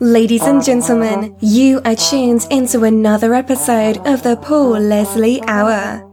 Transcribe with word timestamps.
Ladies 0.00 0.42
and 0.42 0.64
gentlemen, 0.64 1.36
you 1.40 1.80
are 1.84 1.94
tuned 1.94 2.44
into 2.50 2.82
another 2.82 3.34
episode 3.34 3.98
of 4.08 4.24
the 4.24 4.36
Paul 4.36 4.80
Leslie 4.80 5.40
Hour. 5.46 6.04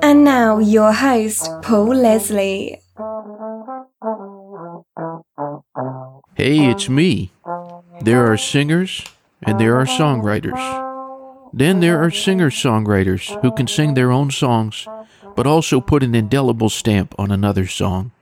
And 0.00 0.24
now, 0.24 0.60
your 0.60 0.94
host, 0.94 1.50
Paul 1.60 1.94
Leslie. 1.94 2.80
Hey, 6.36 6.70
it's 6.70 6.88
me. 6.88 7.32
There 8.00 8.32
are 8.32 8.38
singers 8.38 9.04
and 9.42 9.60
there 9.60 9.76
are 9.76 9.84
songwriters. 9.84 10.88
Then 11.52 11.80
there 11.80 12.02
are 12.02 12.10
singer 12.10 12.48
songwriters 12.48 13.40
who 13.42 13.52
can 13.52 13.66
sing 13.66 13.94
their 13.94 14.10
own 14.10 14.30
songs, 14.30 14.86
but 15.34 15.46
also 15.46 15.80
put 15.80 16.02
an 16.02 16.14
indelible 16.14 16.68
stamp 16.68 17.14
on 17.18 17.30
another 17.30 17.66
song. 17.66 18.12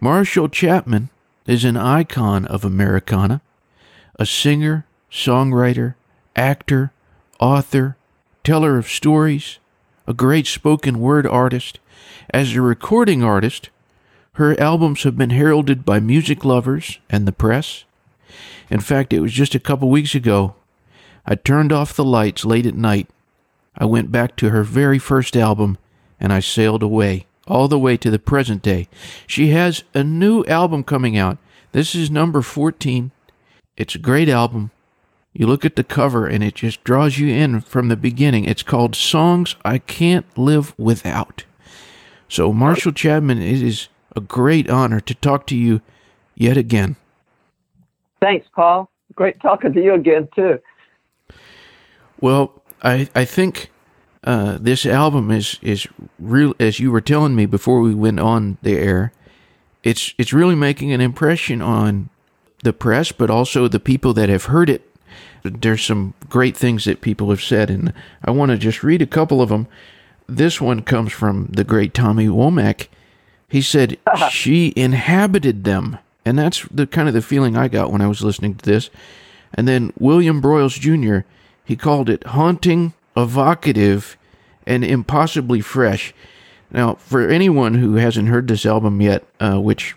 Marshall 0.00 0.48
Chapman 0.48 1.10
is 1.46 1.64
an 1.64 1.76
icon 1.76 2.46
of 2.46 2.64
Americana, 2.64 3.40
a 4.18 4.26
singer, 4.26 4.86
songwriter, 5.10 5.94
actor, 6.36 6.92
author, 7.40 7.96
teller 8.44 8.78
of 8.78 8.88
stories, 8.88 9.58
a 10.06 10.14
great 10.14 10.46
spoken 10.46 11.00
word 11.00 11.26
artist. 11.26 11.78
As 12.30 12.54
a 12.54 12.62
recording 12.62 13.22
artist, 13.22 13.70
her 14.34 14.58
albums 14.60 15.02
have 15.02 15.18
been 15.18 15.30
heralded 15.30 15.84
by 15.84 16.00
music 16.00 16.44
lovers 16.44 16.98
and 17.10 17.26
the 17.26 17.32
press. 17.32 17.84
In 18.70 18.80
fact, 18.80 19.12
it 19.12 19.20
was 19.20 19.32
just 19.32 19.54
a 19.54 19.60
couple 19.60 19.90
weeks 19.90 20.14
ago. 20.14 20.54
I 21.26 21.34
turned 21.34 21.72
off 21.72 21.94
the 21.94 22.04
lights 22.04 22.44
late 22.44 22.66
at 22.66 22.74
night. 22.74 23.08
I 23.76 23.84
went 23.84 24.10
back 24.10 24.36
to 24.36 24.50
her 24.50 24.62
very 24.62 24.98
first 24.98 25.36
album 25.36 25.78
and 26.22 26.32
I 26.32 26.38
sailed 26.40 26.84
away 26.84 27.26
all 27.48 27.66
the 27.66 27.78
way 27.78 27.96
to 27.96 28.10
the 28.10 28.18
present 28.20 28.62
day. 28.62 28.88
She 29.26 29.48
has 29.48 29.82
a 29.92 30.04
new 30.04 30.44
album 30.44 30.84
coming 30.84 31.18
out. 31.18 31.36
This 31.72 31.94
is 31.94 32.10
number 32.10 32.40
14. 32.40 33.10
It's 33.76 33.96
a 33.96 33.98
great 33.98 34.28
album. 34.28 34.70
You 35.32 35.46
look 35.46 35.64
at 35.64 35.74
the 35.74 35.82
cover 35.82 36.26
and 36.26 36.44
it 36.44 36.54
just 36.54 36.84
draws 36.84 37.18
you 37.18 37.28
in 37.28 37.60
from 37.60 37.88
the 37.88 37.96
beginning. 37.96 38.44
It's 38.44 38.62
called 38.62 38.94
Songs 38.94 39.56
I 39.64 39.78
Can't 39.78 40.26
Live 40.38 40.78
Without. 40.78 41.44
So, 42.28 42.52
Marshall 42.52 42.92
Chapman, 42.92 43.42
it 43.42 43.60
is 43.60 43.88
a 44.14 44.20
great 44.20 44.70
honor 44.70 45.00
to 45.00 45.14
talk 45.14 45.46
to 45.48 45.56
you 45.56 45.80
yet 46.36 46.56
again. 46.56 46.96
Thanks, 48.20 48.46
Paul. 48.54 48.88
Great 49.16 49.40
talking 49.40 49.72
to 49.72 49.82
you 49.82 49.94
again, 49.94 50.28
too. 50.36 50.60
Well, 52.20 52.62
I, 52.82 53.08
I 53.14 53.24
think 53.24 53.71
uh, 54.24 54.58
this 54.60 54.86
album 54.86 55.30
is 55.30 55.58
is 55.62 55.86
real 56.18 56.54
as 56.60 56.78
you 56.78 56.90
were 56.90 57.00
telling 57.00 57.34
me 57.34 57.46
before 57.46 57.80
we 57.80 57.94
went 57.94 58.20
on 58.20 58.58
the 58.62 58.78
air. 58.78 59.12
It's 59.82 60.14
it's 60.16 60.32
really 60.32 60.54
making 60.54 60.92
an 60.92 61.00
impression 61.00 61.60
on 61.60 62.08
the 62.62 62.72
press, 62.72 63.10
but 63.10 63.30
also 63.30 63.66
the 63.66 63.80
people 63.80 64.12
that 64.14 64.28
have 64.28 64.44
heard 64.44 64.70
it. 64.70 64.88
There's 65.42 65.84
some 65.84 66.14
great 66.28 66.56
things 66.56 66.84
that 66.84 67.00
people 67.00 67.30
have 67.30 67.42
said, 67.42 67.68
and 67.68 67.92
I 68.24 68.30
want 68.30 68.52
to 68.52 68.58
just 68.58 68.84
read 68.84 69.02
a 69.02 69.06
couple 69.06 69.42
of 69.42 69.48
them. 69.48 69.66
This 70.28 70.60
one 70.60 70.82
comes 70.82 71.12
from 71.12 71.48
the 71.50 71.64
great 71.64 71.92
Tommy 71.92 72.28
Womack. 72.28 72.86
He 73.48 73.60
said 73.60 73.98
she 74.30 74.72
inhabited 74.76 75.64
them, 75.64 75.98
and 76.24 76.38
that's 76.38 76.62
the 76.70 76.86
kind 76.86 77.08
of 77.08 77.14
the 77.14 77.22
feeling 77.22 77.56
I 77.56 77.66
got 77.66 77.90
when 77.90 78.00
I 78.00 78.06
was 78.06 78.22
listening 78.22 78.54
to 78.54 78.64
this. 78.64 78.88
And 79.52 79.66
then 79.66 79.92
William 79.98 80.40
Broyles 80.40 80.78
Jr. 80.78 81.26
He 81.64 81.76
called 81.76 82.08
it 82.08 82.24
haunting, 82.28 82.94
evocative, 83.16 84.16
and 84.66 84.84
impossibly 84.84 85.60
fresh. 85.60 86.14
Now, 86.70 86.94
for 86.94 87.28
anyone 87.28 87.74
who 87.74 87.96
hasn't 87.96 88.28
heard 88.28 88.48
this 88.48 88.64
album 88.64 89.00
yet, 89.00 89.24
uh, 89.40 89.60
which 89.60 89.94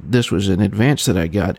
this 0.00 0.30
was 0.30 0.48
an 0.48 0.60
advance 0.60 1.04
that 1.04 1.16
I 1.16 1.26
got, 1.26 1.58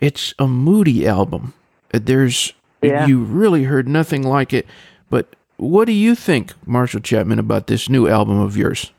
it's 0.00 0.34
a 0.38 0.46
moody 0.46 1.06
album. 1.06 1.54
There's 1.92 2.52
Yeah. 2.82 3.06
you 3.06 3.22
really 3.22 3.64
heard 3.64 3.88
nothing 3.88 4.22
like 4.22 4.52
it. 4.52 4.66
But 5.08 5.34
what 5.56 5.86
do 5.86 5.92
you 5.92 6.14
think, 6.14 6.52
Marshall 6.66 7.00
Chapman, 7.00 7.38
about 7.38 7.66
this 7.68 7.88
new 7.88 8.06
album 8.08 8.38
of 8.38 8.56
yours? 8.56 8.92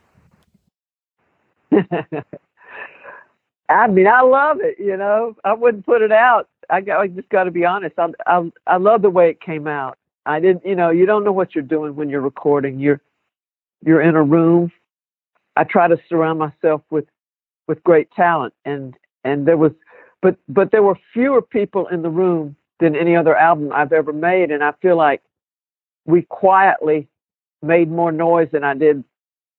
I 3.69 3.87
mean, 3.87 4.07
I 4.07 4.21
love 4.21 4.57
it. 4.61 4.79
You 4.79 4.95
know, 4.97 5.35
I 5.43 5.53
wouldn't 5.53 5.85
put 5.85 6.01
it 6.01 6.11
out. 6.11 6.47
I, 6.69 6.81
got, 6.81 6.99
I 7.01 7.07
just 7.07 7.29
got 7.29 7.43
to 7.45 7.51
be 7.51 7.65
honest. 7.65 7.95
I, 7.97 8.07
I 8.25 8.51
I 8.65 8.77
love 8.77 9.01
the 9.01 9.09
way 9.09 9.29
it 9.29 9.41
came 9.41 9.67
out. 9.67 9.97
I 10.27 10.39
didn't. 10.39 10.65
You 10.65 10.75
know, 10.75 10.89
you 10.89 11.05
don't 11.05 11.23
know 11.23 11.31
what 11.31 11.55
you're 11.55 11.63
doing 11.63 11.95
when 11.95 12.09
you're 12.09 12.21
recording. 12.21 12.79
You're 12.79 13.01
you're 13.85 14.01
in 14.01 14.15
a 14.15 14.23
room. 14.23 14.71
I 15.55 15.63
try 15.63 15.87
to 15.87 15.97
surround 16.09 16.39
myself 16.39 16.81
with 16.89 17.05
with 17.67 17.83
great 17.83 18.11
talent, 18.11 18.53
and 18.65 18.95
and 19.23 19.47
there 19.47 19.57
was, 19.57 19.71
but 20.21 20.37
but 20.47 20.71
there 20.71 20.83
were 20.83 20.97
fewer 21.13 21.41
people 21.41 21.87
in 21.87 22.01
the 22.01 22.09
room 22.09 22.55
than 22.79 22.95
any 22.95 23.15
other 23.15 23.35
album 23.35 23.71
I've 23.73 23.93
ever 23.93 24.13
made, 24.13 24.51
and 24.51 24.63
I 24.63 24.73
feel 24.81 24.97
like 24.97 25.21
we 26.05 26.21
quietly 26.23 27.07
made 27.63 27.89
more 27.89 28.11
noise 28.11 28.49
than 28.51 28.63
I 28.63 28.75
did 28.75 29.03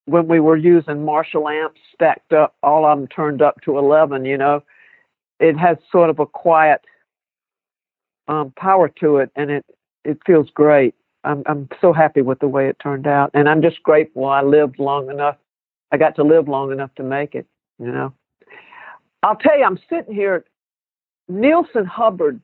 when 0.09 0.27
we 0.27 0.41
were 0.41 0.57
using 0.57 1.05
Marshall 1.05 1.49
amps 1.49 1.81
stacked 1.93 2.33
up, 2.33 2.57
all 2.63 2.87
of 2.87 2.99
them 2.99 3.09
turned 3.09 3.43
up 3.43 3.61
to 3.61 3.77
11, 3.77 4.25
you 4.25 4.39
know, 4.39 4.63
it 5.39 5.57
has 5.59 5.77
sort 5.93 6.09
of 6.09 6.19
a 6.19 6.25
quiet 6.25 6.81
um, 8.27 8.53
power 8.57 8.89
to 9.01 9.19
it, 9.19 9.31
and 9.37 9.51
it 9.51 9.67
it 10.09 10.19
feels 10.27 10.49
great. 10.51 10.95
I'm 11.25 11.43
I'm 11.47 11.69
so 11.81 11.93
happy 11.93 12.23
with 12.23 12.39
the 12.41 12.49
way 12.49 12.69
it 12.69 12.79
turned 12.83 13.07
out, 13.07 13.31
and 13.35 13.49
I'm 13.49 13.63
just 13.63 13.83
grateful 13.83 14.27
I 14.27 14.43
lived 14.43 14.79
long 14.79 15.11
enough. 15.11 15.37
I 15.93 15.97
got 15.97 16.17
to 16.17 16.25
live 16.25 16.49
long 16.49 16.73
enough 16.73 16.95
to 16.97 17.03
make 17.03 17.35
it, 17.35 17.47
you 17.79 17.91
know. 17.91 18.13
I'll 19.23 19.37
tell 19.37 19.59
you, 19.59 19.65
I'm 19.65 19.79
sitting 19.91 20.15
here. 20.15 20.45
Neilson 21.31 21.87
Hubbard 21.87 22.41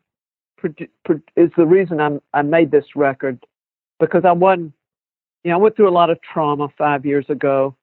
is 0.65 1.51
the 1.57 1.67
reason 1.67 2.01
I'm 2.01 2.21
I 2.33 2.43
made 2.43 2.71
this 2.71 2.85
record 2.95 3.45
because 3.99 4.25
I 4.25 4.33
wasn't 4.33 4.73
you 5.45 5.51
know, 5.51 5.59
I 5.59 5.61
went 5.61 5.77
through 5.77 5.89
a 5.89 5.91
lot 5.91 6.11
of 6.11 6.19
trauma 6.21 6.69
five 6.77 7.07
years 7.07 7.27
ago, 7.29 7.77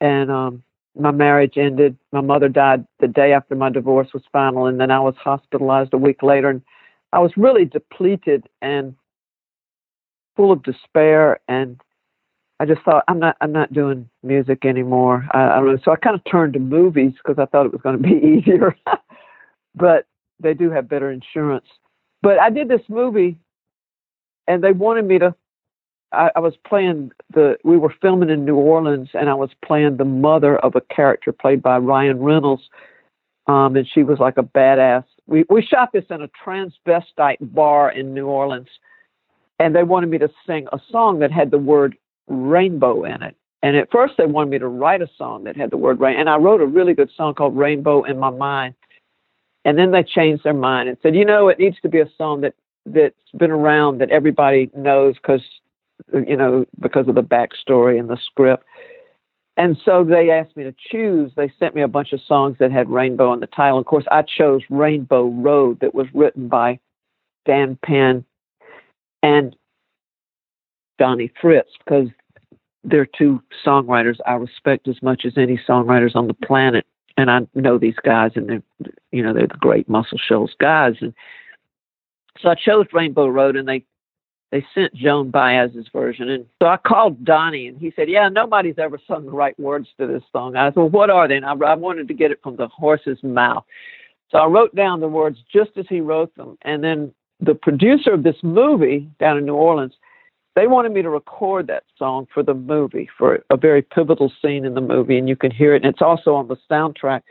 and 0.00 0.30
um, 0.30 0.62
my 0.98 1.10
marriage 1.10 1.54
ended. 1.56 1.96
My 2.12 2.20
mother 2.20 2.48
died 2.48 2.86
the 3.00 3.08
day 3.08 3.32
after 3.32 3.54
my 3.54 3.70
divorce 3.70 4.08
was 4.14 4.22
final, 4.30 4.66
and 4.66 4.78
then 4.80 4.90
I 4.90 5.00
was 5.00 5.14
hospitalized 5.16 5.94
a 5.94 5.98
week 5.98 6.22
later, 6.22 6.48
and 6.50 6.62
I 7.16 7.18
was 7.18 7.32
really 7.36 7.64
depleted 7.64 8.46
and 8.60 8.94
full 10.36 10.52
of 10.52 10.62
despair. 10.62 11.40
And 11.48 11.80
I 12.60 12.66
just 12.66 12.82
thought, 12.82 13.04
I'm 13.08 13.18
not, 13.18 13.36
I'm 13.40 13.52
not 13.52 13.72
doing 13.72 14.08
music 14.22 14.66
anymore. 14.66 15.26
I, 15.32 15.44
I 15.44 15.56
don't 15.56 15.66
know. 15.66 15.78
So 15.84 15.92
I 15.92 15.96
kind 15.96 16.14
of 16.14 16.22
turned 16.30 16.52
to 16.52 16.60
movies 16.60 17.14
because 17.14 17.38
I 17.42 17.46
thought 17.46 17.66
it 17.66 17.72
was 17.72 17.80
going 17.80 17.96
to 17.96 18.02
be 18.02 18.14
easier, 18.38 18.76
but 19.74 20.06
they 20.38 20.52
do 20.52 20.70
have 20.70 20.88
better 20.88 21.10
insurance. 21.10 21.66
But 22.22 22.38
I 22.38 22.50
did 22.50 22.68
this 22.68 22.82
movie, 22.88 23.38
and 24.46 24.62
they 24.62 24.72
wanted 24.72 25.06
me 25.06 25.18
to 25.18 25.34
I, 26.12 26.30
I 26.36 26.40
was 26.40 26.54
playing 26.66 27.10
the 27.32 27.56
we 27.64 27.76
were 27.76 27.94
filming 28.00 28.30
in 28.30 28.44
New 28.44 28.56
Orleans 28.56 29.08
and 29.12 29.28
I 29.28 29.34
was 29.34 29.50
playing 29.64 29.96
the 29.96 30.04
mother 30.04 30.56
of 30.58 30.76
a 30.76 30.80
character 30.80 31.32
played 31.32 31.62
by 31.62 31.78
Ryan 31.78 32.20
Reynolds. 32.20 32.62
Um, 33.48 33.76
and 33.76 33.86
she 33.86 34.02
was 34.02 34.18
like 34.18 34.38
a 34.38 34.42
badass. 34.42 35.04
We 35.26 35.44
we 35.48 35.62
shot 35.62 35.92
this 35.92 36.04
in 36.10 36.22
a 36.22 36.28
transvestite 36.28 37.38
bar 37.40 37.90
in 37.90 38.14
New 38.14 38.26
Orleans 38.26 38.68
and 39.58 39.74
they 39.74 39.82
wanted 39.82 40.10
me 40.10 40.18
to 40.18 40.30
sing 40.46 40.66
a 40.72 40.80
song 40.90 41.18
that 41.20 41.32
had 41.32 41.50
the 41.50 41.58
word 41.58 41.96
rainbow 42.28 43.04
in 43.04 43.22
it. 43.22 43.36
And 43.62 43.76
at 43.76 43.90
first 43.90 44.14
they 44.18 44.26
wanted 44.26 44.50
me 44.50 44.58
to 44.58 44.68
write 44.68 45.02
a 45.02 45.08
song 45.16 45.44
that 45.44 45.56
had 45.56 45.70
the 45.70 45.76
word 45.76 46.00
rain 46.00 46.18
and 46.18 46.28
I 46.28 46.36
wrote 46.36 46.60
a 46.60 46.66
really 46.66 46.94
good 46.94 47.10
song 47.16 47.34
called 47.34 47.56
Rainbow 47.56 48.04
in 48.04 48.18
My 48.18 48.30
Mind. 48.30 48.74
And 49.64 49.78
then 49.78 49.90
they 49.90 50.04
changed 50.04 50.44
their 50.44 50.54
mind 50.54 50.88
and 50.88 50.96
said, 51.02 51.16
you 51.16 51.24
know, 51.24 51.48
it 51.48 51.58
needs 51.58 51.80
to 51.80 51.88
be 51.88 51.98
a 51.98 52.08
song 52.16 52.42
that 52.42 52.54
that's 52.84 53.14
been 53.36 53.50
around 53.50 53.98
that 53.98 54.10
everybody 54.10 54.70
knows 54.76 55.14
because 55.16 55.42
you 56.12 56.36
know, 56.36 56.66
because 56.78 57.08
of 57.08 57.14
the 57.14 57.22
backstory 57.22 57.98
and 57.98 58.08
the 58.08 58.18
script. 58.24 58.64
And 59.56 59.76
so 59.84 60.04
they 60.04 60.30
asked 60.30 60.56
me 60.56 60.64
to 60.64 60.74
choose. 60.90 61.32
They 61.34 61.50
sent 61.58 61.74
me 61.74 61.80
a 61.80 61.88
bunch 61.88 62.12
of 62.12 62.20
songs 62.20 62.56
that 62.58 62.70
had 62.70 62.90
rainbow 62.90 63.32
in 63.32 63.40
the 63.40 63.46
title. 63.46 63.78
Of 63.78 63.86
course, 63.86 64.04
I 64.10 64.22
chose 64.22 64.60
Rainbow 64.68 65.28
Road, 65.28 65.80
that 65.80 65.94
was 65.94 66.06
written 66.12 66.48
by 66.48 66.78
Dan 67.46 67.78
Penn 67.82 68.24
and 69.22 69.56
Donnie 70.98 71.32
Fritts, 71.40 71.72
because 71.84 72.08
they're 72.84 73.06
two 73.06 73.42
songwriters 73.64 74.16
I 74.26 74.34
respect 74.34 74.88
as 74.88 75.02
much 75.02 75.24
as 75.24 75.32
any 75.36 75.58
songwriters 75.68 76.14
on 76.14 76.26
the 76.26 76.34
planet. 76.34 76.86
And 77.16 77.30
I 77.30 77.46
know 77.54 77.78
these 77.78 77.96
guys, 78.04 78.32
and 78.34 78.48
they're, 78.48 78.92
you 79.10 79.22
know, 79.22 79.32
they're 79.32 79.46
the 79.46 79.56
great 79.58 79.88
Muscle 79.88 80.18
Shoals 80.18 80.54
guys. 80.60 80.96
And 81.00 81.14
so 82.38 82.50
I 82.50 82.54
chose 82.54 82.86
Rainbow 82.92 83.26
Road, 83.26 83.56
and 83.56 83.66
they 83.66 83.86
they 84.52 84.64
sent 84.74 84.94
Joan 84.94 85.30
Baez's 85.30 85.88
version. 85.92 86.28
And 86.28 86.46
so 86.62 86.68
I 86.68 86.76
called 86.76 87.24
Donnie 87.24 87.66
and 87.66 87.78
he 87.78 87.92
said, 87.96 88.08
Yeah, 88.08 88.28
nobody's 88.28 88.78
ever 88.78 88.98
sung 89.06 89.26
the 89.26 89.32
right 89.32 89.58
words 89.58 89.88
to 89.98 90.06
this 90.06 90.22
song. 90.32 90.56
I 90.56 90.68
said, 90.68 90.76
Well, 90.76 90.88
what 90.88 91.10
are 91.10 91.26
they? 91.26 91.36
And 91.36 91.44
I, 91.44 91.54
I 91.54 91.74
wanted 91.74 92.08
to 92.08 92.14
get 92.14 92.30
it 92.30 92.40
from 92.42 92.56
the 92.56 92.68
horse's 92.68 93.22
mouth. 93.22 93.64
So 94.30 94.38
I 94.38 94.46
wrote 94.46 94.74
down 94.74 95.00
the 95.00 95.08
words 95.08 95.38
just 95.52 95.70
as 95.76 95.86
he 95.88 96.00
wrote 96.00 96.34
them. 96.36 96.58
And 96.62 96.82
then 96.82 97.12
the 97.40 97.54
producer 97.54 98.12
of 98.12 98.22
this 98.22 98.36
movie 98.42 99.08
down 99.20 99.38
in 99.38 99.46
New 99.46 99.54
Orleans, 99.54 99.94
they 100.54 100.66
wanted 100.66 100.92
me 100.92 101.02
to 101.02 101.10
record 101.10 101.66
that 101.66 101.84
song 101.98 102.26
for 102.32 102.42
the 102.42 102.54
movie, 102.54 103.08
for 103.18 103.44
a 103.50 103.56
very 103.56 103.82
pivotal 103.82 104.32
scene 104.42 104.64
in 104.64 104.74
the 104.74 104.80
movie, 104.80 105.18
and 105.18 105.28
you 105.28 105.36
can 105.36 105.50
hear 105.50 105.74
it. 105.74 105.84
And 105.84 105.92
it's 105.92 106.02
also 106.02 106.34
on 106.34 106.48
the 106.48 106.56
soundtrack. 106.70 107.22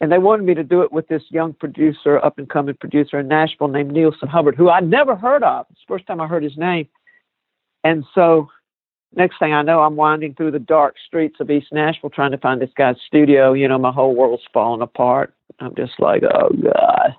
And 0.00 0.10
they 0.10 0.18
wanted 0.18 0.46
me 0.46 0.54
to 0.54 0.64
do 0.64 0.82
it 0.82 0.92
with 0.92 1.08
this 1.08 1.22
young 1.28 1.52
producer, 1.52 2.18
up 2.24 2.38
and 2.38 2.48
coming 2.48 2.74
producer 2.74 3.18
in 3.18 3.28
Nashville 3.28 3.68
named 3.68 3.92
Neilson 3.92 4.28
Hubbard, 4.28 4.56
who 4.56 4.70
I'd 4.70 4.88
never 4.88 5.14
heard 5.14 5.42
of. 5.42 5.66
It's 5.70 5.80
the 5.86 5.94
first 5.94 6.06
time 6.06 6.20
I 6.20 6.26
heard 6.26 6.42
his 6.42 6.56
name. 6.56 6.88
And 7.84 8.04
so, 8.14 8.48
next 9.14 9.38
thing 9.38 9.52
I 9.52 9.62
know, 9.62 9.82
I'm 9.82 9.96
winding 9.96 10.34
through 10.34 10.52
the 10.52 10.58
dark 10.58 10.96
streets 11.06 11.36
of 11.40 11.50
East 11.50 11.68
Nashville 11.72 12.10
trying 12.10 12.30
to 12.30 12.38
find 12.38 12.60
this 12.62 12.70
guy's 12.76 12.96
studio. 13.06 13.52
You 13.52 13.68
know, 13.68 13.78
my 13.78 13.92
whole 13.92 14.14
world's 14.14 14.42
falling 14.54 14.80
apart. 14.80 15.34
I'm 15.58 15.74
just 15.74 15.98
like, 15.98 16.22
oh, 16.22 16.48
God. 16.48 17.14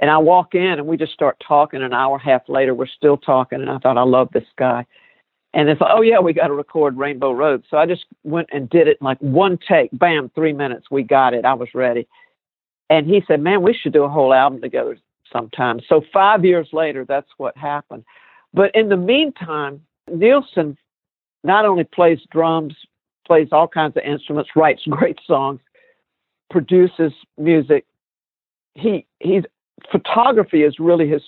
And 0.00 0.10
I 0.10 0.18
walk 0.18 0.54
in 0.54 0.62
and 0.62 0.86
we 0.86 0.96
just 0.96 1.12
start 1.12 1.42
talking. 1.46 1.82
An 1.82 1.92
hour 1.92 2.16
and 2.16 2.22
a 2.22 2.32
half 2.32 2.48
later, 2.48 2.74
we're 2.74 2.86
still 2.86 3.16
talking. 3.16 3.60
And 3.60 3.70
I 3.70 3.78
thought, 3.78 3.98
I 3.98 4.02
love 4.02 4.30
this 4.32 4.46
guy. 4.56 4.86
And 5.54 5.68
it's 5.68 5.80
like, 5.80 5.90
oh, 5.94 6.02
yeah, 6.02 6.18
we 6.18 6.32
got 6.32 6.48
to 6.48 6.54
record 6.54 6.98
Rainbow 6.98 7.32
Road. 7.32 7.64
So 7.70 7.78
I 7.78 7.86
just 7.86 8.04
went 8.22 8.48
and 8.52 8.68
did 8.68 8.86
it 8.86 8.98
like 9.00 9.18
one 9.20 9.58
take. 9.66 9.90
Bam, 9.92 10.30
three 10.34 10.52
minutes. 10.52 10.86
We 10.90 11.02
got 11.02 11.32
it. 11.32 11.44
I 11.44 11.54
was 11.54 11.68
ready. 11.74 12.06
And 12.90 13.06
he 13.06 13.22
said, 13.26 13.40
man, 13.40 13.62
we 13.62 13.74
should 13.74 13.92
do 13.92 14.04
a 14.04 14.08
whole 14.08 14.34
album 14.34 14.60
together 14.60 14.98
sometime. 15.32 15.80
So 15.88 16.02
five 16.12 16.44
years 16.44 16.68
later, 16.72 17.04
that's 17.06 17.28
what 17.36 17.56
happened. 17.56 18.04
But 18.52 18.74
in 18.74 18.88
the 18.88 18.96
meantime, 18.96 19.82
Neilson 20.10 20.76
not 21.44 21.64
only 21.64 21.84
plays 21.84 22.18
drums, 22.30 22.74
plays 23.26 23.48
all 23.52 23.68
kinds 23.68 23.96
of 23.96 24.02
instruments, 24.02 24.50
writes 24.56 24.82
great 24.90 25.18
songs, 25.26 25.60
produces 26.50 27.12
music. 27.36 27.84
He 28.74 29.06
he's 29.20 29.44
photography 29.90 30.62
is 30.62 30.78
really 30.78 31.08
his 31.08 31.22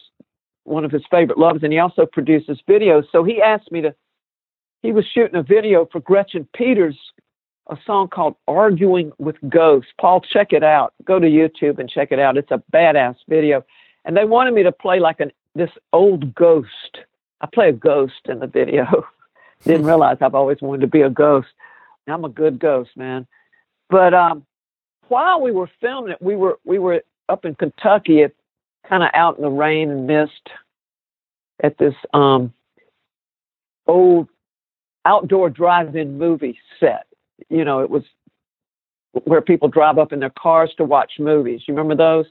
one 0.64 0.84
of 0.84 0.90
his 0.90 1.02
favorite 1.10 1.38
loves, 1.38 1.62
and 1.62 1.72
he 1.72 1.78
also 1.78 2.06
produces 2.06 2.58
videos. 2.68 3.04
So 3.12 3.24
he 3.24 3.40
asked 3.40 3.70
me 3.70 3.82
to. 3.82 3.94
He 4.82 4.92
was 4.92 5.04
shooting 5.06 5.36
a 5.36 5.42
video 5.42 5.86
for 5.90 6.00
Gretchen 6.00 6.48
Peters, 6.54 6.96
a 7.68 7.76
song 7.86 8.08
called 8.08 8.36
"Arguing 8.48 9.12
with 9.18 9.36
Ghosts." 9.48 9.90
Paul, 10.00 10.20
check 10.20 10.52
it 10.52 10.64
out. 10.64 10.94
Go 11.04 11.18
to 11.18 11.26
YouTube 11.26 11.78
and 11.78 11.88
check 11.88 12.12
it 12.12 12.18
out. 12.18 12.36
It's 12.36 12.50
a 12.50 12.62
badass 12.72 13.16
video, 13.28 13.64
and 14.04 14.16
they 14.16 14.24
wanted 14.24 14.54
me 14.54 14.62
to 14.62 14.72
play 14.72 14.98
like 14.98 15.20
an 15.20 15.32
this 15.54 15.70
old 15.92 16.34
ghost. 16.34 16.98
I 17.40 17.46
play 17.46 17.68
a 17.68 17.72
ghost 17.72 18.26
in 18.26 18.38
the 18.38 18.46
video. 18.46 19.06
Didn't 19.64 19.86
realize 19.86 20.18
I've 20.20 20.34
always 20.34 20.62
wanted 20.62 20.80
to 20.82 20.86
be 20.86 21.02
a 21.02 21.10
ghost. 21.10 21.48
I'm 22.06 22.24
a 22.24 22.30
good 22.30 22.58
ghost, 22.58 22.90
man. 22.96 23.26
But 23.88 24.14
um, 24.14 24.46
while 25.08 25.40
we 25.40 25.52
were 25.52 25.70
filming 25.80 26.12
it, 26.12 26.22
we 26.22 26.36
were 26.36 26.58
we 26.64 26.78
were 26.78 27.02
up 27.28 27.44
in 27.44 27.54
Kentucky 27.54 28.26
kind 28.88 29.02
of 29.02 29.10
out 29.12 29.36
in 29.36 29.42
the 29.42 29.50
rain 29.50 29.90
and 29.90 30.06
mist 30.06 30.48
at 31.62 31.76
this 31.78 31.94
um, 32.14 32.52
old 33.86 34.28
outdoor 35.04 35.50
drive-in 35.50 36.18
movie 36.18 36.58
set. 36.78 37.06
You 37.48 37.64
know, 37.64 37.80
it 37.80 37.90
was 37.90 38.04
where 39.24 39.40
people 39.40 39.68
drive 39.68 39.98
up 39.98 40.12
in 40.12 40.20
their 40.20 40.32
cars 40.38 40.72
to 40.76 40.84
watch 40.84 41.12
movies. 41.18 41.62
You 41.66 41.74
remember 41.74 41.96
those? 41.96 42.26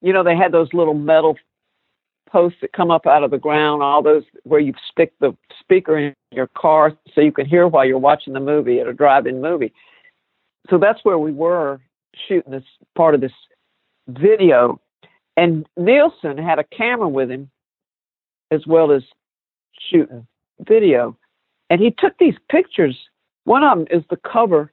You 0.00 0.12
know, 0.12 0.24
they 0.24 0.36
had 0.36 0.52
those 0.52 0.72
little 0.72 0.94
metal 0.94 1.36
posts 2.28 2.58
that 2.62 2.72
come 2.72 2.90
up 2.90 3.06
out 3.06 3.22
of 3.22 3.30
the 3.30 3.38
ground, 3.38 3.82
all 3.82 4.02
those 4.02 4.24
where 4.44 4.58
you 4.58 4.72
stick 4.90 5.12
the 5.20 5.36
speaker 5.60 5.98
in 5.98 6.14
your 6.32 6.48
car 6.56 6.96
so 7.14 7.20
you 7.20 7.30
can 7.30 7.46
hear 7.46 7.68
while 7.68 7.84
you're 7.84 7.98
watching 7.98 8.32
the 8.32 8.40
movie 8.40 8.80
at 8.80 8.86
a 8.88 8.92
drive-in 8.92 9.40
movie. 9.40 9.72
So 10.70 10.78
that's 10.78 11.00
where 11.04 11.18
we 11.18 11.32
were 11.32 11.80
shooting 12.26 12.52
this 12.52 12.64
part 12.96 13.14
of 13.14 13.20
this 13.20 13.32
video. 14.08 14.80
And 15.36 15.66
Neilson 15.78 16.42
had 16.42 16.58
a 16.58 16.64
camera 16.64 17.08
with 17.08 17.30
him 17.30 17.50
as 18.50 18.66
well 18.66 18.92
as 18.92 19.02
shooting 19.90 20.26
video. 20.60 21.16
And 21.72 21.80
he 21.80 21.90
took 21.90 22.18
these 22.18 22.34
pictures. 22.50 22.98
One 23.44 23.64
of 23.64 23.78
them 23.78 23.86
is 23.90 24.04
the 24.10 24.18
cover, 24.18 24.70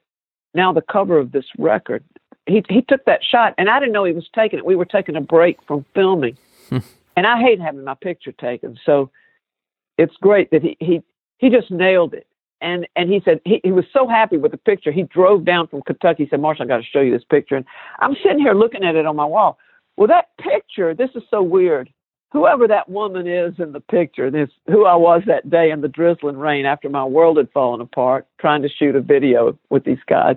now 0.52 0.70
the 0.70 0.82
cover 0.82 1.16
of 1.16 1.32
this 1.32 1.46
record. 1.56 2.04
He, 2.44 2.62
he 2.68 2.82
took 2.82 3.06
that 3.06 3.24
shot, 3.24 3.54
and 3.56 3.70
I 3.70 3.80
didn't 3.80 3.94
know 3.94 4.04
he 4.04 4.12
was 4.12 4.28
taking 4.34 4.58
it. 4.58 4.66
We 4.66 4.76
were 4.76 4.84
taking 4.84 5.16
a 5.16 5.20
break 5.22 5.56
from 5.66 5.86
filming. 5.94 6.36
Hmm. 6.68 6.78
and 7.16 7.26
I 7.26 7.40
hate 7.40 7.58
having 7.58 7.84
my 7.84 7.94
picture 7.94 8.32
taken. 8.32 8.78
So 8.84 9.10
it's 9.96 10.14
great 10.20 10.50
that 10.50 10.60
he, 10.60 10.76
he, 10.78 11.00
he 11.38 11.48
just 11.48 11.70
nailed 11.70 12.12
it 12.12 12.26
and 12.60 12.86
and 12.96 13.10
he 13.10 13.22
said 13.24 13.40
he, 13.46 13.62
he 13.64 13.72
was 13.72 13.86
so 13.90 14.06
happy 14.06 14.36
with 14.36 14.52
the 14.52 14.58
picture. 14.58 14.92
He 14.92 15.04
drove 15.04 15.44
down 15.46 15.68
from 15.68 15.80
Kentucky. 15.82 16.24
He 16.24 16.28
said, 16.28 16.40
"Marshall, 16.40 16.66
I 16.66 16.68
got 16.68 16.76
to 16.78 16.82
show 16.82 17.00
you 17.00 17.12
this 17.12 17.24
picture." 17.24 17.56
And 17.56 17.64
I'm 18.00 18.14
sitting 18.22 18.38
here 18.38 18.52
looking 18.52 18.84
at 18.84 18.96
it 18.96 19.06
on 19.06 19.16
my 19.16 19.24
wall. 19.24 19.58
Well, 19.96 20.08
that 20.08 20.28
picture. 20.38 20.94
This 20.94 21.10
is 21.14 21.22
so 21.30 21.42
weird. 21.42 21.90
Whoever 22.32 22.68
that 22.68 22.88
woman 22.88 23.26
is 23.26 23.54
in 23.58 23.72
the 23.72 23.80
picture, 23.80 24.30
this 24.30 24.50
who 24.68 24.86
I 24.86 24.94
was 24.94 25.22
that 25.26 25.50
day 25.50 25.70
in 25.70 25.80
the 25.80 25.88
drizzling 25.88 26.36
rain 26.38 26.64
after 26.64 26.88
my 26.88 27.04
world 27.04 27.38
had 27.38 27.50
fallen 27.50 27.80
apart, 27.80 28.26
trying 28.38 28.62
to 28.62 28.68
shoot 28.68 28.94
a 28.94 29.00
video 29.00 29.58
with 29.68 29.84
these 29.84 29.98
guys. 30.06 30.36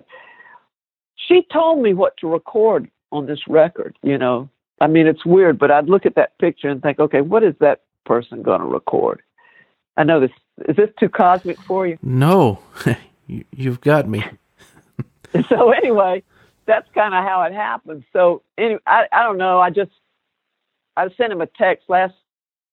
She 1.15 1.45
told 1.53 1.83
me 1.83 1.93
what 1.93 2.17
to 2.17 2.27
record 2.27 2.89
on 3.11 3.27
this 3.27 3.47
record. 3.47 3.97
You 4.01 4.17
know, 4.17 4.49
I 4.81 4.87
mean, 4.87 5.05
it's 5.05 5.25
weird, 5.25 5.59
but 5.59 5.69
I'd 5.69 5.87
look 5.87 6.05
at 6.05 6.15
that 6.15 6.37
picture 6.39 6.67
and 6.67 6.81
think, 6.81 6.99
okay, 6.99 7.21
what 7.21 7.43
is 7.43 7.53
that 7.59 7.81
person 8.05 8.41
going 8.41 8.61
to 8.61 8.67
record? 8.67 9.21
I 9.95 10.03
know 10.03 10.19
this 10.19 10.31
is 10.67 10.75
this 10.75 10.89
too 10.99 11.09
cosmic 11.09 11.59
for 11.61 11.85
you? 11.85 11.99
No, 12.01 12.59
you've 13.27 13.81
got 13.81 14.09
me. 14.09 14.23
so 15.49 15.71
anyway, 15.71 16.23
that's 16.65 16.87
kind 16.93 17.13
of 17.13 17.23
how 17.23 17.43
it 17.43 17.53
happened. 17.53 18.03
So 18.13 18.41
anyway, 18.57 18.79
I 18.85 19.05
I 19.11 19.23
don't 19.23 19.37
know. 19.37 19.59
I 19.59 19.69
just 19.69 19.91
I 20.97 21.09
sent 21.17 21.31
him 21.31 21.41
a 21.41 21.47
text 21.47 21.89
last 21.89 22.13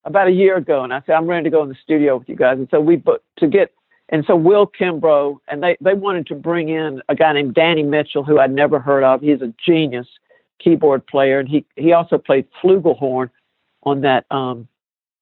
about 0.03 0.27
a 0.27 0.31
year 0.31 0.57
ago, 0.57 0.83
and 0.83 0.93
I 0.93 1.01
said 1.05 1.15
I'm 1.15 1.27
ready 1.27 1.43
to 1.45 1.49
go 1.49 1.63
in 1.63 1.69
the 1.69 1.75
studio 1.83 2.17
with 2.17 2.29
you 2.29 2.35
guys. 2.35 2.57
And 2.57 2.67
so 2.71 2.79
we 2.79 2.95
booked 2.95 3.25
to 3.37 3.47
get. 3.47 3.73
And 4.09 4.25
so 4.25 4.35
Will 4.35 4.67
Kimbrough, 4.67 5.37
and 5.47 5.63
they, 5.63 5.77
they 5.79 5.93
wanted 5.93 6.27
to 6.27 6.35
bring 6.35 6.67
in 6.67 7.01
a 7.07 7.15
guy 7.15 7.31
named 7.31 7.53
Danny 7.53 7.83
Mitchell, 7.83 8.23
who 8.23 8.39
I'd 8.39 8.51
never 8.51 8.77
heard 8.77 9.03
of. 9.03 9.21
He's 9.21 9.41
a 9.41 9.53
genius 9.65 10.07
keyboard 10.59 11.07
player, 11.07 11.39
and 11.39 11.47
he 11.47 11.65
he 11.75 11.93
also 11.93 12.17
played 12.17 12.47
flugelhorn 12.61 13.29
on 13.83 14.01
that 14.01 14.25
um 14.31 14.67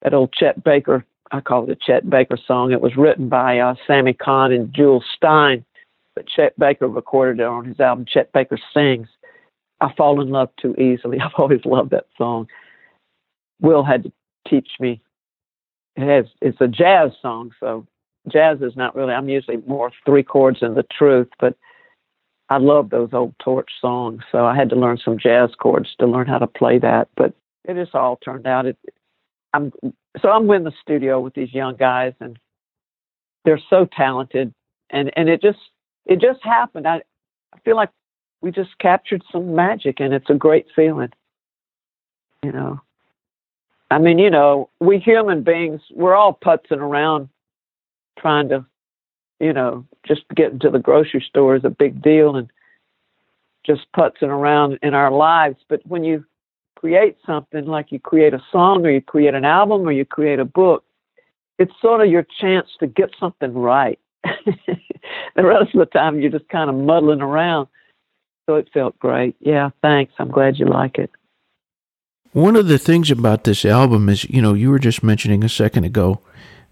that 0.02 0.14
old 0.14 0.34
Chet 0.34 0.64
Baker 0.64 1.06
I 1.32 1.42
call 1.42 1.64
it 1.64 1.70
a 1.70 1.76
Chet 1.76 2.10
Baker 2.10 2.38
song. 2.38 2.72
It 2.72 2.82
was 2.82 2.96
written 2.96 3.30
by 3.30 3.60
uh, 3.60 3.76
Sammy 3.86 4.14
Cahn 4.14 4.52
and 4.52 4.74
Jules 4.74 5.06
Styne, 5.22 5.64
but 6.16 6.28
Chet 6.28 6.58
Baker 6.58 6.88
recorded 6.88 7.42
it 7.42 7.46
on 7.46 7.66
his 7.66 7.80
album 7.80 8.06
Chet 8.08 8.32
Baker 8.34 8.58
Sings. 8.74 9.08
I 9.82 9.94
fall 9.94 10.22
in 10.22 10.30
love 10.30 10.50
too 10.60 10.76
easily. 10.76 11.20
I've 11.24 11.36
always 11.38 11.64
loved 11.66 11.92
that 11.92 12.08
song. 12.18 12.48
Will 13.62 13.84
had 13.84 14.04
to 14.04 14.12
teach 14.48 14.70
me. 14.80 15.02
It 15.96 16.08
has 16.08 16.26
it's 16.42 16.62
a 16.62 16.68
jazz 16.68 17.12
song, 17.22 17.52
so 17.60 17.86
jazz 18.32 18.62
is 18.62 18.76
not 18.76 18.96
really. 18.96 19.14
I'm 19.14 19.30
usually 19.30 19.58
more 19.68 19.92
three 20.06 20.24
chords 20.24 20.62
than 20.62 20.76
the 20.76 20.86
truth, 20.98 21.30
but 21.40 21.56
I 22.50 22.58
love 22.58 22.90
those 22.90 23.10
old 23.14 23.36
torch 23.40 23.70
songs. 23.80 24.24
So 24.32 24.46
I 24.46 24.56
had 24.56 24.70
to 24.70 24.76
learn 24.76 24.98
some 25.04 25.20
jazz 25.20 25.52
chords 25.60 25.90
to 26.00 26.08
learn 26.08 26.28
how 26.28 26.40
to 26.40 26.48
play 26.48 26.80
that. 26.80 27.10
But 27.16 27.34
it 27.66 27.76
just 27.76 27.96
all 27.96 28.18
turned 28.18 28.48
out. 28.48 28.66
It, 28.66 28.78
I'm 29.54 29.72
so 30.22 30.30
I'm 30.30 30.50
in 30.52 30.64
the 30.64 30.74
studio 30.82 31.20
with 31.20 31.34
these 31.34 31.54
young 31.54 31.76
guys, 31.76 32.14
and 32.20 32.40
they're 33.46 33.62
so 33.70 33.88
talented, 33.96 34.54
and 34.90 35.12
and 35.16 35.30
it 35.30 35.42
just 35.42 35.60
it 36.06 36.20
just 36.20 36.44
happened. 36.44 36.88
I 36.88 37.02
I 37.54 37.60
feel 37.66 37.76
like 37.76 37.90
we 38.42 38.52
just 38.52 38.78
captured 38.80 39.24
some 39.32 39.56
magic, 39.56 40.00
and 40.00 40.14
it's 40.14 40.30
a 40.30 40.36
great 40.36 40.68
feeling. 40.76 41.12
You 42.44 42.52
know, 42.52 42.82
I 43.92 43.98
mean, 43.98 44.20
you 44.20 44.30
know, 44.30 44.70
we 44.80 45.00
human 45.00 45.44
beings, 45.44 45.82
we're 45.92 46.16
all 46.16 46.38
putzing 46.44 46.78
around, 46.78 47.30
trying 48.20 48.50
to, 48.50 48.66
you 49.40 49.54
know, 49.54 49.86
just 50.08 50.22
get 50.36 50.52
into 50.52 50.70
the 50.70 50.80
grocery 50.80 51.26
store 51.28 51.56
is 51.56 51.66
a 51.66 51.70
big 51.70 52.02
deal, 52.02 52.36
and 52.36 52.52
just 53.66 53.92
putzing 53.96 54.30
around 54.30 54.78
in 54.84 54.94
our 54.94 55.12
lives. 55.12 55.58
But 55.68 55.82
when 55.86 56.04
you 56.04 56.26
create 56.76 57.18
something 57.26 57.66
like 57.66 57.92
you 57.92 58.00
create 58.00 58.34
a 58.34 58.42
song 58.52 58.86
or 58.86 58.92
you 58.92 59.02
create 59.02 59.34
an 59.34 59.46
album 59.46 59.88
or 59.88 59.92
you 59.92 60.06
create 60.06 60.40
a 60.40 60.46
book, 60.46 60.84
it's 61.58 61.74
sort 61.82 62.02
of 62.02 62.10
your 62.10 62.26
chance 62.40 62.68
to 62.80 62.88
get 62.88 63.12
something 63.20 63.54
right. 63.54 64.00
the 64.24 65.44
rest 65.44 65.74
of 65.74 65.80
the 65.80 65.86
time 65.86 66.20
you're 66.20 66.32
just 66.32 66.48
kind 66.50 66.70
of 66.70 66.76
muddling 66.76 67.22
around. 67.22 67.68
So 68.46 68.56
it 68.56 68.70
felt 68.74 68.98
great. 69.00 69.36
Yeah, 69.40 69.70
thanks. 69.82 70.14
I'm 70.18 70.32
glad 70.32 70.58
you 70.58 70.66
like 70.66 70.98
it. 70.98 71.12
One 72.32 72.56
of 72.56 72.68
the 72.68 72.78
things 72.78 73.10
about 73.10 73.44
this 73.44 73.66
album 73.66 74.08
is, 74.08 74.24
you 74.26 74.42
know, 74.42 74.54
you 74.54 74.70
were 74.70 74.80
just 74.80 75.02
mentioning 75.02 75.44
a 75.44 75.50
second 75.50 75.84
ago 75.84 76.22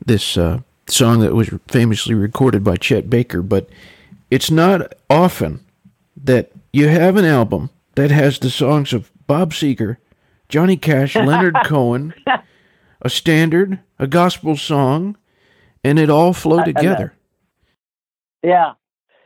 this 0.06 0.38
uh, 0.38 0.60
song 0.88 1.20
that 1.22 1.34
was 1.34 1.50
famously 1.68 2.14
recorded 2.14 2.64
by 2.64 2.76
Chet 2.76 3.10
Baker, 3.10 3.42
but 3.42 3.68
it's 4.30 4.52
not 4.52 4.94
often 5.10 5.66
that 6.16 6.52
you 6.72 6.88
have 6.90 7.18
an 7.18 7.26
album 7.26 7.72
that 7.96 8.12
has 8.12 8.38
the 8.38 8.52
songs 8.52 8.94
of 8.94 9.10
Bob 9.26 9.52
Seger, 9.52 9.98
Johnny 10.48 10.78
Cash, 10.78 11.16
Leonard 11.16 11.56
Cohen, 11.66 12.14
a 13.02 13.10
standard, 13.10 13.80
a 13.98 14.06
gospel 14.06 14.58
song, 14.58 15.18
and 15.84 15.98
it 15.98 16.10
all 16.10 16.34
flow 16.34 16.64
together. 16.64 17.14
Yeah, 18.44 18.74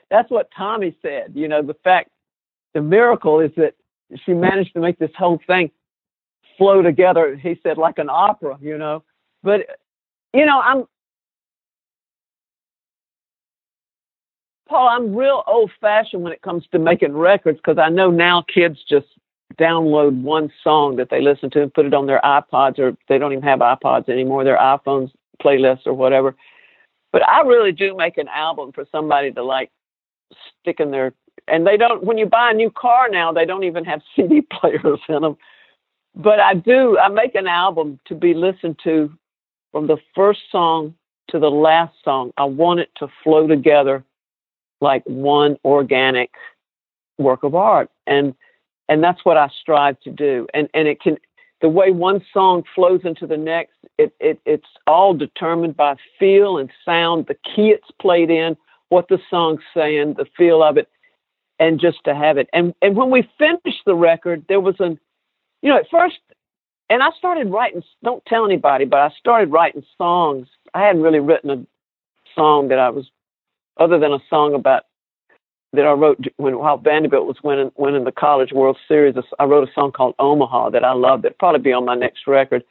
that's 0.10 0.32
what 0.32 0.50
Tommy 0.56 0.96
said. 1.02 1.34
You 1.36 1.50
know, 1.50 1.62
the 1.62 1.76
fact, 1.84 2.10
the 2.74 2.82
miracle 2.82 3.42
is 3.42 3.52
that 3.58 3.76
she 4.26 4.34
managed 4.34 4.74
to 4.76 4.80
make 4.80 4.98
this 4.98 5.12
whole 5.18 5.42
thing 5.46 5.72
flow 6.62 6.84
together. 6.84 7.36
He 7.36 7.60
said 7.64 7.80
like 7.80 7.98
an 7.98 8.08
opera, 8.08 8.56
you 8.62 8.78
know. 8.78 9.04
But 9.42 9.62
you 10.32 10.46
know, 10.46 10.60
I'm 10.60 10.84
Paul. 14.70 14.88
I'm 14.88 15.16
real 15.16 15.44
old 15.48 15.72
fashioned 15.82 16.22
when 16.22 16.32
it 16.32 16.44
comes 16.44 16.64
to 16.72 16.78
making 16.78 17.14
records 17.14 17.58
because 17.58 17.80
I 17.80 17.90
know 17.90 18.12
now 18.12 18.44
kids 18.44 18.78
just 18.88 19.08
download 19.60 20.22
one 20.22 20.52
song 20.64 20.98
that 20.98 21.10
they 21.10 21.20
listen 21.20 21.50
to 21.50 21.64
and 21.64 21.74
put 21.74 21.88
it 21.88 21.96
on 21.96 22.06
their 22.06 22.22
iPods 22.24 22.78
or 22.78 22.96
they 23.10 23.18
don't 23.18 23.32
even 23.32 23.44
have 23.44 23.60
iPods 23.60 24.08
anymore. 24.08 24.44
Their 24.44 24.58
iPhones 24.58 25.10
playlists 25.44 25.88
or 25.88 25.94
whatever. 25.94 26.36
But 27.12 27.28
I 27.28 27.42
really 27.42 27.72
do 27.72 27.98
make 27.98 28.20
an 28.20 28.28
album 28.28 28.72
for 28.72 28.86
somebody 28.92 29.32
to 29.32 29.44
like 29.44 29.72
stick 30.60 30.80
in 30.80 30.92
their 30.92 31.12
and 31.48 31.66
they 31.66 31.76
don't 31.76 32.04
when 32.04 32.20
you 32.20 32.28
buy 32.28 32.52
a 32.52 32.54
new 32.54 32.70
car 32.70 33.10
now 33.10 33.32
they 33.34 33.46
don't 33.46 33.64
even 33.64 33.84
have 33.84 34.02
cd 34.16 34.42
players 34.42 35.00
in 35.10 35.24
them 35.24 35.36
but 36.16 36.40
I 36.40 36.54
do 36.56 36.98
I 36.98 37.10
make 37.10 37.36
an 37.36 37.48
album 37.48 38.00
to 38.06 38.16
be 38.16 38.34
listened 38.34 38.80
to 38.84 39.12
from 39.72 39.88
the 39.88 39.98
first 40.16 40.42
song 40.52 40.96
to 41.30 41.40
the 41.40 41.52
last 41.52 41.94
song. 42.04 42.32
I 42.38 42.44
want 42.44 42.82
it 42.82 42.90
to 42.98 43.08
flow 43.24 43.48
together 43.48 44.04
like 44.82 45.04
one 45.06 45.58
organic 45.64 46.32
work 47.18 47.44
of 47.44 47.56
art 47.56 47.90
and 48.08 48.34
and 48.90 49.02
that's 49.02 49.24
what 49.24 49.38
I 49.38 49.50
strive 49.62 50.00
to 50.02 50.12
do. 50.12 50.48
And 50.54 50.68
and 50.74 50.88
it 50.88 51.00
can 51.02 51.18
the 51.62 51.70
way 51.70 51.92
one 51.92 52.22
song 52.34 52.64
flows 52.76 53.02
into 53.04 53.26
the 53.26 53.38
next, 53.38 53.76
it, 53.98 54.14
it 54.20 54.40
it's 54.46 54.68
all 54.88 55.14
determined 55.14 55.78
by 55.78 55.96
feel 56.20 56.58
and 56.58 56.70
sound, 56.84 57.28
the 57.28 57.36
key 57.36 57.70
it's 57.70 57.92
played 58.02 58.30
in, 58.30 58.58
what 58.90 59.08
the 59.08 59.20
song's 59.30 59.62
saying, 59.74 60.16
the 60.18 60.26
feel 60.36 60.62
of 60.62 60.78
it, 60.78 60.90
and 61.60 61.80
just 61.80 62.04
to 62.04 62.16
have 62.16 62.38
it. 62.38 62.50
And 62.52 62.74
and 62.82 62.96
when 62.96 63.10
we 63.10 63.30
finished 63.38 63.84
the 63.86 63.96
record, 63.96 64.44
there 64.50 64.60
was 64.60 64.76
an, 64.80 65.00
you 65.62 65.70
know, 65.70 65.78
at 65.78 65.90
first, 65.90 66.18
and 66.90 67.02
I 67.02 67.10
started 67.18 67.48
writing. 67.48 67.84
Don't 68.04 68.26
tell 68.26 68.46
anybody, 68.46 68.86
but 68.86 69.00
I 69.00 69.10
started 69.18 69.52
writing 69.52 69.84
songs. 69.98 70.48
I 70.74 70.82
hadn't 70.82 71.02
really 71.02 71.20
written 71.20 71.50
a 71.50 71.66
song 72.36 72.68
that 72.70 72.80
I 72.80 72.90
was, 72.90 73.10
other 73.78 74.00
than 74.00 74.12
a 74.12 74.20
song 74.30 74.54
about 74.54 74.84
that 75.74 75.86
I 75.86 75.92
wrote 75.92 76.26
when 76.38 76.58
while 76.58 76.78
Vanderbilt 76.78 77.28
was 77.28 77.38
winning 77.44 77.72
winning 77.76 78.04
the 78.04 78.12
College 78.12 78.52
World 78.52 78.78
Series. 78.88 79.16
I 79.40 79.46
wrote 79.46 79.68
a 79.68 79.74
song 79.74 79.92
called 79.92 80.16
Omaha 80.20 80.72
that 80.72 80.84
I 80.84 80.94
love. 80.94 81.22
That 81.22 81.40
probably 81.40 81.62
be 81.62 81.74
on 81.74 81.86
my 81.86 81.96
next 81.96 82.28
record. 82.28 82.64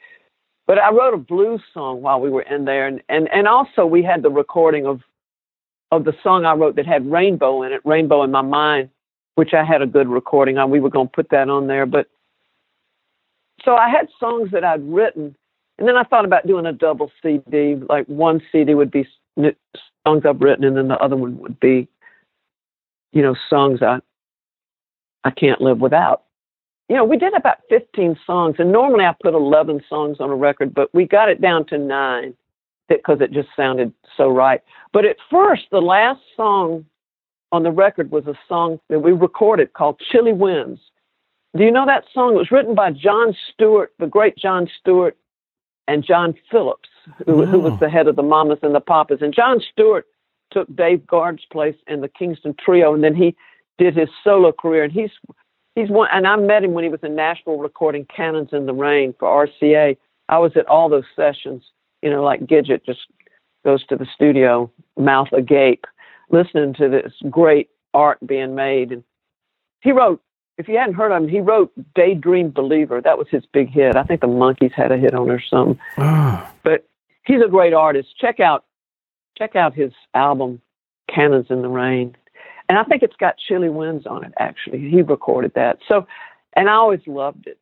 But 0.67 0.77
I 0.77 0.91
wrote 0.91 1.13
a 1.13 1.17
blues 1.17 1.61
song 1.73 2.01
while 2.01 2.21
we 2.21 2.29
were 2.29 2.43
in 2.43 2.65
there, 2.65 2.87
and 2.87 3.01
and 3.09 3.27
and 3.33 3.47
also 3.47 3.85
we 3.85 4.03
had 4.03 4.21
the 4.21 4.29
recording 4.29 4.85
of 4.85 5.01
of 5.91 6.05
the 6.05 6.13
song 6.23 6.45
I 6.45 6.53
wrote 6.53 6.75
that 6.75 6.85
had 6.85 7.11
Rainbow 7.11 7.63
in 7.63 7.73
it, 7.73 7.81
Rainbow 7.83 8.23
in 8.23 8.31
My 8.31 8.41
Mind, 8.41 8.89
which 9.35 9.53
I 9.53 9.63
had 9.63 9.81
a 9.81 9.87
good 9.87 10.07
recording 10.07 10.57
on. 10.57 10.69
We 10.69 10.79
were 10.79 10.89
going 10.89 11.07
to 11.07 11.11
put 11.13 11.29
that 11.31 11.49
on 11.49 11.67
there, 11.67 11.85
but 11.85 12.07
so 13.63 13.75
I 13.75 13.89
had 13.89 14.07
songs 14.19 14.51
that 14.51 14.63
I'd 14.63 14.83
written, 14.83 15.35
and 15.77 15.87
then 15.87 15.97
I 15.97 16.03
thought 16.03 16.25
about 16.25 16.47
doing 16.47 16.65
a 16.65 16.73
double 16.73 17.11
CD. 17.21 17.75
Like 17.75 18.05
one 18.07 18.41
CD 18.51 18.73
would 18.73 18.91
be 18.91 19.07
songs 20.05 20.23
I've 20.25 20.41
written, 20.41 20.63
and 20.65 20.77
then 20.77 20.87
the 20.87 20.97
other 20.97 21.15
one 21.15 21.39
would 21.39 21.59
be 21.59 21.87
you 23.11 23.21
know, 23.21 23.35
songs 23.49 23.81
I 23.81 23.99
I 25.23 25.31
can't 25.31 25.61
live 25.61 25.79
without. 25.79 26.23
You 26.89 26.95
know, 26.97 27.05
we 27.05 27.17
did 27.17 27.33
about 27.33 27.59
15 27.69 28.17
songs, 28.25 28.55
and 28.59 28.71
normally 28.71 29.05
I 29.05 29.13
put 29.21 29.33
11 29.33 29.81
songs 29.87 30.17
on 30.19 30.29
a 30.29 30.35
record, 30.35 30.73
but 30.73 30.93
we 30.93 31.05
got 31.05 31.29
it 31.29 31.39
down 31.39 31.65
to 31.67 31.77
nine 31.77 32.33
because 32.89 33.21
it 33.21 33.31
just 33.31 33.47
sounded 33.55 33.93
so 34.17 34.27
right. 34.27 34.61
But 34.91 35.05
at 35.05 35.15
first, 35.29 35.63
the 35.71 35.79
last 35.79 36.19
song 36.35 36.85
on 37.53 37.63
the 37.63 37.71
record 37.71 38.11
was 38.11 38.27
a 38.27 38.37
song 38.47 38.79
that 38.89 38.99
we 38.99 39.11
recorded 39.11 39.73
called 39.73 40.01
Chilly 40.11 40.33
Winds. 40.33 40.81
Do 41.55 41.63
you 41.63 41.71
know 41.71 41.85
that 41.85 42.05
song? 42.13 42.35
It 42.35 42.37
was 42.37 42.51
written 42.51 42.75
by 42.75 42.91
John 42.91 43.35
Stewart, 43.51 43.93
the 43.99 44.07
great 44.07 44.37
John 44.37 44.69
Stewart, 44.79 45.17
and 45.87 46.05
John 46.05 46.33
Phillips, 46.49 46.89
who, 47.25 47.43
oh. 47.43 47.45
who 47.45 47.59
was 47.59 47.77
the 47.79 47.89
head 47.89 48.07
of 48.07 48.15
the 48.15 48.23
Mamas 48.23 48.59
and 48.61 48.73
the 48.73 48.79
Papas. 48.79 49.21
And 49.21 49.33
John 49.33 49.59
Stewart 49.71 50.05
took 50.51 50.73
Dave 50.75 51.05
Guard's 51.05 51.45
place 51.51 51.75
in 51.87 52.01
the 52.01 52.07
Kingston 52.07 52.55
Trio, 52.63 52.93
and 52.93 53.03
then 53.03 53.15
he 53.15 53.35
did 53.77 53.97
his 53.97 54.09
solo 54.23 54.51
career. 54.51 54.83
And 54.83 54.93
he's 54.93 55.11
he's 55.75 55.89
one. 55.89 56.09
And 56.13 56.27
I 56.27 56.35
met 56.37 56.63
him 56.63 56.73
when 56.73 56.83
he 56.83 56.89
was 56.89 57.01
in 57.03 57.15
Nashville 57.15 57.57
recording 57.57 58.05
"Cannons 58.15 58.49
in 58.53 58.65
the 58.65 58.73
Rain" 58.73 59.13
for 59.19 59.47
RCA. 59.47 59.97
I 60.29 60.37
was 60.37 60.53
at 60.55 60.67
all 60.67 60.87
those 60.87 61.03
sessions. 61.15 61.63
You 62.01 62.09
know, 62.09 62.23
like 62.23 62.41
Gidget 62.41 62.85
just 62.85 63.01
goes 63.65 63.85
to 63.87 63.95
the 63.95 64.07
studio, 64.13 64.71
mouth 64.97 65.31
agape, 65.33 65.85
listening 66.29 66.73
to 66.75 66.89
this 66.89 67.13
great 67.29 67.69
art 67.93 68.19
being 68.25 68.55
made. 68.55 68.91
And 68.91 69.03
he 69.81 69.91
wrote. 69.91 70.21
If 70.57 70.67
you 70.67 70.77
hadn't 70.77 70.95
heard 70.95 71.11
of 71.11 71.23
him, 71.23 71.29
he 71.29 71.39
wrote 71.39 71.71
"Daydream 71.95 72.51
Believer." 72.51 73.01
That 73.01 73.17
was 73.17 73.27
his 73.29 73.43
big 73.51 73.69
hit. 73.69 73.95
I 73.95 74.03
think 74.03 74.21
the 74.21 74.27
Monkees 74.27 74.73
had 74.73 74.91
a 74.91 74.97
hit 74.97 75.13
on 75.13 75.29
it 75.29 75.33
or 75.33 75.41
something. 75.41 75.79
Ah. 75.97 76.51
But 76.63 76.87
he's 77.25 77.41
a 77.43 77.49
great 77.49 77.73
artist. 77.73 78.09
Check 78.19 78.39
out 78.39 78.65
check 79.37 79.55
out 79.55 79.73
his 79.73 79.91
album 80.13 80.61
Cannons 81.13 81.47
in 81.49 81.61
the 81.61 81.69
Rain. 81.69 82.15
And 82.69 82.77
I 82.77 82.83
think 82.83 83.03
it's 83.03 83.15
got 83.15 83.37
Chilly 83.37 83.69
Winds 83.69 84.05
on 84.05 84.23
it, 84.23 84.33
actually. 84.39 84.89
He 84.89 85.01
recorded 85.01 85.53
that. 85.55 85.79
So, 85.87 86.05
and 86.55 86.69
I 86.69 86.73
always 86.73 87.01
loved 87.05 87.47
it. 87.47 87.57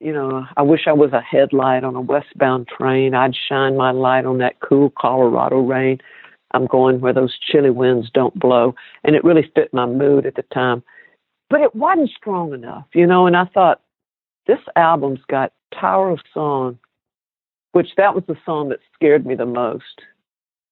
You 0.00 0.12
know, 0.12 0.46
I 0.56 0.62
wish 0.62 0.86
I 0.86 0.92
was 0.92 1.12
a 1.12 1.20
headlight 1.20 1.84
on 1.84 1.94
a 1.94 2.00
westbound 2.00 2.68
train. 2.68 3.14
I'd 3.14 3.36
shine 3.36 3.76
my 3.76 3.90
light 3.90 4.24
on 4.24 4.38
that 4.38 4.60
cool 4.60 4.90
Colorado 4.98 5.60
rain. 5.60 5.98
I'm 6.52 6.66
going 6.66 7.00
where 7.00 7.12
those 7.12 7.36
chilly 7.38 7.70
winds 7.70 8.08
don't 8.10 8.38
blow. 8.38 8.74
And 9.04 9.14
it 9.14 9.24
really 9.24 9.50
fit 9.54 9.74
my 9.74 9.84
mood 9.84 10.24
at 10.24 10.36
the 10.36 10.42
time. 10.54 10.82
But 11.48 11.60
it 11.60 11.74
wasn't 11.74 12.10
strong 12.10 12.52
enough, 12.52 12.86
you 12.92 13.06
know, 13.06 13.26
and 13.26 13.36
I 13.36 13.44
thought, 13.46 13.80
this 14.46 14.58
album's 14.76 15.20
got 15.28 15.52
Tower 15.78 16.10
of 16.10 16.20
Song, 16.32 16.78
which 17.72 17.88
that 17.96 18.14
was 18.14 18.24
the 18.26 18.36
song 18.44 18.68
that 18.68 18.78
scared 18.94 19.26
me 19.26 19.34
the 19.34 19.46
most. 19.46 20.02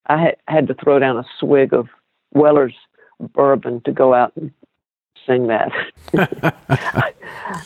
I 0.06 0.20
had, 0.20 0.36
had 0.46 0.66
to 0.68 0.74
throw 0.74 0.98
down 0.98 1.16
a 1.16 1.24
swig 1.38 1.72
of 1.72 1.88
Weller's 2.32 2.74
bourbon 3.20 3.80
to 3.82 3.92
go 3.92 4.14
out 4.14 4.32
and 4.36 4.52
sing 5.26 5.48
that. 5.48 5.72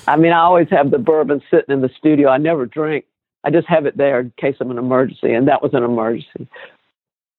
I 0.06 0.16
mean, 0.16 0.32
I 0.32 0.40
always 0.40 0.68
have 0.70 0.90
the 0.90 0.98
bourbon 0.98 1.42
sitting 1.50 1.74
in 1.74 1.80
the 1.80 1.90
studio. 1.98 2.28
I 2.28 2.38
never 2.38 2.66
drink. 2.66 3.04
I 3.44 3.50
just 3.50 3.68
have 3.68 3.86
it 3.86 3.96
there 3.96 4.20
in 4.20 4.32
case 4.36 4.56
of 4.60 4.70
an 4.70 4.78
emergency, 4.78 5.32
and 5.32 5.48
that 5.48 5.62
was 5.62 5.72
an 5.74 5.84
emergency. 5.84 6.48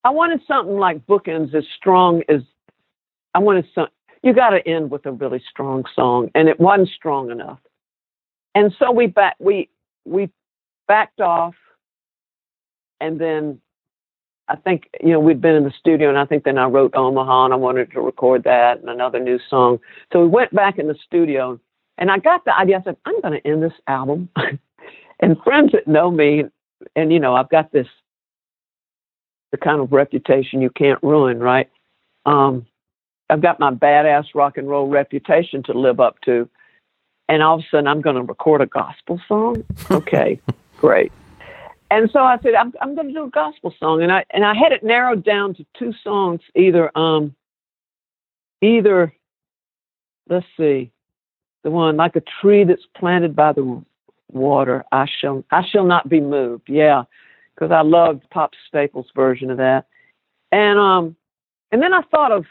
I 0.04 0.12
wanted 0.12 0.42
something 0.48 0.78
like 0.78 1.06
bookends 1.06 1.54
as 1.54 1.66
strong 1.78 2.24
as 2.30 2.42
I 3.34 3.40
wanted 3.40 3.68
some. 3.76 3.88
You 4.22 4.34
got 4.34 4.50
to 4.50 4.68
end 4.68 4.92
with 4.92 5.06
a 5.06 5.12
really 5.12 5.42
strong 5.50 5.86
song, 5.96 6.30
and 6.36 6.50
it 6.50 6.60
wasn't 6.60 6.90
strong 6.90 7.32
enough. 7.32 7.60
And 8.56 8.74
so 8.80 8.92
we 8.92 9.08
back 9.08 9.36
we 9.40 9.70
we 10.06 10.30
backed 10.88 11.22
off, 11.22 11.56
and 13.00 13.20
then 13.20 13.62
I 14.50 14.56
think, 14.56 14.90
you 15.02 15.12
know, 15.12 15.20
we'd 15.20 15.42
been 15.42 15.56
in 15.56 15.64
the 15.64 15.74
studio 15.80 16.10
and 16.10 16.18
I 16.18 16.26
think 16.26 16.44
then 16.44 16.58
I 16.58 16.66
wrote 16.66 16.96
Omaha 16.96 17.46
and 17.46 17.54
I 17.54 17.58
wanted 17.58 17.92
to 17.92 18.02
record 18.02 18.44
that 18.46 18.80
and 18.80 18.90
another 18.90 19.20
new 19.20 19.40
song. 19.48 19.80
So 20.12 20.22
we 20.22 20.28
went 20.28 20.54
back 20.54 20.80
in 20.80 20.88
the 20.88 20.98
studio 21.06 21.60
and 22.00 22.10
I 22.10 22.18
got 22.18 22.46
the 22.46 22.58
idea. 22.58 22.80
I 22.80 22.84
said, 22.84 22.98
I'm 23.06 23.22
going 23.22 23.40
to 23.40 23.48
end 23.48 23.62
this 23.62 23.80
album. 23.86 24.30
and 25.20 25.38
friends 25.44 25.74
that 25.74 25.88
know 25.88 26.10
me, 26.10 26.46
and, 26.96 27.14
you 27.14 27.20
know, 27.20 27.36
I've 27.36 27.50
got 27.50 27.72
this, 27.72 27.88
the 29.52 29.58
kind 29.58 29.82
of 29.82 29.92
reputation 29.92 30.62
you 30.62 30.72
can't 30.72 31.02
ruin, 31.04 31.40
right? 31.40 31.70
Um, 32.26 32.66
I've 33.30 33.42
got 33.42 33.60
my 33.60 33.72
badass 33.72 34.28
rock 34.34 34.58
and 34.58 34.68
roll 34.68 34.88
reputation 34.88 35.64
to 35.64 35.74
live 35.74 36.00
up 36.00 36.20
to. 36.22 36.50
And 37.28 37.44
all 37.44 37.56
of 37.56 37.62
a 37.62 37.64
sudden, 37.70 37.88
I'm 37.88 38.02
going 38.02 38.16
to 38.16 38.24
record 38.24 38.62
a 38.62 38.66
gospel 38.66 39.22
song. 39.28 39.64
Okay, 39.92 40.40
great 40.78 41.12
and 41.92 42.10
so 42.12 42.20
I 42.20 42.38
said, 42.42 42.54
I'm, 42.54 42.74
I'm 42.82 42.96
going 42.96 43.08
to 43.08 43.14
do 43.14 43.26
a 43.26 43.30
gospel 43.30 43.74
song, 43.80 44.04
and 44.04 44.12
I 44.12 44.26
and 44.30 44.46
I 44.46 44.54
had 44.54 44.72
it 44.72 44.84
narrowed 44.84 45.24
down 45.24 45.56
to 45.56 45.66
two 45.78 45.94
songs, 46.04 46.42
either 46.56 46.96
um, 46.98 47.36
either 48.62 49.14
let's 50.30 50.46
see, 50.58 50.92
the 51.64 51.72
one 51.72 51.98
like 51.98 52.16
a 52.16 52.24
tree 52.42 52.64
that's 52.64 52.86
planted 52.96 53.36
by 53.36 53.54
the 53.54 53.84
water, 54.32 54.84
I 54.92 55.08
shall 55.20 55.44
I 55.52 55.66
shall 55.68 55.86
not 55.86 56.08
be 56.08 56.22
moved. 56.22 56.70
Yeah, 56.70 57.04
because 57.56 57.72
I 57.72 57.82
loved 57.82 58.30
Pop 58.30 58.52
Staples' 58.68 59.12
version 59.16 59.50
of 59.50 59.58
that, 59.58 59.88
and 60.52 60.78
um, 60.78 61.16
and 61.72 61.82
then 61.82 61.94
I 61.94 62.02
thought 62.04 62.32
of 62.32 62.46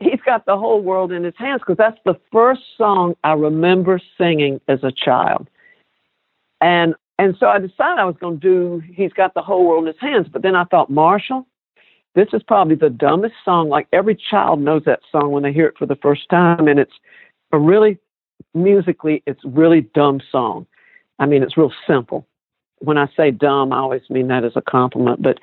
he's 0.00 0.20
got 0.24 0.46
the 0.46 0.56
whole 0.56 0.82
world 0.82 1.12
in 1.12 1.24
his 1.24 1.34
hands 1.36 1.60
because 1.60 1.76
that's 1.76 1.98
the 2.04 2.18
first 2.32 2.62
song 2.76 3.14
I 3.24 3.32
remember 3.32 4.00
singing 4.18 4.60
as 4.68 4.80
a 4.82 4.92
child. 4.92 5.48
And 6.60 6.94
and 7.18 7.36
so 7.38 7.46
I 7.46 7.58
decided 7.58 7.98
I 7.98 8.04
was 8.04 8.16
going 8.18 8.40
to 8.40 8.80
do 8.80 8.82
He's 8.92 9.12
Got 9.12 9.34
the 9.34 9.42
Whole 9.42 9.66
World 9.66 9.86
in 9.86 9.92
His 9.92 10.00
Hands. 10.00 10.26
But 10.32 10.42
then 10.42 10.56
I 10.56 10.64
thought, 10.64 10.90
Marshall, 10.90 11.46
this 12.14 12.28
is 12.32 12.42
probably 12.42 12.74
the 12.74 12.90
dumbest 12.90 13.34
song. 13.44 13.68
Like 13.68 13.86
every 13.92 14.16
child 14.16 14.60
knows 14.60 14.82
that 14.86 15.00
song 15.12 15.30
when 15.30 15.44
they 15.44 15.52
hear 15.52 15.66
it 15.66 15.78
for 15.78 15.86
the 15.86 15.96
first 15.96 16.28
time. 16.28 16.66
And 16.66 16.80
it's 16.80 16.94
a 17.52 17.58
really, 17.58 17.98
musically, 18.52 19.22
it's 19.26 19.40
really 19.44 19.82
dumb 19.94 20.20
song. 20.32 20.66
I 21.20 21.26
mean, 21.26 21.44
it's 21.44 21.56
real 21.56 21.72
simple. 21.86 22.26
When 22.80 22.98
I 22.98 23.06
say 23.16 23.30
dumb, 23.30 23.72
I 23.72 23.78
always 23.78 24.02
mean 24.10 24.26
that 24.28 24.44
as 24.44 24.56
a 24.56 24.62
compliment. 24.62 25.22
But, 25.22 25.38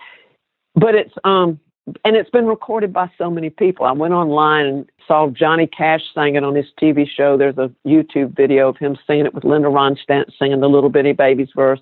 but 0.76 0.94
it's, 0.94 1.14
um, 1.24 1.58
and 2.06 2.16
it's 2.16 2.30
been 2.30 2.46
recorded 2.46 2.94
by 2.94 3.10
so 3.18 3.30
many 3.30 3.50
people. 3.50 3.86
I 3.86 3.92
went 3.92 4.14
online 4.14 4.66
and 4.66 4.92
saw 5.08 5.30
Johnny 5.30 5.68
Cash 5.68 6.02
sing 6.14 6.36
it 6.36 6.44
on 6.44 6.56
his 6.56 6.68
TV 6.82 7.08
show. 7.08 7.38
There's 7.38 7.58
a 7.58 7.72
YouTube 7.86 8.36
video 8.36 8.70
of 8.70 8.78
him 8.78 8.98
singing 9.08 9.26
it 9.26 9.34
with 9.34 9.44
Linda 9.44 9.68
Ronstadt 9.68 10.32
singing 10.38 10.60
the 10.60 10.70
Little 10.70 10.90
Bitty 10.90 11.14
Babies 11.14 11.50
verse, 11.56 11.80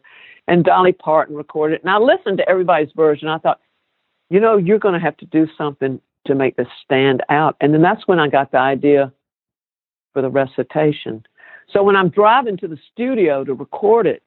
and 0.47 0.63
Dolly 0.63 0.93
Parton 0.93 1.35
recorded 1.35 1.75
it. 1.75 1.81
And 1.81 1.91
I 1.91 1.97
listened 1.97 2.37
to 2.37 2.49
everybody's 2.49 2.91
version. 2.95 3.27
I 3.27 3.37
thought, 3.37 3.59
you 4.29 4.39
know, 4.39 4.57
you're 4.57 4.79
going 4.79 4.93
to 4.93 4.99
have 4.99 5.17
to 5.17 5.25
do 5.25 5.47
something 5.57 5.99
to 6.27 6.35
make 6.35 6.55
this 6.55 6.67
stand 6.83 7.23
out. 7.29 7.55
And 7.59 7.73
then 7.73 7.81
that's 7.81 8.07
when 8.07 8.19
I 8.19 8.27
got 8.27 8.51
the 8.51 8.57
idea 8.57 9.11
for 10.13 10.21
the 10.21 10.29
recitation. 10.29 11.25
So 11.71 11.83
when 11.83 11.95
I'm 11.95 12.09
driving 12.09 12.57
to 12.57 12.67
the 12.67 12.77
studio 12.91 13.43
to 13.43 13.53
record 13.53 14.07
it, 14.07 14.23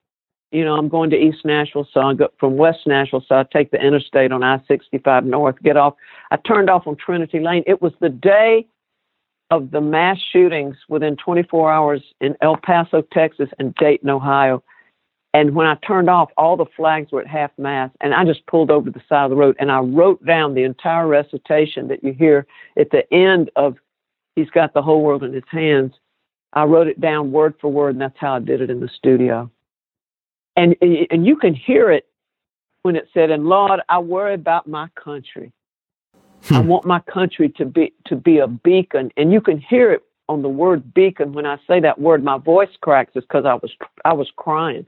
you 0.53 0.65
know, 0.65 0.75
I'm 0.75 0.89
going 0.89 1.11
to 1.11 1.17
East 1.17 1.45
Nashville, 1.45 1.89
so 1.93 2.01
I 2.01 2.15
go 2.15 2.29
from 2.39 2.57
West 2.57 2.81
Nashville, 2.87 3.25
so 3.27 3.37
I 3.37 3.45
take 3.53 3.71
the 3.71 3.81
interstate 3.81 4.33
on 4.33 4.43
I-65 4.43 5.25
North, 5.25 5.57
get 5.63 5.77
off. 5.77 5.95
I 6.31 6.37
turned 6.37 6.69
off 6.69 6.87
on 6.87 6.97
Trinity 6.97 7.41
Lane. 7.41 7.65
It 7.67 7.81
was 7.81 7.93
the 8.01 8.11
day 8.11 8.67
of 9.51 9.71
the 9.71 9.81
mass 9.81 10.19
shootings 10.33 10.77
within 10.89 11.17
24 11.17 11.73
hours 11.73 12.03
in 12.21 12.37
El 12.43 12.57
Paso, 12.57 13.03
Texas, 13.13 13.49
and 13.59 13.75
Dayton, 13.77 14.11
Ohio. 14.11 14.63
And 15.35 15.55
when 15.55 15.67
I 15.67 15.77
turned 15.87 16.11
off, 16.11 16.31
all 16.37 16.59
the 16.59 16.67
flags 16.77 17.11
were 17.11 17.23
at 17.23 17.27
half 17.27 17.51
mast, 17.57 17.97
and 18.03 18.13
I 18.13 18.25
just 18.25 18.47
pulled 18.47 18.71
over 18.71 18.87
to 18.87 18.91
the 18.91 19.03
side 19.09 19.25
of 19.25 19.31
the 19.31 19.37
road 19.37 19.57
and 19.59 19.73
I 19.73 19.79
wrote 19.79 20.25
down 20.27 20.55
the 20.55 20.65
entire 20.65 21.07
recitation 21.07 21.89
that 21.89 22.05
you 22.05 22.13
hear 22.13 22.47
at 22.79 22.91
the 22.91 23.11
end 23.13 23.51
of 23.57 23.77
He's 24.37 24.51
Got 24.51 24.75
the 24.75 24.83
Whole 24.83 25.03
World 25.03 25.23
in 25.23 25.33
His 25.33 25.45
Hands. 25.51 25.93
I 26.53 26.65
wrote 26.65 26.87
it 26.87 27.01
down 27.01 27.33
word 27.33 27.55
for 27.61 27.73
word, 27.73 27.95
and 27.95 28.01
that's 28.01 28.19
how 28.19 28.35
I 28.35 28.41
did 28.41 28.61
it 28.61 28.71
in 28.71 28.81
the 28.81 28.89
studio. 28.89 29.51
And 30.57 30.77
and 30.83 31.27
you 31.27 31.37
can 31.37 31.55
hear 31.55 31.91
it 31.91 32.07
when 32.83 32.97
it 32.97 33.09
said, 33.15 33.31
"And 33.31 33.47
Lord, 33.47 33.81
I 33.89 33.99
worry 33.99 34.35
about 34.35 34.67
my 34.67 34.89
country. 34.95 35.53
Hmm. 36.45 36.55
I 36.55 36.61
want 36.61 36.85
my 36.85 37.01
country 37.01 37.49
to 37.51 37.65
be 37.65 37.93
to 38.07 38.17
be 38.17 38.39
a 38.39 38.47
beacon." 38.47 39.11
And 39.17 39.33
you 39.33 39.41
can 39.41 39.59
hear 39.59 39.93
it 39.93 40.03
on 40.29 40.43
the 40.43 40.49
word 40.49 40.93
beacon 40.95 41.33
when 41.33 41.47
I 41.47 41.59
say 41.67 41.81
that 41.81 42.01
word. 42.01 42.25
My 42.25 42.39
voice 42.39 42.71
cracks 42.81 43.17
is 43.17 43.23
because 43.23 43.45
I 43.45 43.55
was 43.55 43.73
I 44.05 44.13
was 44.13 44.31
crying 44.37 44.87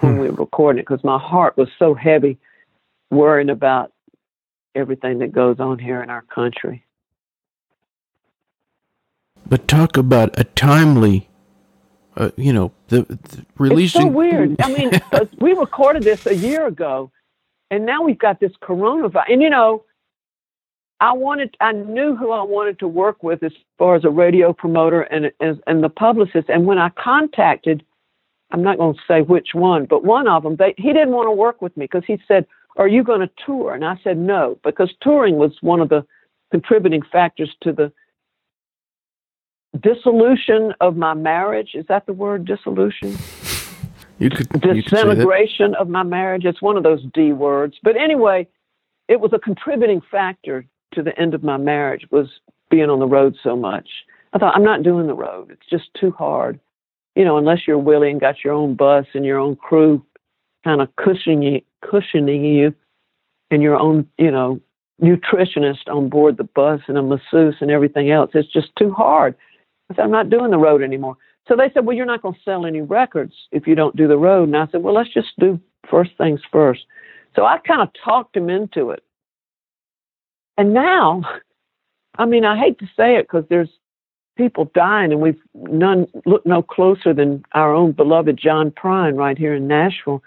when 0.00 0.18
we 0.18 0.28
were 0.28 0.36
recording 0.36 0.80
it 0.80 0.86
because 0.86 1.04
my 1.04 1.18
heart 1.18 1.56
was 1.56 1.68
so 1.78 1.94
heavy, 1.94 2.38
worrying 3.10 3.50
about 3.50 3.92
everything 4.74 5.18
that 5.18 5.32
goes 5.32 5.58
on 5.60 5.78
here 5.78 6.02
in 6.02 6.10
our 6.10 6.22
country. 6.22 6.84
But 9.46 9.66
talk 9.66 9.96
about 9.96 10.38
a 10.38 10.44
timely, 10.44 11.29
uh, 12.20 12.30
you 12.36 12.52
know, 12.52 12.70
the, 12.88 13.02
the 13.02 13.46
releasing. 13.56 14.02
It's 14.02 14.10
so 14.10 14.12
weird. 14.12 14.60
I 14.60 14.72
mean, 14.72 14.90
we 15.40 15.54
recorded 15.54 16.02
this 16.02 16.26
a 16.26 16.34
year 16.34 16.66
ago, 16.66 17.10
and 17.70 17.86
now 17.86 18.02
we've 18.02 18.18
got 18.18 18.40
this 18.40 18.52
coronavirus. 18.62 19.24
And 19.30 19.42
you 19.42 19.48
know, 19.48 19.84
I 21.00 21.14
wanted, 21.14 21.56
I 21.60 21.72
knew 21.72 22.14
who 22.14 22.30
I 22.30 22.42
wanted 22.42 22.78
to 22.80 22.88
work 22.88 23.22
with 23.22 23.42
as 23.42 23.52
far 23.78 23.96
as 23.96 24.04
a 24.04 24.10
radio 24.10 24.52
promoter 24.52 25.02
and 25.02 25.32
and, 25.40 25.62
and 25.66 25.82
the 25.82 25.88
publicist. 25.88 26.50
And 26.50 26.66
when 26.66 26.78
I 26.78 26.90
contacted, 26.90 27.82
I'm 28.50 28.62
not 28.62 28.76
going 28.76 28.94
to 28.94 29.00
say 29.08 29.22
which 29.22 29.54
one, 29.54 29.86
but 29.86 30.04
one 30.04 30.28
of 30.28 30.42
them, 30.42 30.56
they, 30.56 30.74
he 30.76 30.92
didn't 30.92 31.12
want 31.12 31.26
to 31.26 31.32
work 31.32 31.62
with 31.62 31.74
me 31.76 31.84
because 31.86 32.04
he 32.06 32.18
said, 32.28 32.46
"Are 32.76 32.88
you 32.88 33.02
going 33.02 33.20
to 33.20 33.30
tour?" 33.46 33.74
And 33.74 33.84
I 33.84 33.98
said, 34.04 34.18
"No," 34.18 34.58
because 34.62 34.92
touring 35.00 35.36
was 35.36 35.52
one 35.62 35.80
of 35.80 35.88
the 35.88 36.04
contributing 36.50 37.02
factors 37.10 37.54
to 37.62 37.72
the 37.72 37.90
dissolution 39.78 40.74
of 40.80 40.96
my 40.96 41.14
marriage. 41.14 41.70
Is 41.74 41.86
that 41.88 42.06
the 42.06 42.12
word 42.12 42.44
dissolution? 42.44 43.16
You 44.18 44.30
could 44.30 44.48
disintegration 44.60 45.74
of 45.76 45.88
my 45.88 46.02
marriage. 46.02 46.44
It's 46.44 46.60
one 46.60 46.76
of 46.76 46.82
those 46.82 47.02
D 47.14 47.32
words. 47.32 47.76
But 47.82 47.96
anyway, 47.96 48.46
it 49.08 49.20
was 49.20 49.32
a 49.32 49.38
contributing 49.38 50.02
factor 50.10 50.66
to 50.92 51.02
the 51.02 51.18
end 51.18 51.34
of 51.34 51.42
my 51.42 51.56
marriage 51.56 52.06
was 52.10 52.28
being 52.70 52.90
on 52.90 52.98
the 52.98 53.06
road 53.06 53.36
so 53.42 53.56
much. 53.56 53.88
I 54.32 54.38
thought 54.38 54.54
I'm 54.54 54.64
not 54.64 54.82
doing 54.82 55.06
the 55.06 55.14
road. 55.14 55.50
It's 55.50 55.68
just 55.68 55.92
too 55.98 56.10
hard. 56.12 56.60
You 57.16 57.24
know, 57.24 57.38
unless 57.38 57.66
you're 57.66 57.78
willing, 57.78 58.18
got 58.18 58.44
your 58.44 58.52
own 58.52 58.74
bus 58.74 59.06
and 59.14 59.24
your 59.24 59.38
own 59.38 59.56
crew 59.56 60.04
kind 60.64 60.80
of 60.80 60.94
cushioning 60.96 61.62
cushioning 61.82 62.44
you 62.44 62.74
and 63.50 63.62
your 63.62 63.76
own, 63.76 64.06
you 64.18 64.30
know, 64.30 64.60
nutritionist 65.02 65.88
on 65.88 66.08
board 66.08 66.36
the 66.36 66.44
bus 66.44 66.80
and 66.86 66.98
a 66.98 67.02
masseuse 67.02 67.56
and 67.60 67.70
everything 67.70 68.10
else. 68.10 68.30
It's 68.34 68.52
just 68.52 68.68
too 68.78 68.92
hard. 68.92 69.34
I 69.90 69.94
said, 69.94 70.04
I'm 70.04 70.10
not 70.10 70.30
doing 70.30 70.50
the 70.50 70.58
road 70.58 70.82
anymore. 70.82 71.16
So 71.48 71.56
they 71.56 71.70
said, 71.72 71.84
Well, 71.84 71.96
you're 71.96 72.06
not 72.06 72.22
going 72.22 72.34
to 72.34 72.40
sell 72.44 72.64
any 72.64 72.80
records 72.80 73.34
if 73.50 73.66
you 73.66 73.74
don't 73.74 73.96
do 73.96 74.06
the 74.06 74.16
road. 74.16 74.48
And 74.48 74.56
I 74.56 74.66
said, 74.70 74.82
Well, 74.82 74.94
let's 74.94 75.12
just 75.12 75.28
do 75.38 75.60
first 75.90 76.12
things 76.16 76.40
first. 76.52 76.84
So 77.34 77.44
I 77.44 77.58
kind 77.58 77.82
of 77.82 77.90
talked 78.04 78.36
him 78.36 78.48
into 78.48 78.90
it. 78.90 79.02
And 80.56 80.74
now, 80.74 81.22
I 82.18 82.26
mean, 82.26 82.44
I 82.44 82.58
hate 82.58 82.78
to 82.80 82.86
say 82.96 83.16
it 83.16 83.22
because 83.22 83.44
there's 83.48 83.70
people 84.36 84.70
dying, 84.74 85.12
and 85.12 85.20
we've 85.20 85.40
none 85.54 86.06
looked 86.24 86.46
no 86.46 86.62
closer 86.62 87.12
than 87.12 87.44
our 87.52 87.74
own 87.74 87.92
beloved 87.92 88.38
John 88.38 88.70
Prine 88.70 89.16
right 89.16 89.36
here 89.36 89.54
in 89.54 89.66
Nashville 89.66 90.22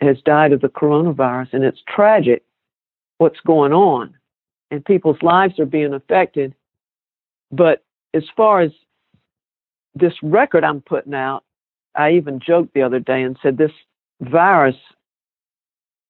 has 0.00 0.16
died 0.24 0.52
of 0.52 0.60
the 0.60 0.68
coronavirus, 0.68 1.52
and 1.52 1.64
it's 1.64 1.82
tragic 1.88 2.44
what's 3.18 3.40
going 3.46 3.72
on, 3.72 4.14
and 4.70 4.84
people's 4.84 5.22
lives 5.22 5.58
are 5.58 5.66
being 5.66 5.94
affected. 5.94 6.54
But 7.52 7.84
as 8.12 8.24
far 8.36 8.60
as 8.60 8.72
this 9.94 10.14
record 10.22 10.64
I'm 10.64 10.80
putting 10.80 11.14
out, 11.14 11.44
I 11.94 12.12
even 12.12 12.40
joked 12.40 12.74
the 12.74 12.82
other 12.82 12.98
day 12.98 13.22
and 13.22 13.38
said 13.42 13.56
this 13.56 13.72
virus 14.20 14.76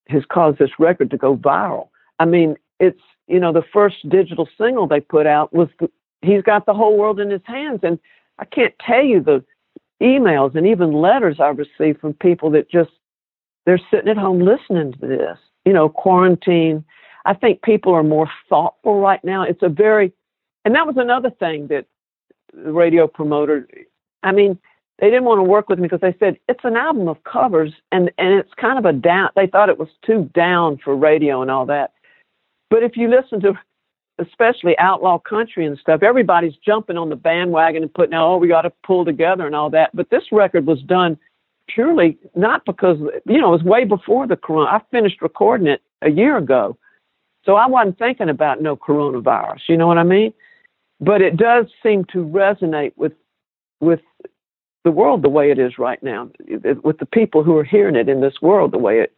has 0.08 0.22
caused 0.30 0.58
this 0.58 0.70
record 0.78 1.10
to 1.10 1.16
go 1.16 1.36
viral. 1.36 1.88
I 2.18 2.24
mean, 2.24 2.56
it's 2.80 3.00
you 3.26 3.40
know 3.40 3.52
the 3.52 3.64
first 3.72 4.08
digital 4.08 4.48
single 4.58 4.86
they 4.86 5.00
put 5.00 5.26
out 5.26 5.52
was 5.52 5.68
the, 5.80 5.90
he's 6.22 6.42
got 6.42 6.66
the 6.66 6.74
whole 6.74 6.96
world 6.96 7.20
in 7.20 7.30
his 7.30 7.42
hands, 7.44 7.80
and 7.82 7.98
I 8.38 8.44
can't 8.44 8.74
tell 8.84 9.04
you 9.04 9.20
the 9.20 9.44
emails 10.02 10.54
and 10.54 10.66
even 10.66 10.92
letters 10.92 11.40
I've 11.40 11.58
received 11.58 12.00
from 12.00 12.14
people 12.14 12.50
that 12.50 12.70
just 12.70 12.90
they're 13.66 13.80
sitting 13.90 14.08
at 14.08 14.16
home 14.16 14.40
listening 14.40 14.92
to 14.92 15.06
this. 15.06 15.38
You 15.64 15.72
know, 15.72 15.88
quarantine. 15.88 16.84
I 17.24 17.32
think 17.32 17.62
people 17.62 17.94
are 17.94 18.02
more 18.02 18.28
thoughtful 18.50 19.00
right 19.00 19.24
now. 19.24 19.44
It's 19.44 19.62
a 19.62 19.68
very, 19.70 20.12
and 20.66 20.74
that 20.74 20.86
was 20.86 20.96
another 20.98 21.30
thing 21.30 21.68
that 21.68 21.86
the 22.54 22.72
radio 22.72 23.06
promoter, 23.06 23.68
I 24.22 24.32
mean, 24.32 24.58
they 25.00 25.06
didn't 25.06 25.24
want 25.24 25.38
to 25.38 25.44
work 25.44 25.68
with 25.68 25.78
me 25.78 25.88
because 25.88 26.00
they 26.00 26.16
said 26.18 26.38
it's 26.48 26.64
an 26.64 26.76
album 26.76 27.08
of 27.08 27.22
covers 27.24 27.72
and 27.90 28.10
and 28.16 28.34
it's 28.34 28.54
kind 28.60 28.78
of 28.78 28.84
a 28.84 28.92
down. 28.92 29.30
They 29.34 29.46
thought 29.46 29.68
it 29.68 29.78
was 29.78 29.88
too 30.06 30.30
down 30.34 30.78
for 30.82 30.96
radio 30.96 31.42
and 31.42 31.50
all 31.50 31.66
that. 31.66 31.92
But 32.70 32.82
if 32.82 32.96
you 32.96 33.08
listen 33.08 33.40
to 33.40 33.54
especially 34.18 34.78
outlaw 34.78 35.18
country 35.18 35.66
and 35.66 35.76
stuff, 35.78 36.02
everybody's 36.02 36.54
jumping 36.64 36.96
on 36.96 37.08
the 37.08 37.16
bandwagon 37.16 37.82
and 37.82 37.92
putting 37.92 38.14
out, 38.14 38.34
oh, 38.34 38.36
we 38.36 38.46
got 38.46 38.62
to 38.62 38.72
pull 38.86 39.04
together 39.04 39.46
and 39.46 39.56
all 39.56 39.70
that. 39.70 39.90
But 39.94 40.10
this 40.10 40.24
record 40.30 40.66
was 40.66 40.80
done 40.82 41.18
purely 41.68 42.18
not 42.34 42.64
because 42.64 42.98
you 43.26 43.40
know 43.40 43.48
it 43.48 43.62
was 43.62 43.62
way 43.62 43.84
before 43.84 44.26
the 44.26 44.36
corona. 44.36 44.70
I 44.70 44.80
finished 44.90 45.22
recording 45.22 45.66
it 45.66 45.82
a 46.02 46.10
year 46.10 46.36
ago, 46.36 46.76
so 47.44 47.56
I 47.56 47.66
wasn't 47.66 47.98
thinking 47.98 48.28
about 48.28 48.62
no 48.62 48.76
coronavirus. 48.76 49.60
You 49.68 49.76
know 49.76 49.86
what 49.86 49.98
I 49.98 50.04
mean? 50.04 50.32
But 51.00 51.22
it 51.22 51.36
does 51.36 51.66
seem 51.82 52.04
to 52.12 52.24
resonate 52.24 52.92
with 52.96 53.12
with 53.80 54.00
the 54.84 54.90
world 54.90 55.22
the 55.22 55.28
way 55.28 55.50
it 55.50 55.58
is 55.58 55.78
right 55.78 56.02
now, 56.02 56.30
with 56.82 56.98
the 56.98 57.06
people 57.06 57.42
who 57.42 57.56
are 57.56 57.64
hearing 57.64 57.96
it 57.96 58.08
in 58.08 58.20
this 58.20 58.40
world 58.42 58.72
the 58.72 58.78
way 58.78 59.00
it 59.00 59.12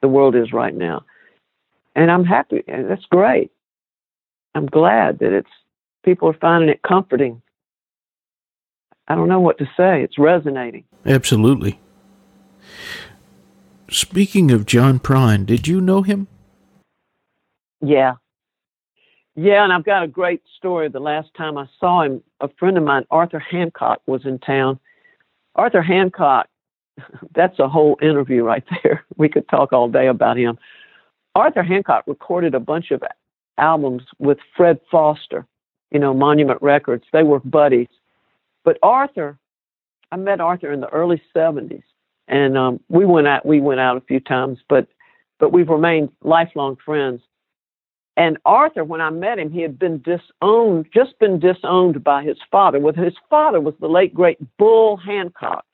the 0.00 0.08
world 0.08 0.34
is 0.34 0.52
right 0.52 0.74
now. 0.74 1.04
And 1.96 2.10
I'm 2.10 2.24
happy, 2.24 2.62
and 2.66 2.90
that's 2.90 3.06
great. 3.06 3.50
I'm 4.54 4.66
glad 4.66 5.18
that 5.20 5.32
it's 5.32 5.50
people 6.04 6.28
are 6.28 6.38
finding 6.40 6.68
it 6.68 6.82
comforting. 6.82 7.40
I 9.08 9.14
don't 9.14 9.28
know 9.28 9.40
what 9.40 9.58
to 9.58 9.66
say. 9.76 10.02
It's 10.02 10.18
resonating. 10.18 10.84
Absolutely. 11.06 11.78
Speaking 13.90 14.50
of 14.50 14.66
John 14.66 14.98
Prine, 14.98 15.46
did 15.46 15.68
you 15.68 15.80
know 15.80 16.02
him? 16.02 16.26
Yeah, 17.80 18.14
yeah, 19.36 19.64
and 19.64 19.72
I've 19.72 19.84
got 19.84 20.02
a 20.02 20.08
great 20.08 20.42
story. 20.56 20.88
The 20.88 21.00
last 21.00 21.28
time 21.36 21.58
I 21.58 21.66
saw 21.80 22.02
him, 22.02 22.22
a 22.40 22.48
friend 22.48 22.78
of 22.78 22.84
mine, 22.84 23.04
Arthur 23.10 23.40
Hancock, 23.40 24.00
was 24.06 24.24
in 24.24 24.38
town. 24.38 24.78
Arthur 25.56 25.82
Hancock, 25.82 26.48
that's 27.34 27.58
a 27.58 27.68
whole 27.68 27.98
interview 28.00 28.44
right 28.44 28.64
there. 28.82 29.04
We 29.16 29.28
could 29.28 29.48
talk 29.48 29.72
all 29.72 29.88
day 29.88 30.08
about 30.08 30.36
him. 30.36 30.58
Arthur 31.34 31.62
Hancock 31.62 32.04
recorded 32.06 32.54
a 32.54 32.60
bunch 32.60 32.90
of 32.90 33.02
albums 33.58 34.02
with 34.18 34.38
Fred 34.56 34.80
Foster, 34.90 35.46
you 35.90 35.98
know, 35.98 36.14
Monument 36.14 36.60
Records. 36.62 37.04
They 37.12 37.22
were 37.22 37.40
buddies. 37.40 37.88
But 38.64 38.78
Arthur, 38.82 39.38
I 40.12 40.16
met 40.16 40.40
Arthur 40.40 40.72
in 40.72 40.80
the 40.80 40.88
early 40.88 41.20
70s, 41.34 41.82
and 42.28 42.56
um, 42.56 42.80
we 42.88 43.04
went 43.04 43.26
out. 43.26 43.44
We 43.44 43.60
went 43.60 43.80
out 43.80 43.96
a 43.96 44.00
few 44.00 44.20
times, 44.20 44.58
but 44.68 44.86
but 45.38 45.52
we've 45.52 45.68
remained 45.68 46.10
lifelong 46.22 46.76
friends. 46.84 47.20
And 48.16 48.38
Arthur, 48.44 48.84
when 48.84 49.00
I 49.00 49.10
met 49.10 49.38
him, 49.38 49.50
he 49.50 49.62
had 49.62 49.78
been 49.78 50.02
disowned, 50.02 50.86
just 50.94 51.18
been 51.18 51.40
disowned 51.40 52.04
by 52.04 52.22
his 52.22 52.38
father. 52.50 52.78
With 52.78 52.96
his 52.96 53.14
father 53.28 53.60
was 53.60 53.74
the 53.80 53.88
late 53.88 54.14
great 54.14 54.38
Bull 54.56 54.96
Hancock, 54.96 55.64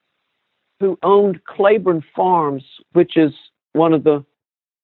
who 0.78 0.98
owned 1.02 1.44
Claiborne 1.44 2.02
Farms, 2.16 2.64
which 2.92 3.16
is 3.16 3.32
one 3.72 3.92
of 3.92 4.04
the 4.04 4.24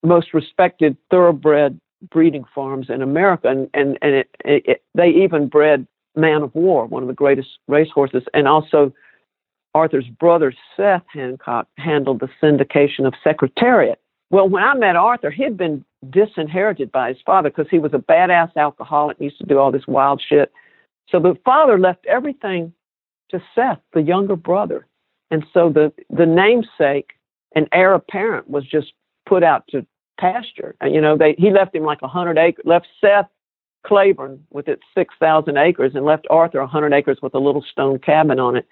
most 0.03 0.35
respected 0.35 0.97
thoroughbred 1.11 1.81
breeding 2.11 2.45
farms 2.55 2.91
in 2.91 3.01
America, 3.01 3.49
and 3.49 3.71
and, 3.73 3.99
and 4.03 4.15
it, 4.15 4.29
it, 4.45 4.83
they 4.95 5.09
even 5.09 5.49
bred 5.49 5.87
Man 6.15 6.43
o' 6.43 6.51
War, 6.55 6.87
one 6.87 7.03
of 7.03 7.09
the 7.09 7.15
greatest 7.15 7.49
racehorses, 7.69 8.25
and 8.35 8.47
also 8.47 8.93
Arthur's 9.75 10.09
brother 10.09 10.55
Seth 10.77 11.05
Hancock 11.13 11.69
handled 11.79 12.21
the 12.21 12.29
syndication 12.43 13.07
of 13.07 13.15
Secretariat. 13.25 14.01
Well, 14.31 14.49
when 14.49 14.63
I 14.63 14.75
met 14.75 14.97
Arthur, 14.97 15.31
he'd 15.31 15.57
been 15.57 15.85
disinherited 16.11 16.91
by 16.93 17.09
his 17.09 17.19
father 17.25 17.51
because 17.51 17.67
he 17.71 17.79
was 17.79 17.95
a 17.95 17.99
badass 17.99 18.51
alcoholic 18.57 19.21
used 19.21 19.39
to 19.39 19.47
do 19.47 19.59
all 19.59 19.73
this 19.73 19.87
wild 19.87 20.23
shit. 20.27 20.53
So 21.09 21.21
the 21.21 21.37
father 21.45 21.79
left 21.79 22.07
everything 22.07 22.73
to 23.31 23.43
Seth, 23.55 23.81
the 23.93 24.03
younger 24.03 24.37
brother. 24.37 24.87
And 25.31 25.45
so 25.53 25.71
the, 25.71 25.93
the 26.11 26.27
namesake 26.27 27.13
and 27.55 27.69
heir 27.73 27.95
apparent 27.95 28.49
was 28.49 28.65
just 28.65 28.93
put 29.27 29.43
out 29.43 29.65
to 29.71 29.87
pasture. 30.19 30.77
You 30.83 31.01
know, 31.01 31.17
they 31.17 31.35
he 31.39 31.51
left 31.51 31.75
him 31.75 31.85
like 31.85 32.03
a 32.03 32.09
hundred 32.09 32.39
acres, 32.39 32.65
left 32.65 32.87
Seth 33.01 33.29
Claiborne 33.85 34.45
with 34.51 34.69
its 34.69 34.83
six 34.95 35.15
thousand 35.21 35.57
acres, 35.57 35.93
and 35.95 36.05
left 36.05 36.27
Arthur 36.31 36.61
a 36.61 36.67
hundred 36.67 36.93
acres 36.93 37.19
with 37.23 37.35
a 37.35 37.39
little 37.39 37.65
stone 37.71 37.99
cabin 37.99 38.39
on 38.39 38.57
it. 38.57 38.67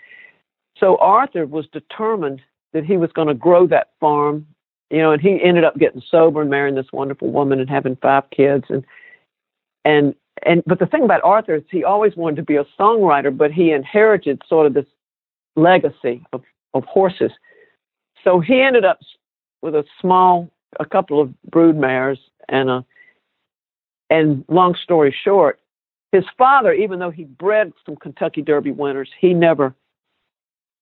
So 0.79 0.97
Arthur 0.99 1.47
was 1.47 1.67
determined 1.73 2.41
that 2.73 2.85
he 2.85 2.97
was 2.97 3.13
going 3.13 3.29
to 3.29 3.35
grow 3.35 3.67
that 3.69 3.91
farm, 4.01 4.47
you 4.91 4.99
know, 4.99 5.13
and 5.13 5.23
he 5.23 5.43
ended 5.43 5.65
up 5.65 5.77
getting 5.79 6.03
sober 6.11 6.41
and 6.41 6.51
marrying 6.51 6.75
this 6.75 6.93
wonderful 6.93 7.31
woman 7.31 7.61
and 7.61 7.71
having 7.71 7.97
five 7.97 8.25
kids 8.31 8.65
and 8.69 8.85
and 9.85 10.15
and 10.45 10.63
but 10.67 10.79
the 10.79 10.87
thing 10.87 11.05
about 11.05 11.23
Arthur 11.25 11.57
is 11.57 11.63
he 11.71 11.85
always 11.85 12.17
wanted 12.17 12.37
to 12.37 12.43
be 12.43 12.57
a 12.57 12.67
songwriter, 12.79 13.37
but 13.37 13.53
he 13.53 13.71
inherited 13.71 14.43
sort 14.49 14.67
of 14.67 14.75
this 14.75 14.87
legacy 15.57 16.25
of, 16.33 16.43
of 16.75 16.85
horses. 16.85 17.31
So 18.25 18.41
he 18.41 18.61
ended 18.61 18.85
up 18.85 18.99
with 19.63 19.75
a 19.75 19.85
small, 20.01 20.51
a 20.81 20.85
couple 20.85 21.21
of 21.21 21.33
brood 21.43 21.77
mares 21.77 22.19
and 22.49 22.69
a, 22.69 22.85
and 24.11 24.45
long 24.49 24.75
story 24.83 25.15
short, 25.25 25.61
his 26.13 26.25
father, 26.37 26.73
even 26.73 26.99
though 26.99 27.11
he 27.11 27.25
bred 27.25 27.73
some 27.85 27.97
Kentucky 27.97 28.43
Derby 28.43 28.71
winners, 28.71 29.11
he 29.19 29.35
never, 29.35 29.75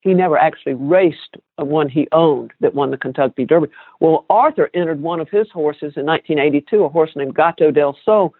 he 0.02 0.14
never 0.14 0.36
actually 0.36 0.74
raced 0.74 1.36
one 1.56 1.88
he 1.88 2.08
owned 2.12 2.52
that 2.60 2.74
won 2.74 2.90
the 2.90 2.96
Kentucky 2.96 3.44
Derby. 3.44 3.68
Well, 4.00 4.26
Arthur 4.28 4.68
entered 4.74 5.00
one 5.00 5.20
of 5.20 5.28
his 5.28 5.48
horses 5.50 5.94
in 5.96 6.06
1982, 6.06 6.84
a 6.84 6.88
horse 6.88 7.12
named 7.14 7.34
Gato 7.34 7.70
del 7.70 7.96
Sol, 8.04 8.34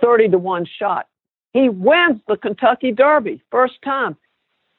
30 0.00 0.28
to 0.28 0.38
1 0.38 0.66
shot. 0.78 1.08
He 1.54 1.70
wins 1.70 2.20
the 2.28 2.36
Kentucky 2.36 2.92
Derby, 2.92 3.42
first 3.50 3.80
time. 3.82 4.16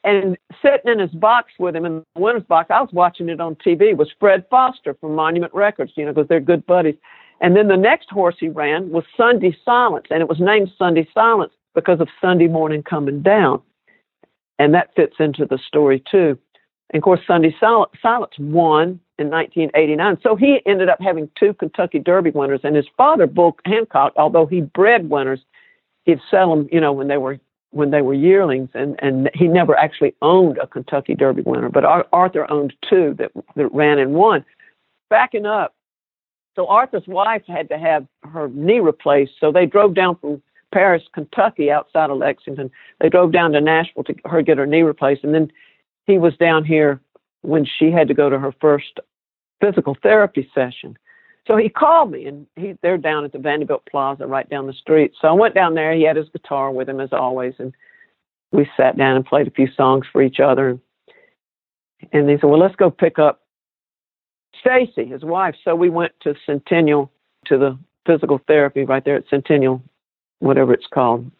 And 0.04 0.38
sitting 0.62 0.92
in 0.92 1.00
his 1.00 1.10
box 1.10 1.52
with 1.58 1.74
him 1.74 1.84
in 1.84 2.04
the 2.14 2.20
winner's 2.20 2.44
box, 2.44 2.70
I 2.70 2.80
was 2.80 2.90
watching 2.92 3.28
it 3.28 3.40
on 3.40 3.56
TV, 3.56 3.96
was 3.96 4.08
Fred 4.20 4.44
Foster 4.48 4.94
from 4.94 5.16
Monument 5.16 5.52
Records, 5.52 5.92
you 5.96 6.04
know, 6.04 6.12
because 6.12 6.28
they're 6.28 6.38
good 6.38 6.64
buddies. 6.66 6.94
And 7.40 7.56
then 7.56 7.66
the 7.66 7.76
next 7.76 8.10
horse 8.10 8.36
he 8.38 8.48
ran 8.48 8.90
was 8.90 9.02
Sunday 9.16 9.56
Silence, 9.64 10.06
and 10.10 10.20
it 10.20 10.28
was 10.28 10.38
named 10.38 10.70
Sunday 10.78 11.06
Silence 11.12 11.52
because 11.74 12.00
of 12.00 12.08
Sunday 12.20 12.46
morning 12.46 12.84
coming 12.84 13.22
down. 13.22 13.60
And 14.58 14.74
that 14.74 14.94
fits 14.96 15.16
into 15.18 15.46
the 15.46 15.58
story 15.58 16.02
too. 16.10 16.38
And 16.90 17.00
of 17.00 17.04
course, 17.04 17.20
Sunday 17.26 17.54
Silence 17.60 18.32
won 18.38 19.00
in 19.18 19.30
1989. 19.30 20.18
So 20.22 20.36
he 20.36 20.60
ended 20.66 20.88
up 20.88 21.00
having 21.00 21.28
two 21.38 21.52
Kentucky 21.54 21.98
Derby 21.98 22.30
winners, 22.30 22.60
and 22.64 22.74
his 22.74 22.86
father, 22.96 23.26
Bull 23.26 23.56
Hancock, 23.64 24.12
although 24.16 24.46
he 24.46 24.62
bred 24.62 25.10
winners, 25.10 25.40
he'd 26.04 26.20
sell 26.30 26.50
them, 26.50 26.68
you 26.72 26.80
know, 26.80 26.92
when 26.92 27.08
they 27.08 27.18
were 27.18 27.38
when 27.70 27.90
they 27.90 28.00
were 28.00 28.14
yearlings, 28.14 28.70
and 28.72 28.96
and 29.00 29.30
he 29.34 29.46
never 29.46 29.76
actually 29.76 30.14
owned 30.22 30.56
a 30.58 30.66
Kentucky 30.66 31.14
Derby 31.14 31.42
winner. 31.42 31.68
But 31.68 31.84
Arthur 31.84 32.50
owned 32.50 32.72
two 32.88 33.14
that 33.18 33.32
that 33.56 33.68
ran 33.74 33.98
and 33.98 34.14
won. 34.14 34.44
Backing 35.10 35.46
up, 35.46 35.74
so 36.56 36.66
Arthur's 36.66 37.06
wife 37.06 37.42
had 37.46 37.68
to 37.68 37.78
have 37.78 38.06
her 38.24 38.48
knee 38.48 38.80
replaced, 38.80 39.32
so 39.38 39.52
they 39.52 39.66
drove 39.66 39.94
down 39.94 40.16
from 40.16 40.42
Paris, 40.72 41.02
Kentucky, 41.12 41.70
outside 41.70 42.10
of 42.10 42.18
Lexington. 42.18 42.70
They 43.00 43.08
drove 43.08 43.32
down 43.32 43.52
to 43.52 43.60
Nashville 43.60 44.04
to 44.04 44.14
her 44.26 44.42
get 44.42 44.58
her 44.58 44.66
knee 44.66 44.82
replaced, 44.82 45.24
and 45.24 45.34
then 45.34 45.50
he 46.06 46.18
was 46.18 46.36
down 46.36 46.64
here 46.64 47.00
when 47.42 47.64
she 47.64 47.90
had 47.90 48.08
to 48.08 48.14
go 48.14 48.28
to 48.28 48.38
her 48.38 48.52
first 48.60 49.00
physical 49.60 49.96
therapy 50.02 50.48
session. 50.54 50.96
So 51.46 51.56
he 51.56 51.70
called 51.70 52.10
me, 52.10 52.26
and 52.26 52.46
he 52.56 52.74
they're 52.82 52.98
down 52.98 53.24
at 53.24 53.32
the 53.32 53.38
Vanderbilt 53.38 53.86
Plaza 53.90 54.26
right 54.26 54.48
down 54.48 54.66
the 54.66 54.72
street. 54.74 55.12
So 55.20 55.28
I 55.28 55.32
went 55.32 55.54
down 55.54 55.74
there. 55.74 55.94
He 55.94 56.02
had 56.02 56.16
his 56.16 56.28
guitar 56.28 56.70
with 56.70 56.88
him 56.88 57.00
as 57.00 57.12
always, 57.12 57.54
and 57.58 57.72
we 58.52 58.68
sat 58.76 58.98
down 58.98 59.16
and 59.16 59.24
played 59.24 59.48
a 59.48 59.52
few 59.52 59.68
songs 59.74 60.06
for 60.12 60.22
each 60.22 60.40
other. 60.40 60.78
And 62.12 62.28
he 62.28 62.36
said, 62.36 62.44
"Well, 62.44 62.60
let's 62.60 62.76
go 62.76 62.90
pick 62.90 63.18
up 63.18 63.40
Stacy, 64.60 65.06
his 65.06 65.24
wife." 65.24 65.56
So 65.64 65.74
we 65.74 65.88
went 65.88 66.12
to 66.20 66.34
Centennial 66.44 67.10
to 67.46 67.56
the 67.56 67.78
physical 68.06 68.38
therapy 68.46 68.84
right 68.84 69.04
there 69.04 69.16
at 69.16 69.28
Centennial, 69.28 69.82
whatever 70.40 70.72
it's 70.72 70.86
called, 70.92 71.30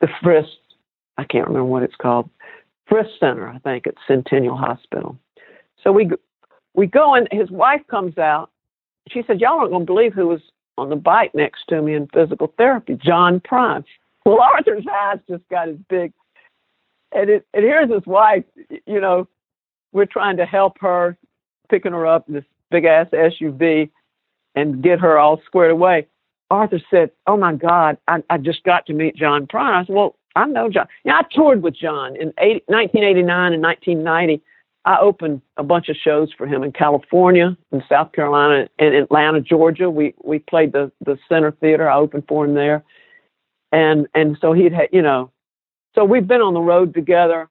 the 0.00 0.08
Frist. 0.22 0.56
I 1.18 1.24
can't 1.24 1.46
remember 1.46 1.66
what 1.66 1.82
it's 1.82 1.96
called. 1.96 2.30
Frist 2.90 3.18
Center, 3.18 3.48
I 3.48 3.58
think, 3.58 3.86
at 3.86 3.94
Centennial 4.06 4.56
Hospital. 4.56 5.16
So 5.82 5.92
we 5.92 6.10
we 6.74 6.86
go 6.86 7.14
and 7.14 7.28
his 7.30 7.50
wife 7.50 7.82
comes 7.88 8.18
out. 8.18 8.50
She 9.08 9.22
said, 9.26 9.40
"Y'all 9.40 9.58
aren't 9.58 9.70
going 9.70 9.86
to 9.86 9.92
believe 9.92 10.12
who 10.12 10.28
was 10.28 10.40
on 10.76 10.88
the 10.88 10.96
bike 10.96 11.34
next 11.34 11.64
to 11.68 11.82
me 11.82 11.94
in 11.94 12.08
physical 12.08 12.52
therapy, 12.58 12.94
John 12.94 13.40
Prine." 13.40 13.84
Well, 14.24 14.40
Arthur's 14.54 14.86
eyes 14.90 15.18
just 15.28 15.48
got 15.48 15.68
as 15.68 15.76
big, 15.88 16.12
and 17.12 17.30
it 17.30 17.46
and 17.54 17.64
here's 17.64 17.90
his 17.92 18.06
wife. 18.06 18.44
You 18.86 19.00
know, 19.00 19.28
we're 19.92 20.06
trying 20.06 20.36
to 20.38 20.46
help 20.46 20.78
her, 20.80 21.16
picking 21.68 21.92
her 21.92 22.06
up 22.06 22.28
in 22.28 22.34
this 22.34 22.44
big 22.70 22.84
ass 22.84 23.08
SUV, 23.12 23.90
and 24.54 24.82
get 24.82 25.00
her 25.00 25.18
all 25.18 25.40
squared 25.46 25.70
away. 25.70 26.06
Arthur 26.50 26.80
said, 26.90 27.10
"Oh 27.26 27.36
my 27.36 27.54
God, 27.54 27.98
I, 28.08 28.22
I 28.30 28.38
just 28.38 28.64
got 28.64 28.86
to 28.86 28.92
meet 28.92 29.16
John 29.16 29.46
Prine." 29.46 29.74
I 29.74 29.84
said, 29.84 29.94
"Well, 29.94 30.16
I 30.36 30.46
know 30.46 30.68
John. 30.68 30.86
Yeah, 31.04 31.14
I 31.14 31.22
toured 31.34 31.62
with 31.62 31.74
John 31.74 32.16
in 32.16 32.32
80, 32.38 32.64
1989 32.66 33.52
and 33.52 33.62
1990. 33.62 34.42
I 34.84 34.98
opened 34.98 35.42
a 35.56 35.62
bunch 35.62 35.88
of 35.88 35.96
shows 35.96 36.32
for 36.36 36.46
him 36.46 36.62
in 36.62 36.72
California, 36.72 37.56
in 37.70 37.82
South 37.88 38.12
Carolina, 38.12 38.68
and 38.78 38.94
Atlanta, 38.94 39.40
Georgia. 39.40 39.90
We 39.90 40.14
we 40.22 40.38
played 40.38 40.72
the 40.72 40.90
the 41.04 41.18
Center 41.28 41.50
Theater. 41.50 41.88
I 41.88 41.96
opened 41.96 42.24
for 42.28 42.44
him 42.44 42.54
there, 42.54 42.82
and 43.72 44.06
and 44.14 44.38
so 44.40 44.52
he'd 44.52 44.72
had 44.72 44.88
you 44.92 45.02
know, 45.02 45.30
so 45.94 46.04
we've 46.04 46.26
been 46.26 46.40
on 46.40 46.54
the 46.54 46.60
road 46.60 46.94
together. 46.94 47.48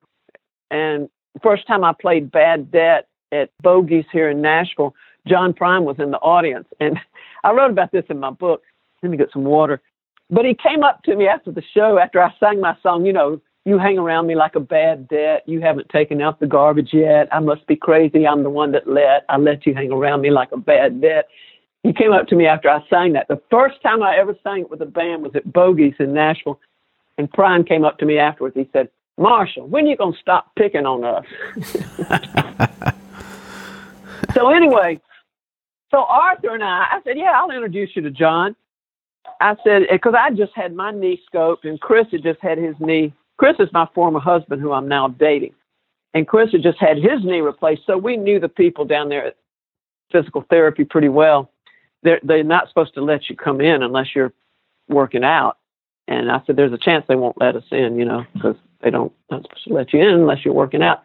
And 0.72 1.10
first 1.44 1.68
time 1.68 1.84
I 1.84 1.94
played 1.94 2.32
Bad 2.32 2.72
Debt 2.72 3.08
at 3.32 3.50
Bogies 3.62 4.06
here 4.12 4.30
in 4.30 4.42
Nashville, 4.42 4.96
John 5.28 5.54
Prine 5.54 5.84
was 5.84 5.98
in 6.00 6.12
the 6.12 6.18
audience, 6.18 6.68
and 6.80 6.98
I 7.44 7.52
wrote 7.52 7.72
about 7.72 7.92
this 7.92 8.06
in 8.10 8.20
my 8.20 8.32
book. 8.32 8.64
Let 9.02 9.10
me 9.10 9.18
get 9.18 9.32
some 9.32 9.44
water. 9.44 9.82
But 10.30 10.46
he 10.46 10.54
came 10.54 10.84
up 10.84 11.04
to 11.04 11.16
me 11.16 11.28
after 11.28 11.52
the 11.52 11.64
show, 11.74 11.98
after 11.98 12.22
I 12.22 12.32
sang 12.40 12.62
my 12.62 12.78
song, 12.84 13.06
you 13.06 13.14
know, 13.14 13.42
you 13.66 13.78
hang 13.78 13.98
around 13.98 14.28
me 14.28 14.36
like 14.36 14.56
a 14.56 14.60
bad 14.60 15.08
debt. 15.08 15.44
You 15.46 15.62
haven't 15.62 15.90
taken 15.90 16.22
out 16.22 16.40
the 16.40 16.48
garbage 16.48 16.90
yet. 16.94 17.28
I 17.32 17.40
must 17.40 17.68
be 17.68 17.76
crazy. 17.76 18.26
I'm 18.26 18.44
the 18.44 18.50
one 18.50 18.72
that 18.72 18.88
let. 18.88 19.26
I 19.30 19.38
let 19.38 19.66
you 19.66 19.74
hang 19.76 19.92
around 19.92 20.22
me 20.22 20.32
like 20.32 20.52
a 20.52 20.58
bad 20.58 21.02
debt. 21.02 21.28
He 21.84 21.94
came 21.94 22.12
up 22.12 22.28
to 22.28 22.36
me 22.36 22.46
after 22.46 22.70
I 22.70 22.80
sang 22.90 23.14
that. 23.14 23.28
The 23.28 23.42
first 23.50 23.82
time 23.82 24.02
I 24.02 24.18
ever 24.18 24.36
sang 24.44 24.62
it 24.62 24.70
with 24.70 24.82
a 24.82 24.86
band 24.86 25.24
was 25.24 25.36
at 25.36 25.52
Bogies 25.52 25.96
in 26.00 26.14
Nashville. 26.14 26.60
And 27.18 27.32
Prine 27.32 27.68
came 27.68 27.84
up 27.84 27.98
to 28.00 28.06
me 28.06 28.18
afterwards. 28.18 28.56
He 28.56 28.70
said, 28.72 28.90
Marshall, 29.18 29.68
when 29.68 29.86
are 29.86 29.90
you 29.90 29.98
to 29.98 30.14
stop 30.20 30.56
picking 30.56 30.86
on 30.86 31.04
us? 31.04 31.26
so 34.34 34.50
anyway, 34.50 35.00
so 35.92 36.06
Arthur 36.06 36.54
and 36.54 36.64
I, 36.64 36.88
I 36.92 37.02
said, 37.04 37.18
yeah, 37.18 37.34
I'll 37.36 37.52
introduce 37.52 37.90
you 37.96 38.02
to 38.04 38.12
John. 38.12 38.56
I 39.42 39.56
said, 39.64 39.84
eh, 39.84 39.94
because 39.94 40.16
I 40.18 40.32
just 40.32 40.54
had 40.54 40.76
my 40.76 40.92
knee 40.92 41.22
scoped 41.32 41.64
and 41.64 41.80
Chris 41.80 42.08
had 42.12 42.24
just 42.24 42.40
had 42.42 42.58
his 42.58 42.76
knee. 42.80 43.14
Chris 43.38 43.56
is 43.60 43.70
my 43.72 43.88
former 43.94 44.20
husband 44.20 44.62
who 44.62 44.72
I'm 44.72 44.88
now 44.88 45.08
dating. 45.08 45.54
And 46.14 46.28
Chris 46.28 46.52
had 46.52 46.64
just 46.64 46.80
had 46.80 46.98
his 46.98 47.24
knee 47.24 47.42
replaced. 47.42 47.84
So 47.86 47.98
we 47.98 48.18
knew 48.18 48.40
the 48.40 48.50
people 48.50 48.86
down 48.86 49.10
there 49.10 49.28
at 49.28 49.38
physical 50.12 50.44
therapy 50.50 50.84
pretty 50.84 51.10
well. 51.10 51.52
They're, 52.04 52.20
they're 52.24 52.44
not 52.44 52.68
supposed 52.68 52.94
to 52.96 53.02
let 53.02 53.30
you 53.30 53.36
come 53.36 53.62
in 53.62 53.84
unless 53.84 54.16
you're 54.16 54.34
working 54.88 55.24
out. 55.24 55.58
And 56.08 56.32
I 56.32 56.42
said, 56.46 56.56
there's 56.56 56.74
a 56.74 56.78
chance 56.78 57.06
they 57.08 57.16
won't 57.16 57.40
let 57.40 57.56
us 57.56 57.64
in, 57.72 58.00
you 58.00 58.06
know, 58.06 58.26
because 58.34 58.56
they 58.82 58.90
don't, 58.90 59.14
not 59.30 59.44
supposed 59.44 59.68
to 59.68 59.74
let 59.74 59.94
you 59.94 60.02
in 60.02 60.08
unless 60.08 60.44
you're 60.44 60.54
working 60.54 60.82
out. 60.82 61.04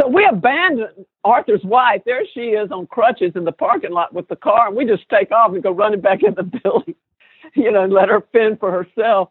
So 0.00 0.08
we 0.08 0.24
abandoned 0.24 1.06
Arthur's 1.22 1.64
wife. 1.64 2.02
There 2.06 2.22
she 2.32 2.50
is 2.50 2.70
on 2.70 2.86
crutches 2.86 3.32
in 3.34 3.44
the 3.44 3.52
parking 3.52 3.90
lot 3.90 4.14
with 4.14 4.28
the 4.28 4.36
car, 4.36 4.68
and 4.68 4.76
we 4.76 4.86
just 4.86 5.06
take 5.10 5.30
off 5.30 5.52
and 5.52 5.62
go 5.62 5.70
running 5.70 6.00
back 6.00 6.22
in 6.22 6.34
the 6.34 6.42
building. 6.62 6.94
you 7.54 7.70
know, 7.70 7.86
let 7.86 8.08
her 8.08 8.22
fend 8.32 8.60
for 8.60 8.70
herself 8.70 9.30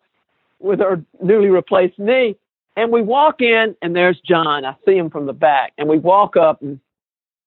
with 0.59 0.79
her 0.79 1.03
newly 1.21 1.49
replaced 1.49 1.97
knee. 1.99 2.35
And 2.77 2.91
we 2.91 3.01
walk 3.01 3.41
in, 3.41 3.75
and 3.81 3.95
there's 3.95 4.19
John. 4.21 4.63
I 4.63 4.75
see 4.85 4.95
him 4.95 5.09
from 5.09 5.25
the 5.25 5.33
back, 5.33 5.73
and 5.77 5.89
we 5.89 5.97
walk 5.97 6.37
up, 6.37 6.61
and 6.61 6.79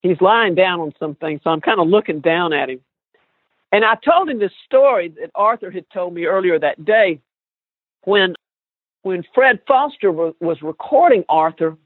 he's 0.03 0.21
lying 0.21 0.55
down 0.55 0.81
on 0.81 0.93
something. 0.99 1.41
So 1.43 1.51
I'm 1.51 1.63
kind 1.63 1.81
of 1.81 1.89
looking 1.89 2.21
down 2.21 2.53
at 2.53 2.69
him. 2.69 2.81
And 3.73 3.85
I 3.85 3.95
told 4.05 4.29
him 4.29 4.39
this 4.39 4.53
story 4.67 5.09
that 5.21 5.31
Arthur 5.35 5.71
had 5.71 5.87
told 5.93 6.15
me 6.15 6.27
earlier 6.27 6.59
that 6.59 6.85
day 6.85 7.21
when 8.05 8.35
when 9.03 9.23
Fred 9.35 9.61
Foster 9.69 10.11
was, 10.11 10.35
was 10.41 10.63
recording 10.63 11.25
Arthur, 11.29 11.77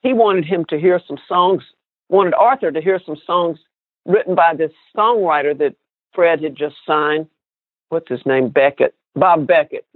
he 0.00 0.12
wanted 0.12 0.44
him 0.44 0.64
to 0.70 0.78
hear 0.78 1.00
some 1.06 1.18
songs, 1.28 1.62
wanted 2.08 2.34
Arthur 2.34 2.72
to 2.72 2.80
hear 2.80 3.00
some 3.04 3.16
songs 3.24 3.58
written 4.04 4.34
by 4.34 4.54
this 4.54 4.72
songwriter 4.96 5.56
that 5.58 5.76
Fred 6.12 6.42
had 6.42 6.56
just 6.56 6.74
signed 6.84 7.28
what's 7.92 8.08
his 8.08 8.24
name, 8.24 8.48
Beckett, 8.48 8.94
Bob 9.14 9.46
Beckett. 9.46 9.86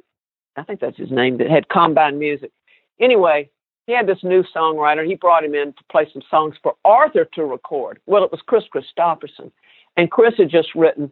I 0.56 0.62
think 0.62 0.80
that's 0.80 0.98
his 0.98 1.10
name, 1.10 1.38
that 1.38 1.50
had 1.50 1.68
Combine 1.68 2.18
Music. 2.18 2.52
Anyway, 3.00 3.50
he 3.86 3.94
had 3.94 4.06
this 4.06 4.22
new 4.22 4.44
songwriter. 4.54 5.06
He 5.06 5.14
brought 5.14 5.44
him 5.44 5.54
in 5.54 5.72
to 5.72 5.84
play 5.90 6.06
some 6.12 6.22
songs 6.30 6.56
for 6.62 6.74
Arthur 6.84 7.26
to 7.34 7.44
record. 7.44 7.98
Well, 8.06 8.22
it 8.22 8.30
was 8.30 8.40
Kris 8.46 8.64
Kristofferson. 8.72 9.50
And 9.96 10.10
Kris 10.10 10.34
had 10.36 10.50
just 10.50 10.74
written 10.74 11.10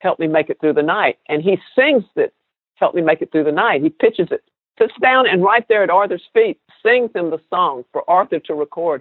Help 0.00 0.18
Me 0.18 0.26
Make 0.26 0.50
It 0.50 0.60
Through 0.60 0.74
the 0.74 0.82
Night. 0.82 1.18
And 1.28 1.42
he 1.42 1.58
sings 1.74 2.04
it, 2.16 2.34
Help 2.74 2.94
Me 2.94 3.00
Make 3.00 3.22
It 3.22 3.32
Through 3.32 3.44
the 3.44 3.52
Night. 3.52 3.82
He 3.82 3.88
pitches 3.88 4.28
it, 4.30 4.44
sits 4.78 4.92
down, 5.00 5.26
and 5.26 5.42
right 5.42 5.66
there 5.68 5.82
at 5.82 5.90
Arthur's 5.90 6.28
feet 6.34 6.60
sings 6.84 7.10
him 7.14 7.30
the 7.30 7.40
song 7.48 7.84
for 7.92 8.08
Arthur 8.10 8.40
to 8.40 8.54
record. 8.54 9.00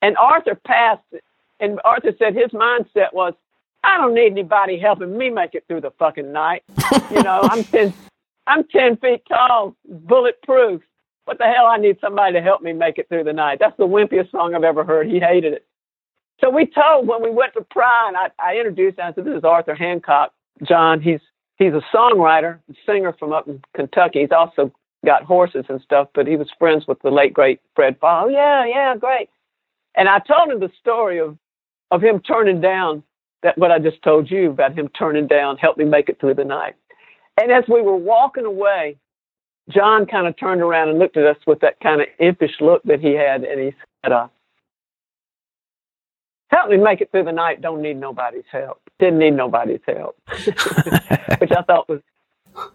And 0.00 0.16
Arthur 0.16 0.54
passed, 0.54 1.02
it. 1.12 1.22
and 1.60 1.78
Arthur 1.84 2.12
said 2.18 2.34
his 2.34 2.50
mindset 2.52 3.12
was, 3.12 3.34
I 3.82 3.96
don't 3.96 4.14
need 4.14 4.32
anybody 4.32 4.78
helping 4.78 5.16
me 5.16 5.30
make 5.30 5.54
it 5.54 5.64
through 5.68 5.80
the 5.80 5.90
fucking 5.92 6.32
night. 6.32 6.62
you 7.10 7.22
know, 7.22 7.40
I'm 7.42 7.64
ten, 7.64 7.94
I'm 8.46 8.64
ten 8.64 8.96
feet 8.96 9.22
tall, 9.28 9.76
bulletproof. 9.88 10.82
What 11.24 11.38
the 11.38 11.44
hell? 11.44 11.66
I 11.66 11.76
need 11.76 11.98
somebody 12.00 12.34
to 12.34 12.42
help 12.42 12.62
me 12.62 12.72
make 12.72 12.98
it 12.98 13.08
through 13.08 13.24
the 13.24 13.32
night. 13.32 13.58
That's 13.60 13.76
the 13.76 13.86
wimpiest 13.86 14.30
song 14.32 14.54
I've 14.54 14.64
ever 14.64 14.84
heard. 14.84 15.06
He 15.06 15.20
hated 15.20 15.52
it. 15.54 15.66
So 16.40 16.50
we 16.50 16.66
told 16.66 17.06
when 17.06 17.22
we 17.22 17.30
went 17.30 17.52
to 17.54 17.60
Prine, 17.60 18.14
I, 18.16 18.30
I 18.38 18.56
introduced 18.56 18.98
him. 18.98 19.06
I 19.06 19.12
said, 19.12 19.24
"This 19.24 19.36
is 19.36 19.44
Arthur 19.44 19.74
Hancock, 19.74 20.32
John. 20.62 21.00
He's 21.00 21.20
he's 21.56 21.72
a 21.72 21.82
songwriter, 21.94 22.58
singer 22.86 23.14
from 23.18 23.32
up 23.32 23.46
in 23.46 23.62
Kentucky. 23.74 24.20
He's 24.20 24.32
also 24.32 24.72
got 25.04 25.22
horses 25.22 25.64
and 25.68 25.80
stuff, 25.80 26.08
but 26.14 26.26
he 26.26 26.36
was 26.36 26.48
friends 26.58 26.86
with 26.86 27.00
the 27.02 27.10
late 27.10 27.32
great 27.32 27.60
Fred 27.74 27.98
Fall. 28.00 28.26
Oh, 28.26 28.28
yeah, 28.28 28.66
yeah, 28.66 28.96
great. 28.96 29.30
And 29.94 30.08
I 30.08 30.18
told 30.18 30.50
him 30.50 30.60
the 30.60 30.70
story 30.80 31.18
of 31.20 31.36
of 31.90 32.02
him 32.02 32.20
turning 32.20 32.60
down 32.60 33.02
that 33.42 33.56
what 33.56 33.70
I 33.70 33.78
just 33.78 34.02
told 34.02 34.30
you 34.30 34.50
about 34.50 34.76
him 34.76 34.88
turning 34.88 35.26
down, 35.26 35.56
help 35.56 35.78
me 35.78 35.84
make 35.84 36.08
it 36.08 36.20
through 36.20 36.34
the 36.34 36.44
night. 36.44 36.76
And 37.40 37.50
as 37.50 37.64
we 37.68 37.80
were 37.80 37.96
walking 37.96 38.44
away, 38.44 38.96
John 39.70 40.06
kind 40.06 40.26
of 40.26 40.36
turned 40.36 40.60
around 40.60 40.88
and 40.88 40.98
looked 40.98 41.16
at 41.16 41.24
us 41.24 41.36
with 41.46 41.60
that 41.60 41.80
kind 41.80 42.00
of 42.00 42.08
impish 42.18 42.60
look 42.60 42.82
that 42.84 43.00
he 43.00 43.14
had, 43.14 43.44
and 43.44 43.60
he 43.60 43.74
said, 44.02 44.12
uh, 44.12 44.28
help 46.48 46.70
me 46.70 46.76
make 46.76 47.00
it 47.00 47.10
through 47.10 47.24
the 47.24 47.32
night. 47.32 47.62
Don't 47.62 47.80
need 47.80 47.96
nobody's 47.96 48.44
help. 48.50 48.80
Didn't 48.98 49.18
need 49.18 49.32
nobody's 49.32 49.80
help, 49.86 50.16
which 51.38 51.52
I 51.52 51.62
thought 51.66 51.88
was, 51.88 52.00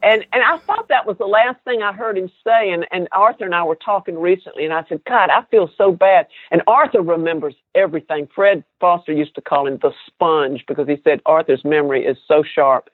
and 0.04 0.26
and 0.34 0.44
I 0.44 0.58
thought 0.66 0.88
that 0.90 1.06
was 1.06 1.18
the 1.18 1.26
last 1.26 1.58
thing 1.64 1.82
I 1.82 1.94
heard 1.94 2.18
him 2.18 2.30
say. 2.44 2.72
And 2.72 2.86
and 2.92 3.08
Arthur 3.12 3.46
and 3.46 3.56
I 3.56 3.64
were 3.64 3.76
talking 3.76 4.20
recently, 4.20 4.66
and 4.66 4.74
I 4.74 4.84
said, 4.88 5.02
God, 5.06 5.30
I 5.30 5.44
feel 5.52 5.70
so 5.78 5.92
bad. 5.92 6.28
And 6.52 6.62
Arthur 6.68 7.02
remembers 7.02 7.56
everything. 7.74 8.28
Fred 8.34 8.64
Foster 8.80 9.14
used 9.14 9.36
to 9.36 9.42
call 9.42 9.68
him 9.68 9.80
the 9.82 9.92
sponge 10.08 10.64
because 10.68 10.88
he 10.88 10.98
said 11.04 11.22
Arthur's 11.26 11.64
memory 11.64 12.06
is 12.06 12.18
so 12.28 12.44
sharp. 12.44 12.90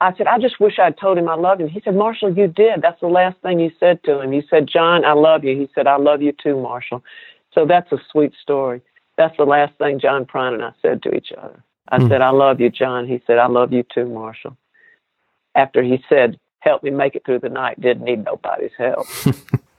I 0.00 0.14
said, 0.16 0.26
I 0.26 0.38
just 0.38 0.60
wish 0.60 0.78
I'd 0.78 0.98
told 0.98 1.16
him 1.16 1.28
I 1.28 1.36
loved 1.36 1.62
him. 1.62 1.68
He 1.68 1.80
said, 1.82 1.94
Marshall, 1.94 2.36
you 2.36 2.48
did. 2.48 2.82
That's 2.82 3.00
the 3.00 3.06
last 3.06 3.38
thing 3.40 3.60
you 3.60 3.70
said 3.80 4.04
to 4.04 4.20
him. 4.20 4.30
He 4.30 4.42
said, 4.50 4.68
John, 4.70 5.06
I 5.06 5.14
love 5.14 5.42
you. 5.42 5.58
He 5.58 5.70
said, 5.74 5.86
I 5.86 5.96
love 5.96 6.20
you 6.20 6.32
too, 6.32 6.60
Marshall. 6.60 7.02
So 7.54 7.64
that's 7.64 7.90
a 7.92 7.98
sweet 8.12 8.34
story 8.42 8.82
that's 9.16 9.36
the 9.36 9.44
last 9.44 9.76
thing 9.78 9.98
John 9.98 10.24
Prine 10.24 10.54
and 10.54 10.64
I 10.64 10.72
said 10.82 11.02
to 11.02 11.14
each 11.14 11.32
other. 11.36 11.62
I 11.88 11.98
mm. 11.98 12.08
said, 12.08 12.20
I 12.20 12.30
love 12.30 12.60
you, 12.60 12.70
John. 12.70 13.06
He 13.06 13.22
said, 13.26 13.38
I 13.38 13.46
love 13.46 13.72
you 13.72 13.84
too, 13.94 14.06
Marshall. 14.06 14.56
After 15.56 15.82
he 15.82 16.02
said, 16.08 16.38
help 16.60 16.82
me 16.82 16.90
make 16.90 17.16
it 17.16 17.24
through 17.24 17.40
the 17.40 17.48
night, 17.48 17.80
didn't 17.80 18.04
need 18.04 18.24
nobody's 18.24 18.70
help. 18.78 19.06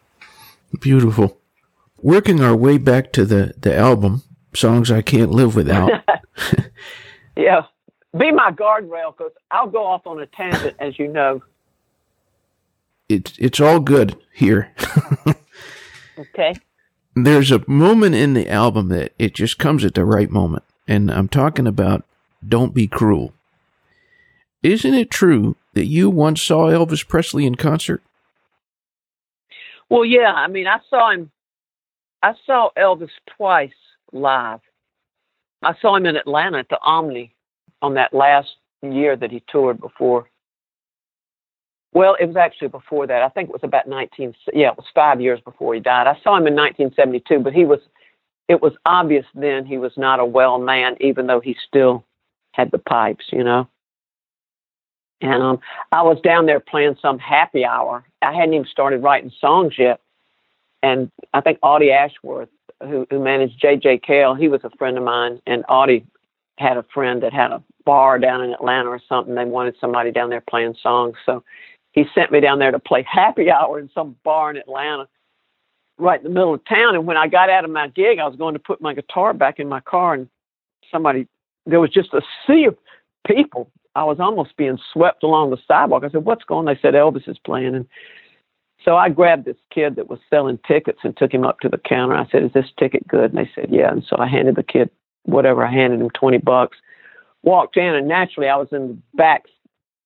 Beautiful. 0.82 1.38
Working 2.02 2.42
our 2.44 2.56
way 2.56 2.78
back 2.78 3.14
to 3.14 3.26
the, 3.26 3.54
the 3.58 3.76
album, 3.76 4.24
Songs 4.54 4.92
I 4.92 5.02
Can't 5.02 5.32
Live 5.32 5.56
Without. 5.56 5.92
yeah. 7.38 7.64
Be 8.18 8.32
my 8.32 8.52
guardrail 8.52 9.16
because 9.16 9.32
I'll 9.52 9.70
go 9.70 9.86
off 9.86 10.06
on 10.06 10.20
a 10.20 10.26
tangent, 10.26 10.76
as 10.80 10.98
you 11.00 11.08
know. 11.08 11.42
It's, 13.08 13.38
it's 13.38 13.60
all 13.60 13.80
good 13.80 14.18
here. 14.34 14.74
okay 16.20 16.56
there's 17.24 17.52
a 17.52 17.64
moment 17.68 18.16
in 18.16 18.34
the 18.34 18.50
album 18.50 18.90
that 18.90 19.14
it 19.18 19.34
just 19.34 19.58
comes 19.58 19.84
at 19.84 19.96
the 19.96 20.06
right 20.06 20.30
moment. 20.30 20.64
And 20.88 21.12
I'm 21.12 21.28
talking 21.28 21.68
about 21.68 22.06
Don't 22.48 22.74
Be 22.74 22.88
Cruel. 22.88 23.34
Isn't 24.64 24.94
it 24.94 25.12
true 25.12 25.56
that 25.74 25.86
you 25.86 26.10
once 26.10 26.42
saw 26.42 26.68
Elvis 26.68 27.08
Presley 27.08 27.46
in 27.46 27.56
concert? 27.56 28.02
Well, 29.90 30.06
yeah. 30.06 30.34
I 30.34 30.48
mean, 30.48 30.68
I 30.68 30.80
saw 30.90 31.12
him. 31.12 31.32
I 32.24 32.34
saw 32.46 32.70
Elvis 32.78 33.12
twice 33.38 33.72
live. 34.12 34.60
I 35.62 35.74
saw 35.82 35.96
him 35.96 36.06
in 36.06 36.16
Atlanta 36.16 36.60
at 36.60 36.70
the 36.70 36.80
Omni 36.82 37.34
on 37.82 37.94
that 37.94 38.14
last 38.14 38.50
year 38.82 39.16
that 39.16 39.32
he 39.32 39.44
toured 39.50 39.80
before 39.80 40.28
well, 41.98 42.16
it 42.20 42.26
was 42.28 42.36
actually 42.36 42.68
before 42.68 43.08
that. 43.08 43.24
I 43.24 43.30
think 43.30 43.50
it 43.50 43.54
was 43.54 43.64
about 43.64 43.88
19. 43.88 44.36
Yeah, 44.54 44.70
it 44.70 44.78
was 44.78 44.86
five 44.94 45.20
years 45.20 45.40
before 45.42 45.74
he 45.74 45.80
died. 45.80 46.06
I 46.06 46.14
saw 46.24 46.38
him 46.38 46.46
in 46.46 46.56
1972, 46.56 47.40
but 47.40 47.54
he 47.54 47.66
was. 47.66 47.80
It 48.48 48.62
was 48.62 48.74
obvious 48.86 49.26
then 49.34 49.66
he 49.66 49.78
was 49.78 49.92
not 49.98 50.20
a 50.20 50.26
well 50.26 50.60
man, 50.60 50.96
even 51.02 51.28
though 51.28 51.42
he 51.42 51.58
still 51.68 52.06
had 52.52 52.70
the 52.72 52.78
pipes, 52.78 53.26
you 53.32 53.44
know. 53.44 53.68
And 55.22 55.42
um, 55.42 55.60
I 55.92 56.04
was 56.04 56.20
down 56.22 56.46
there 56.46 56.60
playing 56.60 56.96
some 57.02 57.18
happy 57.18 57.66
hour. 57.66 58.04
I 58.22 58.34
hadn't 58.34 58.54
even 58.54 58.68
started 58.68 59.02
writing 59.02 59.32
songs 59.42 59.74
yet, 59.78 60.00
and 60.84 61.12
I 61.34 61.42
think 61.42 61.60
Audie 61.64 61.92
Ashworth, 61.92 62.50
who, 62.82 63.08
who 63.10 63.20
managed 63.20 63.60
J.J. 63.60 64.00
Cale, 64.00 64.36
he 64.36 64.48
was 64.48 64.62
a 64.64 64.70
friend 64.78 64.98
of 64.98 65.04
mine, 65.04 65.42
and 65.48 65.64
Audie 65.68 66.06
had 66.60 66.78
a 66.78 66.86
friend 66.94 67.24
that 67.24 67.34
had 67.34 67.52
a 67.52 67.64
bar 67.84 68.20
down 68.20 68.44
in 68.44 68.54
Atlanta 68.54 68.90
or 68.90 69.02
something. 69.08 69.36
They 69.36 69.46
wanted 69.46 69.76
somebody 69.80 70.12
down 70.12 70.30
there 70.30 70.42
playing 70.42 70.76
songs, 70.82 71.16
so 71.26 71.44
he 71.94 72.06
sent 72.14 72.32
me 72.32 72.40
down 72.40 72.60
there 72.60 72.72
to 72.72 72.80
play 72.80 73.04
happy 73.10 73.50
hour 73.50 73.80
in 73.80 73.90
some 73.94 74.16
bar 74.24 74.52
in 74.52 74.58
Atlanta, 74.58 75.08
right 75.98 76.20
in 76.20 76.26
the 76.26 76.30
middle 76.30 76.54
of 76.54 76.64
town. 76.66 76.94
And 76.94 77.08
when 77.08 77.18
I 77.18 77.28
got 77.28 77.50
out 77.50 77.66
of 77.66 77.72
my 77.72 77.88
gig, 77.88 78.20
I 78.20 78.28
was 78.28 78.36
going 78.36 78.54
to 78.54 78.60
put 78.60 78.82
my 78.82 78.94
guitar 78.94 79.34
back 79.34 79.60
in 79.60 79.68
my 79.68 79.80
car, 79.80 80.14
and 80.14 80.30
somebody, 80.92 81.28
there 81.66 81.80
was 81.80 81.90
just 81.90 82.14
a 82.14 82.22
sea 82.46 82.66
of 82.66 82.78
people. 83.28 83.70
I 83.96 84.04
was 84.04 84.20
almost 84.20 84.56
being 84.58 84.80
swept 84.94 85.24
along 85.24 85.50
the 85.50 85.58
sidewalk. 85.68 86.04
I 86.04 86.10
said, 86.10 86.26
"What's 86.26 86.44
going?" 86.44 86.68
on? 86.68 86.74
They 86.74 86.80
said, 86.82 86.94
"Elvis 86.94 87.28
is 87.28 87.38
playing." 87.40 87.76
And 87.76 87.88
so 88.84 88.96
I 88.96 89.10
grabbed 89.10 89.46
this 89.46 89.58
kid 89.74 89.96
that 89.96 90.10
was 90.10 90.20
selling 90.30 90.60
tickets 90.68 91.00
and 91.04 91.16
took 91.18 91.34
him 91.34 91.44
up 91.44 91.60
to 91.62 91.70
the 91.70 91.80
counter. 91.80 92.16
I 92.16 92.28
said, 92.32 92.44
"Is 92.44 92.54
this 92.54 92.72
ticket 92.78 93.08
good?" 93.08 93.34
And 93.34 93.38
they 93.38 93.52
said, 93.54 93.70
"Yeah." 93.70 93.92
And 93.92 94.04
so 94.04 94.18
I 94.18 94.28
handed 94.28 94.56
the 94.56 94.64
kid 94.64 94.90
whatever. 95.24 95.66
I 95.66 95.72
handed 95.72 96.00
him 96.00 96.10
twenty 96.12 96.38
bucks. 96.38 96.78
Walked 97.44 97.78
in, 97.78 97.96
and 97.96 98.08
naturally, 98.08 98.50
I 98.50 98.56
was 98.56 98.70
in 98.72 98.88
the 98.88 98.98
back 99.16 99.46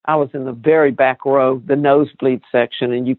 I 0.06 0.16
was 0.16 0.30
in 0.34 0.44
the 0.44 0.52
very 0.52 0.90
back 0.90 1.24
row, 1.24 1.62
the 1.64 1.76
nosebleed 1.76 2.42
section, 2.50 2.92
and 2.92 3.06
you 3.06 3.16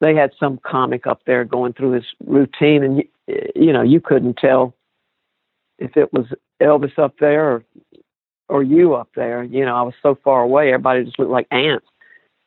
they 0.00 0.14
had 0.14 0.32
some 0.38 0.58
comic 0.64 1.06
up 1.06 1.20
there 1.26 1.44
going 1.44 1.72
through 1.72 1.92
his 1.92 2.04
routine, 2.26 2.82
and 2.82 2.96
you, 2.98 3.04
you 3.54 3.72
know 3.72 3.82
you 3.82 4.00
couldn't 4.00 4.36
tell 4.36 4.74
if 5.78 5.96
it 5.96 6.12
was 6.12 6.26
Elvis 6.60 6.98
up 6.98 7.14
there 7.18 7.50
or 7.50 7.64
or 8.52 8.62
you 8.62 8.94
up 8.94 9.08
there. 9.16 9.42
You 9.42 9.64
know, 9.64 9.74
I 9.74 9.82
was 9.82 9.94
so 10.02 10.16
far 10.22 10.42
away, 10.42 10.68
everybody 10.68 11.04
just 11.04 11.18
looked 11.18 11.30
like 11.30 11.46
ants. 11.50 11.86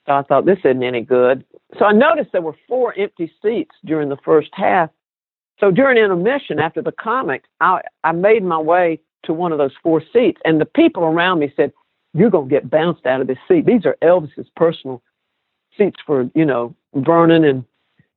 So 0.06 0.14
I 0.14 0.22
thought 0.22 0.46
this 0.46 0.60
isn't 0.60 0.84
any 0.84 1.02
good. 1.02 1.44
So 1.80 1.86
I 1.86 1.94
noticed 1.94 2.32
there 2.32 2.42
were 2.42 2.56
four 2.68 2.94
empty 2.96 3.32
seats 3.42 3.76
during 3.84 4.10
the 4.10 4.18
first 4.24 4.50
half. 4.54 4.92
So 5.60 5.72
during 5.72 5.98
intermission, 5.98 6.60
after 6.60 6.82
the 6.82 6.92
comic, 6.92 7.46
I 7.60 7.82
I 8.04 8.12
made 8.12 8.44
my 8.44 8.60
way 8.60 9.00
to 9.24 9.34
one 9.34 9.52
of 9.52 9.58
those 9.58 9.74
four 9.82 10.04
seats, 10.14 10.40
and 10.46 10.62
the 10.62 10.66
people 10.66 11.04
around 11.04 11.40
me 11.40 11.52
said, 11.56 11.74
you're 12.14 12.30
going 12.30 12.48
to 12.48 12.56
get 12.56 12.70
bounced 12.70 13.08
out 13.08 13.20
of 13.20 13.28
this 13.28 13.40
seat. 13.48 13.66
These 13.66 13.86
are 13.86 13.98
Elvis's 14.04 14.48
personal 14.56 15.02
seats 15.76 16.00
for, 16.06 16.30
you 16.36 16.46
know, 16.46 16.76
Vernon 16.94 17.44
and 17.44 17.66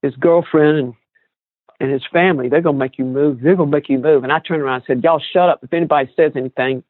his 0.02 0.14
girlfriend 0.16 0.78
and 0.78 0.94
and 1.80 1.92
his 1.92 2.02
family. 2.12 2.48
They're 2.48 2.60
to 2.60 2.72
make 2.72 2.98
you 2.98 3.04
move. 3.04 3.40
They're 3.40 3.56
to 3.56 3.66
make 3.66 3.88
you 3.88 3.98
move. 3.98 4.24
And 4.24 4.32
I 4.32 4.40
turned 4.40 4.62
around 4.62 4.76
and 4.76 4.84
said, 4.86 5.04
y'all 5.04 5.22
shut 5.32 5.48
up. 5.48 5.60
If 5.62 5.72
anybody 5.72 6.10
says 6.16 6.32
anything, 6.34 6.82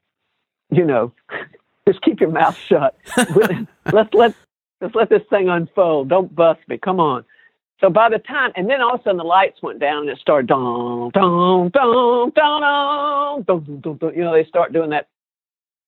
you 0.70 0.84
know, 0.84 1.12
just 1.88 2.02
keep 2.02 2.20
your 2.20 2.30
mouth 2.30 2.56
shut. 2.56 2.96
let's 3.92 4.14
let 4.14 4.34
let's 4.80 4.94
let 4.94 5.08
this 5.08 5.22
thing 5.30 5.48
unfold. 5.48 6.08
Don't 6.08 6.34
bust 6.34 6.60
me. 6.68 6.78
Come 6.78 7.00
on. 7.00 7.24
So 7.80 7.88
by 7.88 8.08
the 8.08 8.18
time, 8.18 8.50
and 8.56 8.68
then 8.68 8.80
all 8.80 8.94
of 8.94 9.00
a 9.00 9.02
sudden 9.04 9.18
the 9.18 9.24
lights 9.24 9.62
went 9.62 9.78
down 9.78 10.02
and 10.02 10.10
it 10.10 10.18
started 10.18 10.48
dong, 10.48 11.10
dong, 11.14 11.70
dong, 11.70 12.32
dong, 12.34 13.44
dong, 13.46 13.80
dong, 13.80 13.96
dong. 14.00 14.14
You 14.16 14.24
know, 14.24 14.32
they 14.32 14.44
start 14.44 14.72
doing 14.72 14.90
that 14.90 15.08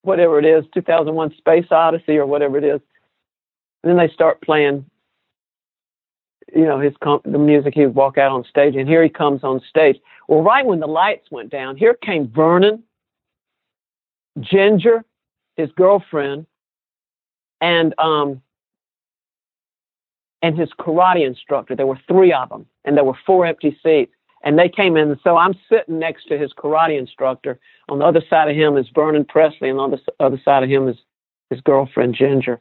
whatever 0.03 0.39
it 0.39 0.45
is, 0.45 0.65
2001 0.73 1.35
Space 1.37 1.67
Odyssey 1.71 2.17
or 2.17 2.27
whatever 2.27 2.59
it 2.59 2.65
is. 2.65 2.81
And 3.83 3.91
then 3.91 3.97
they 3.97 4.13
start 4.13 4.41
playing, 4.43 4.85
you 6.55 6.65
know, 6.65 6.79
his 6.79 6.95
comp- 7.03 7.25
the 7.25 7.39
music. 7.39 7.75
He 7.75 7.87
would 7.87 7.95
walk 7.95 8.19
out 8.19 8.31
on 8.31 8.45
stage, 8.45 8.77
and 8.77 8.89
here 8.89 9.03
he 9.03 9.09
comes 9.09 9.43
on 9.43 9.61
stage. 9.69 9.99
Well, 10.29 10.43
right 10.43 10.65
when 10.65 10.81
the 10.81 10.87
lights 10.87 11.31
went 11.31 11.51
down, 11.51 11.77
here 11.77 11.95
came 11.95 12.29
Vernon, 12.29 12.83
Ginger, 14.41 15.05
his 15.57 15.71
girlfriend, 15.73 16.47
and 17.61 17.95
um, 17.99 18.43
and 20.43 20.59
his 20.59 20.71
karate 20.79 21.27
instructor. 21.27 21.77
There 21.77 21.87
were 21.87 22.01
three 22.09 22.33
of 22.33 22.49
them, 22.49 22.67
and 22.85 22.97
there 22.97 23.05
were 23.05 23.19
four 23.27 23.47
empty 23.47 23.79
seats. 23.83 24.13
And 24.43 24.59
they 24.59 24.71
came 24.71 24.97
in, 24.97 25.19
so 25.23 25.37
I'm 25.37 25.55
sitting 25.69 25.99
next 25.99 26.25
to 26.29 26.39
his 26.39 26.53
karate 26.55 26.99
instructor. 26.99 27.59
On 27.91 27.99
the 27.99 28.07
other 28.07 28.23
side 28.31 28.49
of 28.49 28.57
him 28.57 28.79
is 28.79 28.87
Vernon 28.95 29.27
Presley, 29.27 29.69
and 29.69 29.79
on 29.79 29.91
the 29.91 30.01
other 30.19 30.41
side 30.43 30.63
of 30.63 30.71
him 30.71 30.89
is 30.89 30.97
his 31.51 31.61
girlfriend 31.61 32.15
Ginger. 32.15 32.59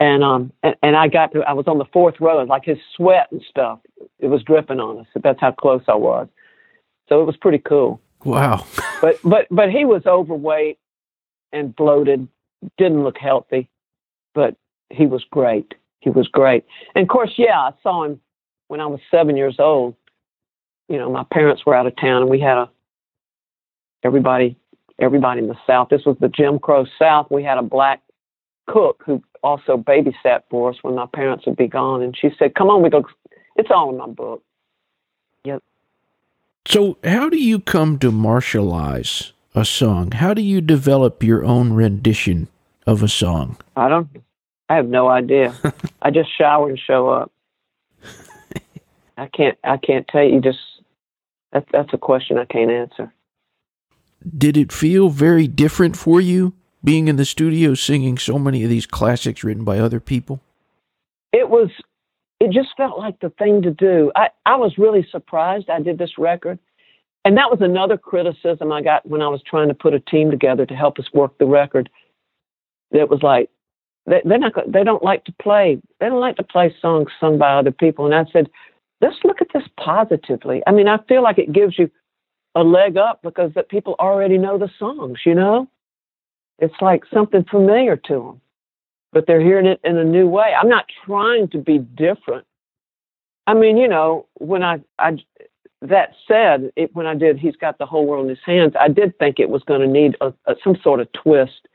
And 0.00 0.22
um 0.22 0.52
and, 0.62 0.76
and 0.82 0.94
I 0.94 1.08
got 1.08 1.32
to 1.32 1.40
I 1.40 1.54
was 1.54 1.66
on 1.66 1.78
the 1.78 1.86
fourth 1.86 2.20
row, 2.20 2.38
and 2.40 2.50
like 2.50 2.66
his 2.66 2.78
sweat 2.94 3.28
and 3.32 3.42
stuff. 3.48 3.78
It 4.18 4.26
was 4.26 4.42
dripping 4.42 4.78
on 4.78 4.98
us. 4.98 5.06
That's 5.22 5.40
how 5.40 5.52
close 5.52 5.82
I 5.88 5.94
was. 5.94 6.28
So 7.08 7.22
it 7.22 7.24
was 7.24 7.36
pretty 7.36 7.58
cool. 7.58 8.00
Wow. 8.24 8.66
but 9.00 9.18
but 9.24 9.46
but 9.50 9.70
he 9.70 9.84
was 9.84 10.02
overweight 10.06 10.78
and 11.52 11.74
bloated 11.74 12.28
didn't 12.76 13.04
look 13.04 13.18
healthy, 13.18 13.68
but 14.34 14.56
he 14.90 15.06
was 15.06 15.24
great. 15.30 15.74
He 16.00 16.10
was 16.10 16.28
great. 16.28 16.64
And 16.94 17.02
of 17.02 17.08
course, 17.08 17.32
yeah, 17.36 17.58
I 17.58 17.70
saw 17.82 18.04
him 18.04 18.20
when 18.68 18.80
I 18.80 18.86
was 18.86 19.00
seven 19.10 19.36
years 19.36 19.56
old. 19.58 19.94
You 20.88 20.98
know, 20.98 21.10
my 21.10 21.24
parents 21.24 21.66
were 21.66 21.74
out 21.74 21.86
of 21.86 21.96
town, 21.96 22.22
and 22.22 22.30
we 22.30 22.40
had 22.40 22.56
a 22.56 22.70
everybody 24.02 24.56
everybody 24.98 25.40
in 25.40 25.48
the 25.48 25.58
South. 25.66 25.88
This 25.90 26.04
was 26.04 26.16
the 26.20 26.28
Jim 26.28 26.58
Crow 26.58 26.86
South. 26.98 27.28
We 27.30 27.44
had 27.44 27.58
a 27.58 27.62
black 27.62 28.02
cook 28.66 29.02
who 29.06 29.22
also 29.42 29.76
babysat 29.76 30.42
for 30.50 30.70
us 30.70 30.76
when 30.82 30.94
my 30.94 31.06
parents 31.12 31.46
would 31.46 31.56
be 31.56 31.68
gone, 31.68 32.02
and 32.02 32.16
she 32.16 32.30
said, 32.38 32.54
"Come 32.54 32.68
on, 32.68 32.82
we 32.82 32.90
go." 32.90 33.04
It's 33.56 33.70
all 33.70 33.90
in 33.90 33.96
my 33.96 34.06
book. 34.06 34.42
Yep. 35.44 35.62
So, 36.68 36.98
how 37.02 37.30
do 37.30 37.38
you 37.38 37.60
come 37.60 37.98
to 38.00 38.12
martialize 38.12 39.32
a 39.54 39.64
song? 39.64 40.10
How 40.10 40.34
do 40.34 40.42
you 40.42 40.60
develop 40.60 41.22
your 41.22 41.42
own 41.42 41.72
rendition 41.72 42.48
of 42.86 43.02
a 43.02 43.08
song? 43.08 43.56
I 43.74 43.88
don't. 43.88 44.06
I 44.68 44.74
have 44.74 44.86
no 44.86 45.08
idea. 45.08 45.54
I 46.02 46.10
just 46.10 46.28
shower 46.36 46.68
and 46.68 46.78
show 46.78 47.08
up. 47.08 47.32
I 49.16 49.28
can't. 49.34 49.56
I 49.64 49.78
can't 49.78 50.06
tell 50.08 50.22
you. 50.22 50.42
Just 50.42 50.58
that's 51.52 51.64
that's 51.72 51.94
a 51.94 51.98
question 51.98 52.36
I 52.36 52.44
can't 52.44 52.70
answer. 52.70 53.14
Did 54.36 54.58
it 54.58 54.70
feel 54.70 55.08
very 55.08 55.48
different 55.48 55.96
for 55.96 56.20
you 56.20 56.52
being 56.84 57.08
in 57.08 57.16
the 57.16 57.24
studio 57.24 57.72
singing 57.72 58.18
so 58.18 58.38
many 58.38 58.62
of 58.62 58.68
these 58.68 58.84
classics 58.84 59.42
written 59.42 59.64
by 59.64 59.78
other 59.78 60.00
people? 60.00 60.42
It 61.32 61.48
was. 61.48 61.70
It 62.40 62.52
just 62.52 62.68
felt 62.76 62.98
like 62.98 63.18
the 63.20 63.30
thing 63.30 63.62
to 63.62 63.70
do. 63.70 64.12
I 64.14 64.28
I 64.46 64.56
was 64.56 64.78
really 64.78 65.06
surprised. 65.10 65.68
I 65.68 65.80
did 65.80 65.98
this 65.98 66.18
record, 66.18 66.58
and 67.24 67.36
that 67.36 67.50
was 67.50 67.60
another 67.60 67.98
criticism 67.98 68.72
I 68.72 68.82
got 68.82 69.06
when 69.08 69.22
I 69.22 69.28
was 69.28 69.42
trying 69.42 69.68
to 69.68 69.74
put 69.74 69.94
a 69.94 70.00
team 70.00 70.30
together 70.30 70.64
to 70.66 70.74
help 70.74 70.98
us 70.98 71.12
work 71.12 71.36
the 71.38 71.46
record. 71.46 71.90
It 72.92 73.08
was 73.10 73.22
like 73.22 73.50
they, 74.06 74.22
they're 74.24 74.38
not. 74.38 74.54
They 74.70 74.84
don't 74.84 75.02
like 75.02 75.24
to 75.24 75.32
play. 75.42 75.80
They 76.00 76.06
don't 76.06 76.20
like 76.20 76.36
to 76.36 76.44
play 76.44 76.74
songs 76.80 77.10
sung 77.18 77.38
by 77.38 77.54
other 77.54 77.72
people. 77.72 78.06
And 78.06 78.14
I 78.14 78.24
said, 78.32 78.48
let's 79.00 79.16
look 79.24 79.40
at 79.40 79.48
this 79.52 79.64
positively. 79.78 80.62
I 80.66 80.72
mean, 80.72 80.88
I 80.88 80.98
feel 81.08 81.22
like 81.22 81.38
it 81.38 81.52
gives 81.52 81.78
you 81.78 81.90
a 82.54 82.62
leg 82.62 82.96
up 82.96 83.20
because 83.22 83.52
that 83.54 83.68
people 83.68 83.96
already 83.98 84.38
know 84.38 84.58
the 84.58 84.70
songs. 84.78 85.18
You 85.26 85.34
know, 85.34 85.68
it's 86.58 86.80
like 86.80 87.02
something 87.12 87.44
familiar 87.50 87.96
to 87.96 88.14
them, 88.14 88.40
but 89.12 89.26
they're 89.26 89.40
hearing 89.40 89.66
it 89.66 89.80
in 89.84 89.96
a 89.96 90.04
new 90.04 90.28
way. 90.28 90.52
I'm 90.58 90.68
not 90.68 90.86
trying 91.06 91.48
to 91.48 91.58
be 91.58 91.78
different. 91.78 92.46
I 93.46 93.54
mean, 93.54 93.76
you 93.76 93.88
know, 93.88 94.26
when 94.34 94.62
I, 94.62 94.80
I 94.98 95.18
that 95.80 96.10
said, 96.26 96.70
it, 96.76 96.94
when 96.94 97.06
I 97.06 97.14
did, 97.14 97.38
he's 97.38 97.56
got 97.56 97.78
the 97.78 97.86
whole 97.86 98.06
world 98.06 98.24
in 98.24 98.30
his 98.30 98.44
hands. 98.44 98.74
I 98.78 98.88
did 98.88 99.18
think 99.18 99.38
it 99.38 99.48
was 99.48 99.62
going 99.62 99.80
to 99.80 99.86
need 99.86 100.16
a, 100.20 100.32
a, 100.46 100.54
some 100.62 100.76
sort 100.82 101.00
of 101.00 101.08
twist 101.12 101.68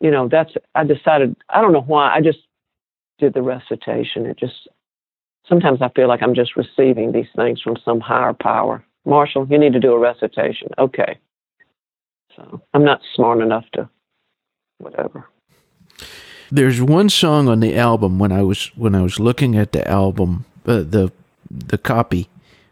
you 0.00 0.10
know, 0.10 0.28
that's, 0.28 0.52
I 0.74 0.84
decided, 0.84 1.36
I 1.48 1.60
don't 1.60 1.72
know 1.72 1.82
why, 1.82 2.14
I 2.14 2.20
just 2.20 2.38
did 3.18 3.34
the 3.34 3.42
recitation. 3.42 4.26
It 4.26 4.38
just, 4.38 4.68
sometimes 5.48 5.82
I 5.82 5.88
feel 5.90 6.08
like 6.08 6.22
I'm 6.22 6.34
just 6.34 6.56
receiving 6.56 7.12
these 7.12 7.26
things 7.34 7.60
from 7.60 7.76
some 7.84 8.00
higher 8.00 8.32
power. 8.32 8.84
Marshall, 9.04 9.46
you 9.50 9.58
need 9.58 9.72
to 9.72 9.80
do 9.80 9.92
a 9.92 9.98
recitation. 9.98 10.68
Okay. 10.78 11.18
So 12.36 12.62
I'm 12.74 12.84
not 12.84 13.00
smart 13.14 13.40
enough 13.40 13.64
to, 13.72 13.88
whatever. 14.78 15.26
There's 16.50 16.80
one 16.80 17.08
song 17.08 17.48
on 17.48 17.60
the 17.60 17.76
album 17.76 18.18
when 18.18 18.32
I 18.32 18.42
was 18.42 18.70
when 18.76 18.94
I 18.94 19.02
was 19.02 19.20
looking 19.20 19.56
at 19.56 19.72
the 19.72 19.86
album, 19.88 20.44
uh, 20.66 20.78
the 20.78 21.12
the 21.50 21.78
copy, 21.78 22.28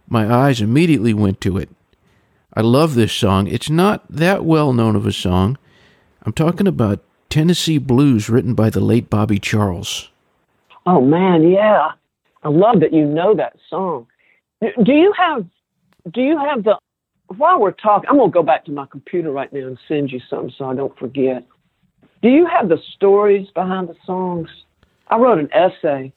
my 0.09 0.33
eyes 0.33 0.61
immediately 0.61 1.15
went 1.15 1.41
to 1.43 1.59
it. 1.59 1.69
I 2.55 2.62
love 2.62 2.95
this 2.95 3.12
song. 3.12 3.47
It's 3.49 3.69
not 3.69 4.05
that 4.09 4.45
well 4.45 4.73
known 4.73 4.97
of 4.97 5.07
a 5.07 5.12
song. 5.12 5.59
I'm 6.23 6.33
talking 6.33 6.67
about 6.67 7.03
Tennessee 7.29 7.79
Blues 7.79 8.31
written 8.31 8.55
by 8.55 8.71
the 8.71 8.81
late 8.81 9.11
Bobby 9.11 9.39
Charles. 9.39 10.11
Oh 10.87 11.01
man, 11.01 11.49
yeah. 11.51 11.93
I 12.43 12.49
love 12.49 12.81
that 12.81 12.93
you 12.93 13.05
know 13.05 13.35
that 13.35 13.57
song. 13.69 14.07
Do 14.61 14.93
you 14.93 15.12
have 15.19 15.45
do 16.12 16.23
you 16.23 16.39
have 16.39 16.65
the 16.65 16.79
while 17.37 17.61
we're 17.61 17.73
talking, 17.73 18.09
I'm 18.09 18.19
gonna 18.19 18.31
go 18.31 18.43
back 18.43 18.65
to 18.67 18.73
my 18.73 18.87
computer 18.87 19.33
right 19.33 19.53
now 19.53 19.67
and 19.67 19.79
send 19.89 20.12
you 20.12 20.21
something 20.31 20.53
so 20.57 20.67
I 20.67 20.75
don't 20.75 20.97
forget. 20.99 21.45
Do 22.22 22.29
you 22.29 22.46
have 22.46 22.68
the 22.68 22.79
stories 22.94 23.48
behind 23.55 23.88
the 23.88 23.96
songs? 24.05 24.48
I 25.09 25.18
wrote 25.18 25.38
an 25.38 25.52
essay 25.52 26.12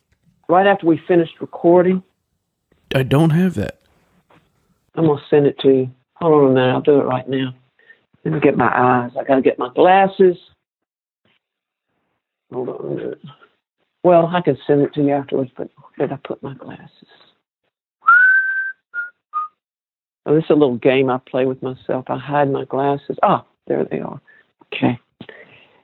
right 0.47 0.65
after 0.65 0.88
we 0.88 0.99
finished 1.07 1.35
recording. 1.41 2.01
I 2.95 3.03
don't 3.03 3.29
have 3.31 3.55
that. 3.55 3.79
I'm 4.95 5.05
gonna 5.05 5.21
send 5.29 5.45
it 5.45 5.59
to 5.59 5.69
you. 5.69 5.91
Hold 6.15 6.33
on 6.33 6.51
a 6.51 6.53
minute, 6.53 6.71
I'll 6.71 6.81
do 6.81 6.99
it 6.99 7.03
right 7.03 7.27
now. 7.27 7.53
Let 8.25 8.33
me 8.33 8.39
get 8.39 8.57
my 8.57 8.71
eyes. 8.73 9.12
I 9.17 9.23
gotta 9.23 9.41
get 9.41 9.59
my 9.59 9.69
glasses. 9.73 10.38
Hold 12.51 12.69
on 12.69 12.85
a 12.85 12.95
minute. 12.95 13.21
Well, 14.03 14.27
I 14.27 14.41
can 14.41 14.57
send 14.65 14.81
it 14.81 14.93
to 14.95 15.01
you 15.01 15.12
afterwards, 15.12 15.51
but 15.55 15.69
did 15.97 16.12
I 16.12 16.17
put 16.17 16.41
my 16.41 16.53
glasses? 16.53 16.89
Oh, 20.25 20.35
this 20.35 20.43
is 20.45 20.49
a 20.49 20.53
little 20.53 20.77
game 20.77 21.09
I 21.09 21.19
play 21.29 21.45
with 21.45 21.62
myself. 21.62 22.05
I 22.07 22.17
hide 22.17 22.51
my 22.51 22.65
glasses. 22.65 23.17
Ah, 23.23 23.45
there 23.67 23.85
they 23.85 23.99
are. 23.99 24.19
Okay. 24.73 24.99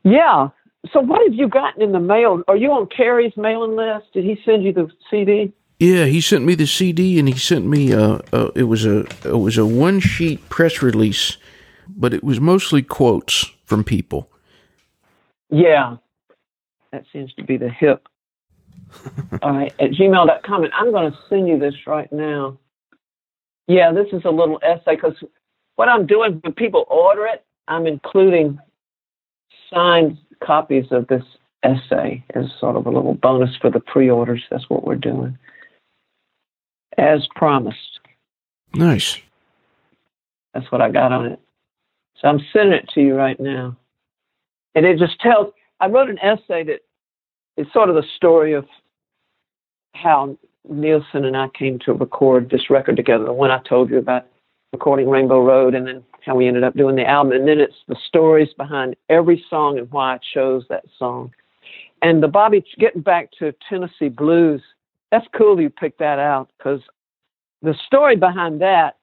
Yeah. 0.06 0.50
So, 0.94 1.02
what 1.02 1.22
have 1.24 1.34
you 1.34 1.50
gotten 1.50 1.82
in 1.82 1.92
the 1.92 2.00
mail? 2.00 2.44
Are 2.48 2.56
you 2.56 2.72
on 2.72 2.88
Carrie's 2.88 3.36
mailing 3.36 3.76
list? 3.76 4.14
Did 4.14 4.24
he 4.24 4.40
send 4.46 4.64
you 4.64 4.72
the 4.72 4.88
CD? 5.10 5.52
Yeah, 5.80 6.06
he 6.06 6.22
sent 6.22 6.46
me 6.46 6.56
the 6.56 6.68
CD, 6.68 7.20
and 7.20 7.28
he 7.28 7.38
sent 7.38 7.66
me. 7.66 7.92
Uh, 7.92 8.20
uh, 8.32 8.52
it 8.56 8.64
was 8.64 8.86
a 8.86 9.00
it 9.26 9.40
was 9.40 9.58
a 9.58 9.66
one 9.66 10.00
sheet 10.00 10.48
press 10.48 10.82
release, 10.82 11.38
but 11.90 12.14
it 12.14 12.24
was 12.24 12.40
mostly 12.40 12.84
quotes 12.84 13.52
from 13.66 13.84
people. 13.84 14.30
Yeah, 15.50 15.98
that 16.92 17.04
seems 17.12 17.34
to 17.34 17.44
be 17.44 17.58
the 17.58 17.70
hip. 17.70 18.08
All 19.42 19.52
right, 19.52 19.74
at 19.80 19.92
gmail.com. 19.92 20.64
And 20.64 20.74
I'm 20.74 20.92
going 20.92 21.12
to 21.12 21.18
send 21.30 21.48
you 21.48 21.58
this 21.58 21.74
right 21.88 22.12
now. 22.14 22.60
Yeah, 23.68 23.92
this 23.92 24.08
is 24.14 24.22
a 24.24 24.30
little 24.30 24.60
essay 24.62 24.96
because 24.96 25.16
what 25.76 25.90
I'm 25.90 26.06
doing 26.06 26.40
when 26.44 26.54
people 26.54 26.86
order 26.88 27.26
it, 27.26 27.44
I'm 27.68 27.88
including 27.88 28.60
signed 29.74 30.18
copies 30.44 30.86
of 30.92 31.08
this 31.08 31.24
essay 31.64 32.24
as 32.36 32.46
sort 32.60 32.76
of 32.76 32.86
a 32.86 32.92
little 32.92 33.16
bonus 33.16 33.56
for 33.60 33.70
the 33.70 33.80
pre 33.80 34.10
orders. 34.10 34.44
That's 34.50 34.70
what 34.70 34.86
we're 34.86 34.96
doing. 34.96 35.38
As 36.98 37.28
promised. 37.36 38.00
Nice. 38.74 39.20
That's 40.54 40.72
what 40.72 40.82
I 40.82 40.90
got 40.90 41.12
on 41.12 41.26
it. 41.26 41.40
So 42.22 42.28
I'm 42.28 42.40
sending 42.54 42.74
it 42.74 42.90
to 42.94 43.02
you 43.02 43.16
right 43.16 43.40
now. 43.40 43.76
And 44.74 44.86
it 44.86 45.00
just 45.00 45.20
tells, 45.20 45.54
I 45.80 45.88
wrote 45.88 46.10
an 46.10 46.20
essay 46.20 46.64
that 46.64 46.82
is 47.58 47.68
sort 47.74 47.90
of 47.90 47.96
the 47.96 48.06
story 48.16 48.54
of 48.54 48.66
how 49.94 50.38
Neilson 50.70 51.26
and 51.26 51.38
I 51.38 51.48
came 51.50 51.80
to 51.80 51.94
record 51.94 52.50
this 52.50 52.70
record 52.70 52.98
together. 52.98 53.26
The 53.26 53.34
one 53.34 53.52
I 53.52 53.60
told 53.68 53.90
you 53.90 53.98
about 53.98 54.26
recording 54.76 55.10
Rainbow 55.10 55.42
Road, 55.42 55.74
and 55.74 55.88
then 55.88 56.04
how 56.26 56.36
we 56.36 56.48
ended 56.48 56.66
up 56.66 56.76
doing 56.76 56.98
the 56.98 57.06
album. 57.06 57.32
And 57.32 57.48
then 57.48 57.62
it's 57.62 57.78
the 57.88 57.96
stories 58.08 58.50
behind 58.58 58.98
every 59.08 59.44
song 59.50 59.78
and 59.78 59.90
why 59.90 60.16
I 60.16 60.20
chose 60.34 60.66
that 60.68 60.84
song. 61.00 61.34
And 62.02 62.22
the 62.22 62.28
Bobby, 62.28 62.62
getting 62.78 63.02
back 63.02 63.30
to 63.40 63.56
Tennessee 63.70 64.10
Blues, 64.10 64.62
that's 65.12 65.26
cool 65.34 65.62
you 65.62 65.70
picked 65.70 66.00
that 66.00 66.20
out 66.20 66.50
because 66.58 66.82
the 67.62 67.74
story 67.88 68.18
behind 68.18 68.60
that, 68.60 68.98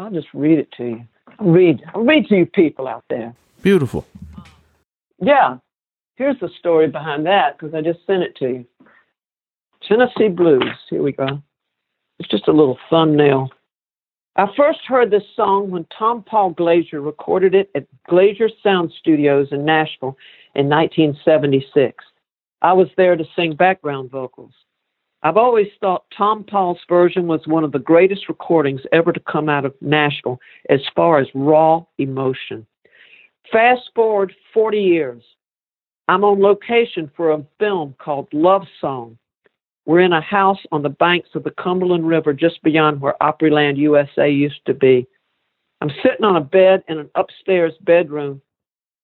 I'll 0.00 0.10
just 0.10 0.28
read 0.34 0.58
it 0.58 0.72
to 0.78 0.84
you. 0.84 1.04
I'll 1.38 1.46
read, 1.46 1.80
I'll 1.94 2.04
read 2.04 2.26
to 2.26 2.36
you 2.36 2.46
people 2.46 2.88
out 2.88 3.04
there. 3.08 3.34
Beautiful. 3.62 4.04
Yeah. 5.20 5.58
Here's 6.16 6.40
the 6.40 6.50
story 6.58 6.88
behind 6.88 7.24
that 7.26 7.56
because 7.56 7.72
I 7.72 7.82
just 7.82 8.04
sent 8.04 8.24
it 8.24 8.34
to 8.36 8.48
you. 8.48 8.66
Tennessee 9.88 10.28
Blues. 10.28 10.64
Here 10.90 11.02
we 11.02 11.12
go. 11.12 11.40
It's 12.18 12.28
just 12.28 12.48
a 12.48 12.52
little 12.52 12.78
thumbnail. 12.90 13.50
I 14.36 14.46
first 14.56 14.80
heard 14.86 15.10
this 15.10 15.24
song 15.34 15.70
when 15.70 15.84
Tompall 15.84 16.54
Glaser 16.54 17.00
recorded 17.00 17.54
it 17.54 17.70
at 17.74 17.86
Glaser 18.08 18.48
Sound 18.62 18.92
Studios 18.98 19.48
in 19.50 19.64
Nashville 19.64 20.16
in 20.54 20.68
1976. 20.68 22.04
I 22.62 22.72
was 22.72 22.88
there 22.96 23.16
to 23.16 23.24
sing 23.34 23.56
background 23.56 24.10
vocals. 24.10 24.52
I've 25.22 25.36
always 25.36 25.66
thought 25.80 26.04
Tompall's 26.16 26.78
version 26.88 27.26
was 27.26 27.46
one 27.46 27.64
of 27.64 27.72
the 27.72 27.80
greatest 27.80 28.28
recordings 28.28 28.82
ever 28.92 29.12
to 29.12 29.20
come 29.20 29.48
out 29.48 29.64
of 29.64 29.74
Nashville 29.80 30.38
as 30.70 30.80
far 30.94 31.18
as 31.18 31.26
raw 31.34 31.84
emotion. 31.98 32.64
Fast 33.50 33.90
forward 33.94 34.32
40 34.54 34.78
years. 34.78 35.22
I'm 36.06 36.22
on 36.22 36.40
location 36.40 37.10
for 37.16 37.32
a 37.32 37.44
film 37.58 37.94
called 37.98 38.28
Love 38.32 38.66
Song. 38.80 39.18
We're 39.88 40.00
in 40.00 40.12
a 40.12 40.20
house 40.20 40.58
on 40.70 40.82
the 40.82 40.90
banks 40.90 41.30
of 41.34 41.44
the 41.44 41.50
Cumberland 41.50 42.06
River 42.06 42.34
just 42.34 42.62
beyond 42.62 43.00
where 43.00 43.14
Opryland, 43.22 43.78
USA 43.78 44.28
used 44.28 44.60
to 44.66 44.74
be. 44.74 45.06
I'm 45.80 45.88
sitting 46.02 46.26
on 46.26 46.36
a 46.36 46.42
bed 46.42 46.84
in 46.88 46.98
an 46.98 47.08
upstairs 47.14 47.72
bedroom. 47.80 48.42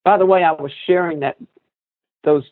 By 0.05 0.18
the 0.18 0.26
way, 0.26 0.45
I 0.45 0.53
was 0.53 0.72
sharing 0.87 1.20
that 1.20 1.39
those 2.22 2.45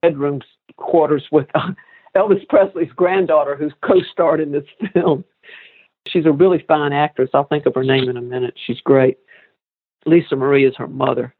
bedrooms 0.00 0.44
quarters 0.78 1.24
with 1.30 1.46
uh, 1.54 1.72
Elvis 2.16 2.48
Presley's 2.48 2.90
granddaughter, 2.96 3.54
who's 3.54 3.74
co-starred 3.84 4.40
in 4.40 4.50
this 4.50 4.64
film. 4.94 5.22
She's 6.08 6.24
a 6.24 6.32
really 6.32 6.64
fine 6.66 6.94
actress. 6.94 7.28
I'll 7.34 7.44
think 7.44 7.66
of 7.66 7.74
her 7.74 7.84
name 7.84 8.08
in 8.08 8.16
a 8.16 8.22
minute. 8.22 8.54
She's 8.66 8.80
great. 8.80 9.18
Lisa 10.06 10.36
Marie 10.36 10.64
is 10.64 10.74
her 10.78 10.88
mother. 10.88 11.34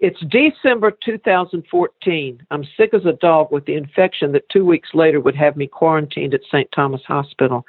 It's 0.00 0.18
December 0.28 0.90
2014. 1.04 2.46
I'm 2.50 2.64
sick 2.76 2.92
as 2.94 3.04
a 3.06 3.12
dog 3.12 3.52
with 3.52 3.64
the 3.66 3.74
infection 3.74 4.32
that 4.32 4.48
two 4.48 4.64
weeks 4.64 4.88
later 4.92 5.20
would 5.20 5.36
have 5.36 5.56
me 5.56 5.68
quarantined 5.68 6.34
at 6.34 6.40
St. 6.50 6.68
Thomas 6.74 7.02
Hospital. 7.06 7.64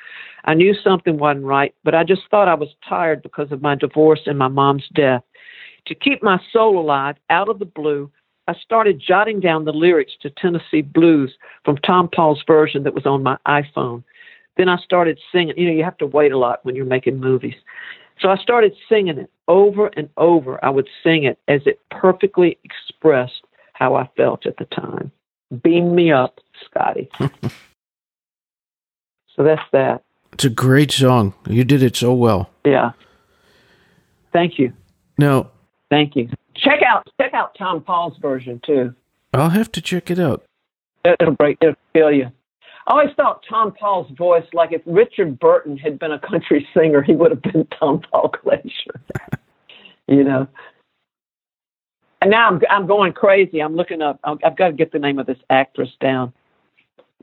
I 0.46 0.56
knew 0.56 0.74
something 0.74 1.18
wasn't 1.18 1.46
right, 1.46 1.76
but 1.84 1.94
I 1.94 2.04
just 2.04 2.24
thought 2.32 2.48
I 2.48 2.56
was 2.56 2.70
tired 2.88 3.22
because 3.22 3.52
of 3.52 3.62
my 3.62 3.76
divorce 3.76 4.22
and 4.26 4.40
my 4.40 4.48
mom's 4.48 4.88
death. 4.96 5.22
To 5.86 5.94
keep 5.94 6.24
my 6.24 6.40
soul 6.52 6.80
alive, 6.80 7.16
out 7.30 7.48
of 7.48 7.60
the 7.60 7.66
blue, 7.66 8.10
I 8.48 8.56
started 8.56 9.02
jotting 9.06 9.40
down 9.40 9.66
the 9.66 9.72
lyrics 9.72 10.14
to 10.22 10.32
Tennessee 10.32 10.82
Blues 10.82 11.36
from 11.64 11.78
Tompall's 11.78 12.44
version 12.48 12.84
that 12.84 12.96
was 12.96 13.06
on 13.06 13.22
my 13.22 13.38
iPhone. 13.48 14.04
Then 14.58 14.68
I 14.70 14.78
started 14.78 15.20
singing. 15.32 15.58
You 15.58 15.68
know, 15.68 15.76
you 15.76 15.84
have 15.84 15.98
to 15.98 16.08
wait 16.08 16.32
a 16.32 16.38
lot 16.38 16.60
when 16.64 16.76
you're 16.76 16.86
making 16.86 17.20
movies. 17.20 17.56
So 18.20 18.30
I 18.30 18.38
started 18.38 18.74
singing 18.88 19.18
it 19.18 19.30
over 19.47 19.88
and 19.88 20.09
over. 20.18 20.63
I 20.63 20.70
would 20.70 20.88
sing 21.03 21.24
it 21.26 21.38
as 21.47 21.61
it 21.66 21.80
perfectly 21.91 22.57
expressed 22.63 23.43
how 23.74 23.95
I 23.95 24.09
felt 24.16 24.45
at 24.45 24.57
the 24.57 24.66
time. 24.66 25.11
Beam 25.63 25.93
me 25.95 26.11
up, 26.11 26.39
Scotty. 26.66 27.09
so 27.20 27.30
that's 29.43 29.61
that. 29.74 30.03
It's 30.34 30.45
a 30.45 30.49
great 30.49 30.91
song. 30.91 31.34
You 31.47 31.63
did 31.63 31.84
it 31.84 31.95
so 31.95 32.13
well. 32.13 32.49
Yeah. 32.66 32.91
Thank 34.34 34.59
you. 34.59 34.74
Now, 35.18 35.51
Thank 35.89 36.16
you. 36.16 36.30
Check 36.55 36.82
out 36.82 37.07
check 37.20 37.34
out 37.34 37.55
Tompall's 37.55 38.18
version 38.18 38.59
too. 38.66 38.93
I'll 39.34 39.49
have 39.49 39.72
to 39.74 39.82
check 39.82 40.09
it 40.09 40.20
out. 40.20 40.43
It'll 41.03 41.36
break. 41.36 41.57
It'll 41.61 41.76
kill 41.93 42.11
you. 42.11 42.32
I 42.88 42.92
always 42.92 43.16
thought 43.16 43.44
Tompall's 43.50 44.12
voice, 44.16 44.46
like 44.54 44.72
if 44.72 44.82
Richard 44.86 45.40
Burton 45.40 45.78
had 45.78 45.98
been 45.98 46.12
a 46.12 46.20
country 46.20 46.68
singer, 46.78 47.02
he 47.02 47.16
would 47.16 47.32
have 47.32 47.42
been 47.42 47.68
Tom 47.80 48.02
Paul 48.12 48.34
Glacier. 48.44 49.02
you 50.08 50.24
know. 50.24 50.48
And 52.22 52.32
now 52.32 52.48
I'm 52.48 52.62
I'm 52.70 52.88
going 52.88 53.14
crazy. 53.14 53.60
I'm 53.60 53.76
looking 53.76 54.02
up. 54.02 54.20
I've 54.24 54.58
got 54.58 54.68
to 54.68 54.74
get 54.74 54.92
the 54.92 55.00
name 55.00 55.20
of 55.20 55.28
this 55.28 55.38
actress 55.50 55.90
down. 56.00 56.34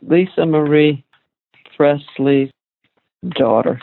Lisa 0.03 0.47
Marie 0.47 1.05
Presley's 1.77 2.51
daughter. 3.31 3.81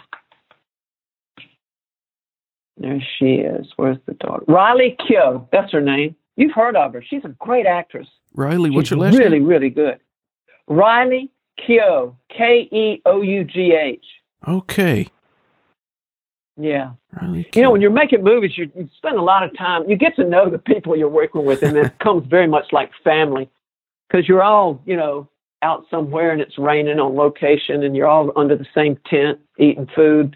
There 2.77 3.01
she 3.17 3.35
is. 3.35 3.67
Where's 3.75 3.97
the 4.05 4.13
daughter? 4.13 4.45
Riley 4.47 4.95
Keough. 5.01 5.47
That's 5.51 5.71
her 5.73 5.81
name. 5.81 6.15
You've 6.37 6.53
heard 6.53 6.77
of 6.77 6.93
her. 6.93 7.03
She's 7.05 7.25
a 7.25 7.29
great 7.39 7.65
actress. 7.65 8.07
Riley, 8.33 8.69
what's 8.69 8.87
She's 8.87 8.91
your 8.91 9.01
last 9.01 9.17
really, 9.17 9.39
name? 9.39 9.47
really 9.47 9.69
good. 9.69 9.99
Riley 10.67 11.29
Keough. 11.67 12.15
K 12.35 12.69
E 12.71 13.01
O 13.05 13.21
U 13.21 13.43
G 13.43 13.73
H. 13.73 14.05
Okay. 14.47 15.07
Yeah. 16.57 16.91
Riley 17.13 17.49
You 17.55 17.61
know, 17.61 17.71
when 17.71 17.81
you're 17.81 17.89
making 17.89 18.23
movies, 18.23 18.57
you, 18.57 18.69
you 18.75 18.89
spend 18.97 19.17
a 19.17 19.21
lot 19.21 19.43
of 19.43 19.57
time. 19.57 19.89
You 19.89 19.95
get 19.95 20.15
to 20.17 20.25
know 20.25 20.49
the 20.49 20.59
people 20.59 20.95
you're 20.95 21.07
working 21.07 21.45
with, 21.45 21.63
and 21.63 21.77
it 21.77 21.97
becomes 21.97 22.27
very 22.27 22.47
much 22.47 22.65
like 22.71 22.91
family 23.03 23.49
because 24.07 24.27
you're 24.27 24.43
all, 24.43 24.81
you 24.85 24.97
know, 24.97 25.29
out 25.61 25.85
somewhere 25.89 26.31
and 26.31 26.41
it's 26.41 26.57
raining 26.57 26.99
on 26.99 27.15
location, 27.15 27.83
and 27.83 27.95
you're 27.95 28.07
all 28.07 28.31
under 28.35 28.55
the 28.55 28.67
same 28.75 28.97
tent, 29.09 29.39
eating 29.57 29.87
food, 29.95 30.35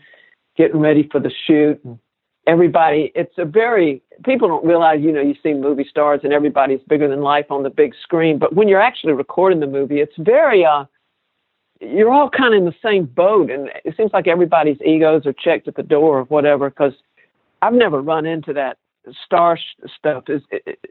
getting 0.57 0.79
ready 0.79 1.07
for 1.11 1.19
the 1.19 1.31
shoot. 1.45 1.79
And 1.83 1.99
everybody, 2.47 3.11
it's 3.15 3.37
a 3.37 3.45
very 3.45 4.01
people 4.23 4.47
don't 4.47 4.65
realize, 4.65 5.01
you 5.01 5.11
know, 5.11 5.21
you 5.21 5.35
see 5.43 5.53
movie 5.53 5.87
stars 5.89 6.21
and 6.23 6.33
everybody's 6.33 6.81
bigger 6.87 7.07
than 7.07 7.21
life 7.21 7.47
on 7.49 7.63
the 7.63 7.69
big 7.69 7.93
screen, 8.01 8.37
but 8.37 8.55
when 8.55 8.67
you're 8.67 8.81
actually 8.81 9.13
recording 9.13 9.59
the 9.59 9.67
movie, 9.67 9.99
it's 9.99 10.15
very 10.17 10.65
uh 10.65 10.85
you're 11.81 12.11
all 12.11 12.29
kind 12.29 12.53
of 12.53 12.59
in 12.59 12.65
the 12.65 12.75
same 12.83 13.05
boat, 13.05 13.49
and 13.49 13.69
it 13.83 13.95
seems 13.97 14.11
like 14.13 14.27
everybody's 14.27 14.81
egos 14.85 15.25
are 15.25 15.33
checked 15.33 15.67
at 15.67 15.75
the 15.75 15.83
door 15.83 16.19
or 16.19 16.23
whatever. 16.25 16.69
Because 16.69 16.93
I've 17.61 17.73
never 17.73 18.01
run 18.01 18.25
into 18.25 18.53
that 18.53 18.77
star 19.25 19.57
sh- 19.57 19.89
stuff 19.97 20.25
as 20.29 20.41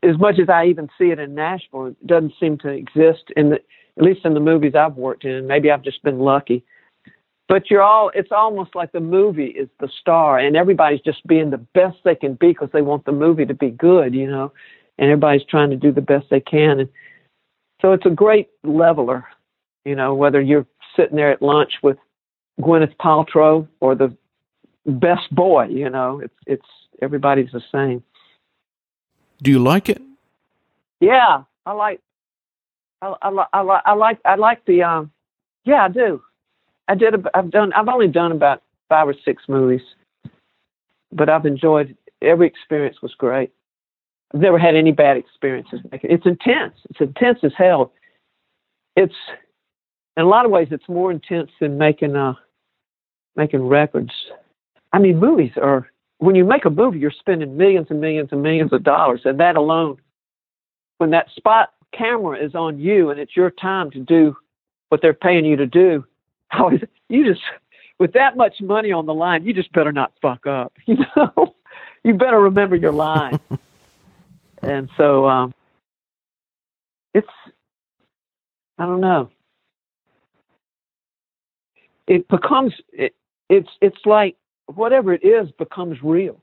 as 0.02 0.18
much 0.18 0.38
as 0.38 0.48
I 0.48 0.66
even 0.66 0.88
see 0.98 1.10
it 1.10 1.18
in 1.18 1.34
Nashville. 1.34 1.86
It 1.86 2.06
doesn't 2.06 2.34
seem 2.38 2.58
to 2.58 2.68
exist 2.68 3.24
in 3.36 3.50
the 3.50 3.60
at 3.96 4.04
least 4.04 4.24
in 4.24 4.34
the 4.34 4.40
movies 4.40 4.74
I've 4.74 4.96
worked 4.96 5.24
in. 5.24 5.46
Maybe 5.46 5.70
I've 5.70 5.82
just 5.82 6.02
been 6.02 6.18
lucky. 6.18 6.64
But 7.48 7.70
you're 7.70 7.82
all 7.82 8.10
it's 8.14 8.32
almost 8.32 8.74
like 8.74 8.92
the 8.92 9.00
movie 9.00 9.46
is 9.46 9.68
the 9.80 9.88
star, 10.00 10.38
and 10.38 10.56
everybody's 10.56 11.00
just 11.00 11.26
being 11.26 11.50
the 11.50 11.58
best 11.58 11.98
they 12.04 12.14
can 12.14 12.34
be 12.34 12.48
because 12.48 12.70
they 12.72 12.82
want 12.82 13.04
the 13.04 13.12
movie 13.12 13.46
to 13.46 13.54
be 13.54 13.70
good, 13.70 14.14
you 14.14 14.30
know. 14.30 14.52
And 14.98 15.10
everybody's 15.10 15.46
trying 15.48 15.70
to 15.70 15.76
do 15.76 15.90
the 15.90 16.02
best 16.02 16.26
they 16.30 16.40
can, 16.40 16.80
and 16.80 16.88
so 17.80 17.92
it's 17.92 18.06
a 18.06 18.10
great 18.10 18.50
leveler 18.62 19.26
you 19.84 19.96
know, 19.96 20.14
whether 20.14 20.40
you're 20.40 20.66
sitting 20.97 21.16
there 21.16 21.30
at 21.30 21.43
lunch 21.43 21.72
with 21.82 21.99
Gwyneth 22.61 22.97
Paltrow 22.97 23.66
or 23.80 23.95
the 23.95 24.14
best 24.86 25.32
boy, 25.34 25.66
you 25.66 25.88
know, 25.90 26.20
it's 26.20 26.34
it's 26.47 26.66
everybody's 27.01 27.51
the 27.53 27.62
same. 27.72 28.03
Do 29.43 29.51
you 29.51 29.59
like 29.59 29.88
it? 29.88 30.01
Yeah, 31.01 31.43
I 31.66 31.72
like, 31.72 32.01
I 33.01 33.14
I, 33.22 33.47
I 33.53 33.61
like 33.62 33.82
I 33.84 33.93
like 33.93 34.18
I 34.24 34.34
like 34.36 34.64
the 34.66 34.82
um, 34.82 35.11
yeah, 35.64 35.84
I 35.84 35.88
do. 35.88 36.22
I 36.88 36.95
did. 36.95 37.14
a- 37.14 37.36
I've 37.36 37.51
done. 37.51 37.72
I've 37.72 37.88
only 37.88 38.09
done 38.09 38.32
about 38.32 38.62
five 38.88 39.09
or 39.09 39.14
six 39.24 39.45
movies, 39.49 39.82
but 41.11 41.28
I've 41.28 41.47
enjoyed 41.47 41.97
every 42.20 42.47
experience. 42.47 43.03
Was 43.03 43.14
great. 43.14 43.51
I've 44.34 44.40
never 44.40 44.59
had 44.59 44.74
any 44.74 44.93
bad 44.93 45.16
experiences. 45.16 45.80
It's 45.93 46.26
intense. 46.26 46.74
It's 46.90 47.01
intense 47.01 47.38
as 47.43 47.53
hell. 47.57 47.93
It's 48.97 49.14
in 50.16 50.24
a 50.24 50.28
lot 50.28 50.44
of 50.44 50.50
ways 50.50 50.68
it's 50.70 50.88
more 50.88 51.10
intense 51.10 51.50
than 51.60 51.78
making 51.78 52.16
uh 52.16 52.34
making 53.36 53.66
records. 53.66 54.12
I 54.92 54.98
mean, 54.98 55.18
movies 55.18 55.52
are 55.56 55.90
when 56.18 56.34
you 56.34 56.44
make 56.44 56.64
a 56.64 56.70
movie, 56.70 56.98
you're 56.98 57.10
spending 57.10 57.56
millions 57.56 57.88
and 57.90 58.00
millions 58.00 58.28
and 58.30 58.42
millions 58.42 58.72
of 58.72 58.82
dollars, 58.82 59.22
and 59.24 59.40
that 59.40 59.56
alone, 59.56 59.96
when 60.98 61.10
that 61.10 61.28
spot 61.34 61.72
camera 61.92 62.38
is 62.38 62.54
on 62.54 62.78
you 62.78 63.10
and 63.10 63.20
it's 63.20 63.36
your 63.36 63.50
time 63.50 63.90
to 63.90 63.98
do 63.98 64.36
what 64.88 65.02
they're 65.02 65.14
paying 65.14 65.44
you 65.44 65.56
to 65.56 65.66
do, 65.66 66.04
how 66.48 66.68
is 66.68 66.80
you 67.08 67.24
just 67.24 67.42
with 67.98 68.12
that 68.12 68.36
much 68.36 68.60
money 68.60 68.92
on 68.92 69.06
the 69.06 69.14
line, 69.14 69.44
you 69.44 69.52
just 69.52 69.72
better 69.72 69.92
not 69.92 70.12
fuck 70.20 70.46
up. 70.46 70.72
You 70.86 70.96
know, 71.16 71.54
you 72.02 72.14
better 72.14 72.40
remember 72.40 72.74
your 72.74 72.92
line. 72.92 73.38
and 74.62 74.88
so 74.96 75.28
um, 75.28 75.54
it's 77.14 77.28
I 78.78 78.86
don't 78.86 79.00
know. 79.00 79.30
It 82.07 82.28
becomes 82.28 82.74
it, 82.92 83.14
it's 83.48 83.68
it's 83.80 84.05
like 84.05 84.36
whatever 84.66 85.12
it 85.12 85.24
is 85.24 85.50
becomes 85.59 85.98
real. 86.03 86.40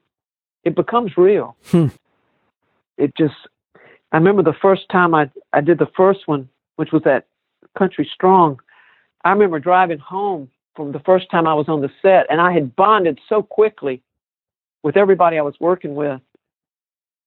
It 0.64 0.76
becomes 0.76 1.18
real. 1.18 1.56
Hmm. 1.72 1.88
It 2.98 3.16
just 3.18 3.36
I 4.12 4.18
remember 4.18 4.44
the 4.44 4.58
first 4.62 4.90
time 4.90 5.14
I 5.14 5.30
I 5.54 5.62
did 5.62 5.80
the 5.80 5.90
first 5.96 6.28
one, 6.28 6.50
which 6.78 6.92
was 6.92 7.04
at 7.06 7.28
Country 7.78 8.10
Strong. 8.14 8.60
I 9.24 9.32
remember 9.32 9.60
driving 9.60 10.00
home 10.00 10.50
from 10.76 10.92
the 10.92 11.00
first 11.00 11.30
time 11.30 11.46
I 11.46 11.54
was 11.54 11.68
on 11.68 11.82
the 11.82 11.92
set, 12.02 12.26
and 12.30 12.40
I 12.40 12.54
had 12.54 12.76
bonded 12.76 13.20
so 13.28 13.44
quickly 13.44 14.02
with 14.82 14.96
everybody 14.96 15.38
I 15.38 15.42
was 15.42 15.56
working 15.60 15.96
with, 15.96 16.22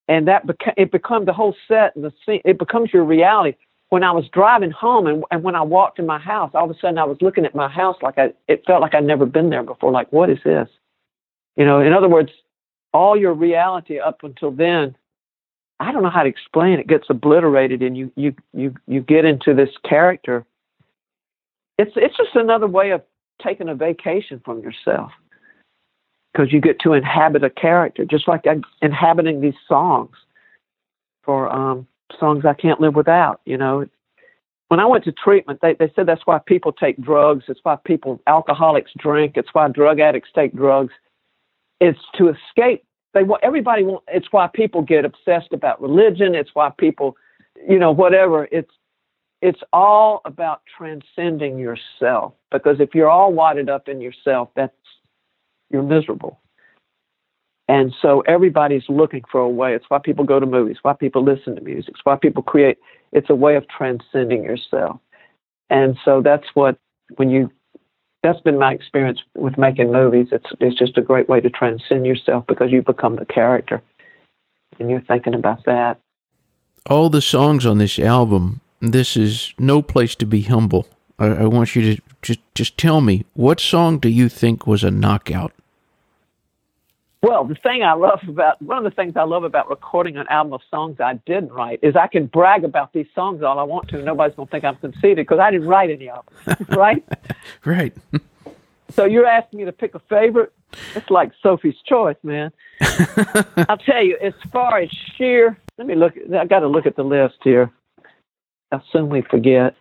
and 0.08 0.26
that 0.28 0.46
beca- 0.46 0.74
it 0.78 0.90
became 0.90 1.26
the 1.26 1.34
whole 1.34 1.54
set 1.68 1.94
and 1.94 2.04
the 2.04 2.12
scene. 2.24 2.40
It 2.44 2.58
becomes 2.58 2.92
your 2.92 3.04
reality. 3.04 3.58
When 3.92 4.02
I 4.02 4.10
was 4.10 4.24
driving 4.32 4.70
home 4.70 5.06
and, 5.06 5.22
and 5.30 5.42
when 5.42 5.54
I 5.54 5.60
walked 5.60 5.98
in 5.98 6.06
my 6.06 6.18
house, 6.18 6.52
all 6.54 6.64
of 6.64 6.70
a 6.74 6.80
sudden 6.80 6.96
I 6.96 7.04
was 7.04 7.18
looking 7.20 7.44
at 7.44 7.54
my 7.54 7.68
house 7.68 7.96
like 8.00 8.16
I. 8.16 8.32
It 8.48 8.64
felt 8.66 8.80
like 8.80 8.94
I'd 8.94 9.04
never 9.04 9.26
been 9.26 9.50
there 9.50 9.62
before. 9.62 9.92
Like, 9.92 10.10
what 10.10 10.30
is 10.30 10.38
this? 10.46 10.66
You 11.56 11.66
know, 11.66 11.78
in 11.78 11.92
other 11.92 12.08
words, 12.08 12.30
all 12.94 13.18
your 13.18 13.34
reality 13.34 13.98
up 13.98 14.24
until 14.24 14.50
then, 14.50 14.96
I 15.78 15.92
don't 15.92 16.02
know 16.02 16.08
how 16.08 16.22
to 16.22 16.28
explain 16.30 16.78
it, 16.78 16.86
gets 16.86 17.04
obliterated, 17.10 17.82
and 17.82 17.94
you 17.94 18.10
you 18.16 18.34
you 18.54 18.74
you 18.86 19.02
get 19.02 19.26
into 19.26 19.52
this 19.52 19.68
character. 19.86 20.46
It's 21.76 21.92
it's 21.96 22.16
just 22.16 22.34
another 22.34 22.68
way 22.68 22.92
of 22.92 23.02
taking 23.44 23.68
a 23.68 23.74
vacation 23.74 24.40
from 24.42 24.60
yourself 24.60 25.12
because 26.32 26.50
you 26.50 26.62
get 26.62 26.80
to 26.80 26.94
inhabit 26.94 27.44
a 27.44 27.50
character, 27.50 28.06
just 28.06 28.26
like 28.26 28.46
inhabiting 28.80 29.42
these 29.42 29.60
songs 29.68 30.16
for 31.24 31.52
um, 31.52 31.86
songs 32.18 32.44
I 32.44 32.54
can't 32.54 32.80
live 32.80 32.94
without. 32.94 33.40
You 33.44 33.56
know, 33.56 33.86
when 34.68 34.80
I 34.80 34.86
went 34.86 35.04
to 35.04 35.12
treatment, 35.12 35.60
they 35.60 35.74
they 35.74 35.92
said 35.94 36.06
that's 36.06 36.26
why 36.26 36.38
people 36.38 36.72
take 36.72 36.96
drugs. 36.98 37.44
It's 37.48 37.60
why 37.62 37.76
people 37.84 38.20
alcoholics 38.26 38.90
drink. 38.96 39.32
It's 39.36 39.50
why 39.52 39.68
drug 39.68 40.00
addicts 40.00 40.30
take 40.34 40.54
drugs. 40.54 40.94
It's 41.80 41.98
to 42.16 42.28
escape. 42.28 42.84
They 43.14 43.22
want 43.22 43.44
everybody 43.44 43.82
want. 43.82 44.04
It's 44.08 44.28
why 44.30 44.48
people 44.52 44.82
get 44.82 45.04
obsessed 45.04 45.52
about 45.52 45.82
religion. 45.82 46.34
It's 46.34 46.50
why 46.54 46.70
people, 46.78 47.16
you 47.68 47.78
know, 47.78 47.92
whatever. 47.92 48.48
It's 48.50 48.70
it's 49.42 49.60
all 49.72 50.22
about 50.24 50.62
transcending 50.78 51.58
yourself 51.58 52.32
because 52.50 52.80
if 52.80 52.94
you're 52.94 53.10
all 53.10 53.32
wadded 53.32 53.68
up 53.68 53.88
in 53.88 54.00
yourself, 54.00 54.48
that's 54.54 54.72
you're 55.70 55.82
miserable. 55.82 56.40
And 57.68 57.94
so 58.02 58.20
everybody's 58.22 58.84
looking 58.88 59.22
for 59.30 59.40
a 59.40 59.48
way. 59.48 59.74
It's 59.74 59.84
why 59.88 59.98
people 59.98 60.24
go 60.24 60.40
to 60.40 60.46
movies, 60.46 60.78
why 60.82 60.94
people 60.94 61.24
listen 61.24 61.54
to 61.56 61.62
music, 61.62 61.90
it's 61.90 62.04
why 62.04 62.16
people 62.16 62.42
create. 62.42 62.78
It's 63.12 63.30
a 63.30 63.34
way 63.34 63.56
of 63.56 63.64
transcending 63.68 64.42
yourself. 64.44 64.98
And 65.70 65.96
so 66.04 66.22
that's 66.22 66.46
what 66.54 66.76
when 67.16 67.30
you 67.30 67.50
that's 68.22 68.40
been 68.40 68.58
my 68.58 68.72
experience 68.72 69.20
with 69.36 69.58
making 69.58 69.92
movies. 69.92 70.28
It's 70.32 70.46
it's 70.60 70.78
just 70.78 70.98
a 70.98 71.02
great 71.02 71.28
way 71.28 71.40
to 71.40 71.50
transcend 71.50 72.06
yourself 72.06 72.46
because 72.46 72.70
you 72.72 72.82
become 72.82 73.16
the 73.16 73.26
character 73.26 73.82
and 74.78 74.90
you're 74.90 75.02
thinking 75.02 75.34
about 75.34 75.64
that. 75.66 75.98
all 76.88 77.10
the 77.10 77.22
songs 77.22 77.66
on 77.66 77.78
this 77.78 77.98
album, 77.98 78.60
this 78.80 79.16
is 79.16 79.54
no 79.58 79.82
place 79.82 80.14
to 80.16 80.26
be 80.26 80.42
humble. 80.42 80.86
I, 81.18 81.26
I 81.28 81.46
want 81.46 81.76
you 81.76 81.96
to 81.96 82.02
just 82.22 82.40
just 82.54 82.76
tell 82.78 83.00
me 83.00 83.24
what 83.34 83.60
song 83.60 83.98
do 83.98 84.08
you 84.08 84.28
think 84.28 84.66
was 84.66 84.84
a 84.84 84.90
knockout? 84.90 85.52
Well, 87.22 87.44
the 87.44 87.54
thing 87.54 87.84
I 87.84 87.92
love 87.92 88.18
about 88.26 88.60
one 88.60 88.78
of 88.78 88.84
the 88.84 88.90
things 88.90 89.12
I 89.14 89.22
love 89.22 89.44
about 89.44 89.70
recording 89.70 90.16
an 90.16 90.26
album 90.28 90.54
of 90.54 90.60
songs 90.68 90.96
I 90.98 91.14
didn't 91.24 91.52
write 91.52 91.78
is 91.80 91.94
I 91.94 92.08
can 92.08 92.26
brag 92.26 92.64
about 92.64 92.92
these 92.92 93.06
songs 93.14 93.44
all 93.44 93.60
I 93.60 93.62
want 93.62 93.88
to. 93.90 94.02
Nobody's 94.02 94.34
gonna 94.34 94.50
think 94.50 94.64
I'm 94.64 94.74
conceited 94.76 95.18
because 95.18 95.38
I 95.38 95.52
didn't 95.52 95.68
write 95.68 95.90
any 95.90 96.10
of 96.10 96.24
them, 96.44 96.66
right? 96.76 97.04
right. 97.64 97.96
so 98.90 99.04
you're 99.04 99.26
asking 99.26 99.60
me 99.60 99.64
to 99.66 99.72
pick 99.72 99.94
a 99.94 100.00
favorite? 100.00 100.52
It's 100.96 101.10
like 101.10 101.30
Sophie's 101.40 101.76
Choice, 101.86 102.16
man. 102.24 102.50
I'll 102.80 103.78
tell 103.78 104.02
you, 104.02 104.18
as 104.20 104.34
far 104.50 104.78
as 104.78 104.90
sheer, 105.16 105.56
let 105.78 105.86
me 105.86 105.94
look. 105.94 106.14
I 106.36 106.44
got 106.46 106.60
to 106.60 106.68
look 106.68 106.86
at 106.86 106.96
the 106.96 107.04
list 107.04 107.36
here. 107.44 107.70
I'll 108.72 108.82
soon 108.92 109.08
we 109.10 109.22
forget. 109.22 109.76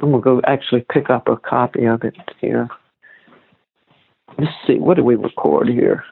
I'm 0.00 0.12
gonna 0.12 0.22
go 0.22 0.40
actually 0.46 0.86
pick 0.90 1.10
up 1.10 1.28
a 1.28 1.36
copy 1.36 1.84
of 1.84 2.04
it 2.04 2.16
here. 2.40 2.70
Let's 4.38 4.52
see. 4.66 4.78
What 4.78 4.96
do 4.96 5.04
we 5.04 5.16
record 5.16 5.68
here? 5.68 6.04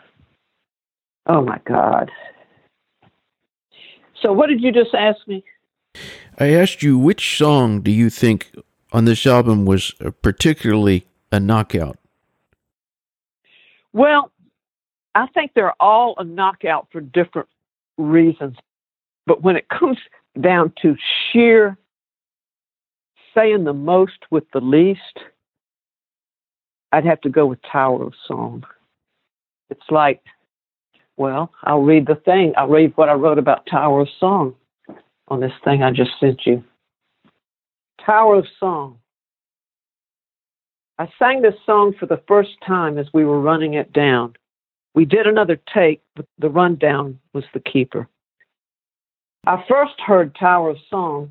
Oh 1.29 1.43
my 1.43 1.61
God. 1.67 2.11
So, 4.23 4.33
what 4.33 4.49
did 4.49 4.63
you 4.63 4.73
just 4.73 4.95
ask 4.95 5.19
me? 5.29 5.45
I 6.39 6.53
asked 6.55 6.83
you 6.83 6.99
which 6.99 7.37
song 7.37 7.81
do 7.81 7.91
you 7.91 8.11
think 8.11 8.55
on 8.93 9.05
this 9.05 9.27
album 9.27 9.65
was 9.65 9.93
particularly 10.23 11.07
a 11.31 11.39
knockout? 11.39 11.99
Well, 13.93 14.33
I 15.15 15.27
think 15.29 15.53
they're 15.55 15.81
all 15.81 16.15
a 16.19 16.25
knockout 16.25 16.89
for 16.93 17.01
different 17.01 17.49
reasons. 17.97 18.57
But 19.27 19.43
when 19.43 19.57
it 19.57 19.69
comes 19.69 19.99
down 20.41 20.73
to 20.83 20.97
sheer 21.33 21.77
saying 23.35 23.65
the 23.65 23.75
most 23.75 24.19
with 24.31 24.45
the 24.53 24.61
least, 24.61 25.01
I'd 26.93 27.05
have 27.05 27.21
to 27.23 27.29
go 27.29 27.47
with 27.47 27.59
Tower 27.71 28.05
of 28.05 28.15
Song. 28.27 28.65
It's 29.71 29.91
like 29.91 30.23
well, 31.19 31.53
I'll 31.65 31.83
read 31.83 32.07
the 32.07 32.15
thing. 32.15 32.55
I'll 32.57 32.69
read 32.69 32.93
what 32.97 33.09
I 33.09 33.15
wrote 33.15 33.39
about 33.39 33.67
Tower 33.67 34.01
of 34.03 34.09
Song 34.19 34.55
on 35.29 35.41
this 35.41 35.53
thing 35.65 35.83
I 35.83 35.91
just 35.91 36.13
sent 36.19 36.47
you. 36.47 36.65
Tower 38.05 38.37
of 38.37 38.47
Song. 38.59 38.99
I 40.99 41.09
sang 41.19 41.43
this 41.43 41.55
song 41.67 41.95
for 41.99 42.07
the 42.07 42.23
first 42.27 42.57
time 42.67 42.99
as 42.99 43.07
we 43.13 43.25
were 43.25 43.41
running 43.41 43.75
it 43.75 43.93
down. 43.93 44.35
We 44.95 45.05
did 45.05 45.27
another 45.27 45.61
take, 45.73 46.03
but 46.17 46.27
the 46.39 46.49
rundown 46.49 47.21
was 47.33 47.45
the 47.55 47.61
keeper. 47.61 48.09
I 49.47 49.65
first 49.69 50.01
heard 50.05 50.35
Tower 50.35 50.71
of 50.71 50.79
Song 50.91 51.31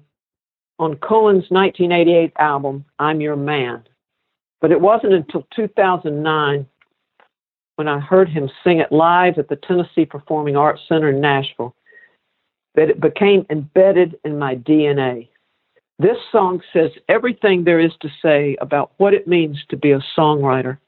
on 0.80 0.96
Cohen's 0.98 1.50
1988 1.50 2.32
album, 2.40 2.86
I'm 3.00 3.20
Your 3.20 3.36
Man, 3.36 3.84
but 4.62 4.72
it 4.72 4.80
wasn't 4.80 5.14
until 5.14 5.46
2009 5.56 6.68
when 7.78 7.88
I 7.88 8.00
heard 8.00 8.28
him 8.28 8.50
sing 8.64 8.80
it 8.80 8.92
live 8.92 9.38
at 9.38 9.50
the 9.50 9.56
Tennessee 9.56 10.06
Performing 10.06 10.56
Arts 10.56 10.82
Center 10.90 11.10
in 11.10 11.22
Nashville 11.22 11.76
that 12.74 12.90
it 12.90 13.00
became 13.00 13.46
embedded 13.52 14.18
in 14.26 14.40
my 14.40 14.56
DNA. 14.56 15.30
This 16.00 16.18
song 16.32 16.62
says 16.74 16.92
everything 17.08 17.64
there 17.64 17.80
is 17.80 17.92
to 18.02 18.10
say 18.22 18.58
about 18.62 18.92
what 18.98 19.14
it 19.14 19.28
means 19.28 19.64
to 19.70 19.78
be 19.78 19.92
a 19.92 20.04
songwriter, 20.18 20.80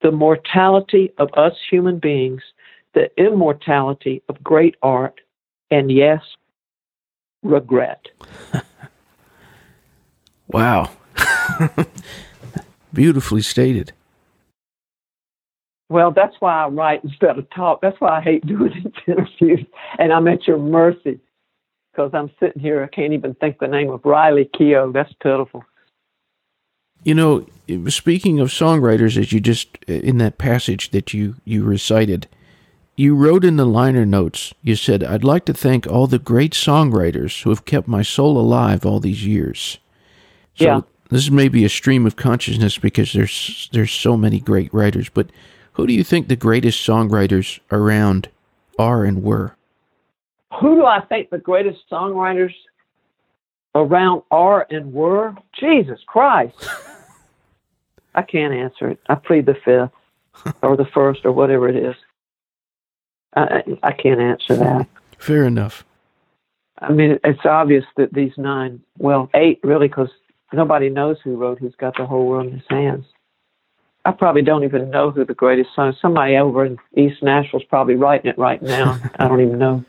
the 0.00 0.12
mortality 0.12 1.12
of 1.18 1.28
us 1.34 1.54
human 1.68 1.98
beings, 1.98 2.42
the 2.94 3.10
immortality 3.20 4.22
of 4.28 4.42
great 4.42 4.76
art, 4.80 5.20
and 5.72 5.90
yes, 5.90 6.22
regret. 7.42 8.06
wow. 10.48 10.90
Beautifully 12.92 13.42
stated. 13.42 13.92
Well, 15.88 16.10
that's 16.10 16.34
why 16.40 16.64
I 16.64 16.68
write 16.68 17.02
instead 17.02 17.38
of 17.38 17.48
talk. 17.50 17.80
That's 17.80 17.98
why 18.00 18.18
I 18.18 18.20
hate 18.20 18.46
doing 18.46 18.72
these 18.74 18.92
interviews. 19.06 19.66
And 19.98 20.12
I'm 20.12 20.28
at 20.28 20.46
your 20.46 20.58
mercy 20.58 21.20
because 21.92 22.10
I'm 22.12 22.30
sitting 22.38 22.60
here. 22.60 22.82
I 22.82 22.94
can't 22.94 23.12
even 23.12 23.34
think 23.34 23.58
the 23.58 23.68
name 23.68 23.90
of 23.90 24.04
Riley 24.04 24.50
Keough. 24.54 24.92
That's 24.92 25.12
pitiful. 25.22 25.64
You 27.04 27.14
know, 27.14 27.46
speaking 27.88 28.40
of 28.40 28.48
songwriters, 28.48 29.16
as 29.16 29.32
you 29.32 29.40
just 29.40 29.76
in 29.84 30.18
that 30.18 30.36
passage 30.36 30.90
that 30.90 31.14
you 31.14 31.36
you 31.44 31.64
recited, 31.64 32.26
you 32.96 33.14
wrote 33.14 33.44
in 33.44 33.56
the 33.56 33.64
liner 33.64 34.04
notes. 34.04 34.52
You 34.62 34.74
said, 34.74 35.04
"I'd 35.04 35.24
like 35.24 35.44
to 35.46 35.54
thank 35.54 35.86
all 35.86 36.06
the 36.06 36.18
great 36.18 36.52
songwriters 36.52 37.42
who 37.42 37.50
have 37.50 37.64
kept 37.64 37.86
my 37.86 38.02
soul 38.02 38.36
alive 38.36 38.84
all 38.84 39.00
these 39.00 39.24
years." 39.24 39.78
So 40.56 40.64
yeah. 40.64 40.80
This 41.10 41.30
may 41.30 41.48
be 41.48 41.64
a 41.64 41.70
stream 41.70 42.06
of 42.06 42.16
consciousness 42.16 42.78
because 42.78 43.12
there's 43.12 43.68
there's 43.72 43.92
so 43.92 44.16
many 44.16 44.40
great 44.40 44.72
writers, 44.74 45.08
but 45.08 45.30
who 45.78 45.86
do 45.86 45.94
you 45.94 46.02
think 46.02 46.26
the 46.26 46.34
greatest 46.34 46.84
songwriters 46.84 47.60
around 47.70 48.28
are 48.80 49.04
and 49.04 49.22
were? 49.22 49.54
Who 50.60 50.74
do 50.74 50.84
I 50.84 51.00
think 51.02 51.30
the 51.30 51.38
greatest 51.38 51.78
songwriters 51.88 52.52
around 53.76 54.22
are 54.32 54.66
and 54.70 54.92
were? 54.92 55.36
Jesus 55.58 56.00
Christ. 56.04 56.68
I 58.16 58.22
can't 58.22 58.52
answer 58.52 58.90
it. 58.90 58.98
I 59.08 59.14
plead 59.14 59.46
the 59.46 59.54
fifth 59.64 60.54
or 60.62 60.76
the 60.76 60.84
first 60.92 61.24
or 61.24 61.30
whatever 61.30 61.68
it 61.68 61.76
is. 61.76 61.94
I, 63.36 63.62
I 63.84 63.92
can't 63.92 64.20
answer 64.20 64.56
that. 64.56 64.88
Fair 65.18 65.44
enough. 65.44 65.84
I 66.80 66.90
mean, 66.90 67.20
it's 67.22 67.46
obvious 67.46 67.84
that 67.96 68.12
these 68.12 68.32
nine, 68.36 68.80
well, 68.98 69.30
eight 69.32 69.60
really, 69.62 69.86
because 69.86 70.10
nobody 70.52 70.88
knows 70.88 71.18
who 71.22 71.36
wrote 71.36 71.60
Who's 71.60 71.76
Got 71.76 71.96
the 71.96 72.06
Whole 72.06 72.26
World 72.26 72.48
in 72.48 72.54
His 72.54 72.66
Hands. 72.68 73.04
I 74.04 74.12
probably 74.12 74.42
don't 74.42 74.64
even 74.64 74.90
know 74.90 75.10
who 75.10 75.24
the 75.24 75.34
greatest 75.34 75.70
song. 75.74 75.94
Somebody 76.00 76.36
over 76.36 76.64
in 76.64 76.78
East 76.96 77.22
Nashville's 77.22 77.64
probably 77.64 77.94
writing 77.94 78.30
it 78.30 78.38
right 78.38 78.62
now. 78.62 78.98
I 79.18 79.28
don't 79.28 79.40
even 79.40 79.58
know. 79.58 79.84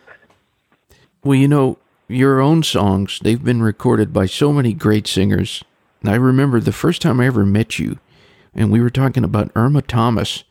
Well, 1.24 1.36
you 1.36 1.48
know, 1.48 1.78
your 2.08 2.40
own 2.40 2.64
songs, 2.64 3.20
they've 3.24 3.44
been 3.44 3.62
recorded 3.62 4.12
by 4.12 4.26
so 4.26 4.52
many 4.52 4.74
great 4.74 5.08
singers. 5.08 5.64
I 6.04 6.16
remember 6.16 6.60
the 6.60 6.72
first 6.72 7.02
time 7.02 7.20
I 7.20 7.28
ever 7.28 7.46
met 7.46 7.78
you, 7.78 8.00
and 8.54 8.72
we 8.72 8.82
were 8.82 8.90
talking 8.90 9.24
about 9.24 9.52
Irma 9.56 9.82
Thomas. 9.82 10.44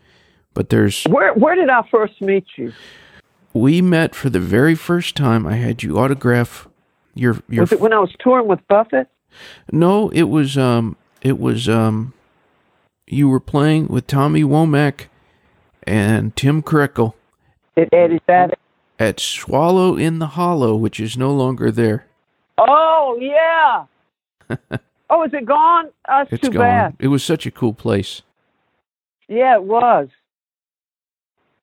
But 0.55 0.71
there's 0.71 1.05
where 1.05 1.33
where 1.35 1.55
did 1.55 1.69
I 1.69 1.83
first 1.91 2.21
meet 2.21 2.45
you? 2.57 2.73
We 3.55 3.81
met 3.81 4.15
for 4.15 4.29
the 4.29 4.41
very 4.41 4.75
first 4.75 5.17
time. 5.17 5.47
I 5.47 5.57
had 5.57 5.83
you 5.83 5.99
autograph 5.99 6.69
your 7.15 7.39
your. 7.49 7.63
Was 7.63 7.73
it 7.73 7.81
when 7.81 7.93
I 7.93 7.99
was 7.99 8.15
touring 8.21 8.47
with 8.47 8.67
Buffett? 8.69 9.09
No, 9.73 10.11
it 10.11 10.25
was 10.25 10.59
um 10.59 10.97
it 11.23 11.39
was 11.39 11.69
um 11.69 12.13
you 13.13 13.29
were 13.29 13.41
playing 13.41 13.89
with 13.89 14.07
Tommy 14.07 14.43
Womack 14.43 15.07
and 15.85 16.35
Tim 16.37 16.63
Krekel. 16.63 17.15
At 17.77 17.93
Eddie 17.93 18.21
that 18.27 18.59
At 18.99 19.21
Swallow 19.21 19.97
in 19.97 20.19
the 20.19 20.29
Hollow, 20.29 20.77
which 20.77 21.01
is 21.01 21.17
no 21.17 21.33
longer 21.33 21.71
there. 21.71 22.07
Oh, 22.59 23.17
yeah. 23.21 23.85
oh, 25.11 25.25
is 25.25 25.33
it 25.33 25.47
gone? 25.47 25.91
That's 26.07 26.33
it's 26.33 26.43
too 26.43 26.51
gone. 26.51 26.61
bad. 26.61 26.97
It 26.99 27.09
was 27.09 27.23
such 27.23 27.47
a 27.47 27.51
cool 27.51 27.73
place. 27.73 28.23
Yeah, 29.29 29.57
it 29.57 29.65
was. 29.65 30.09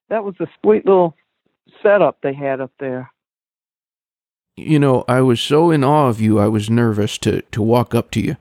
That 0.10 0.24
was 0.24 0.36
a 0.40 0.48
sweet 0.62 0.86
little 0.86 1.16
setup 1.82 2.20
they 2.22 2.34
had 2.34 2.62
up 2.62 2.72
there. 2.80 3.12
You 4.56 4.80
know, 4.80 5.04
I 5.08 5.22
was 5.22 5.42
so 5.42 5.70
in 5.72 5.84
awe 5.84 6.08
of 6.08 6.22
you, 6.22 6.40
I 6.40 6.48
was 6.48 6.70
nervous 6.70 7.18
to, 7.20 7.42
to 7.42 7.62
walk 7.62 7.94
up 7.94 8.12
to 8.12 8.22
you 8.22 8.38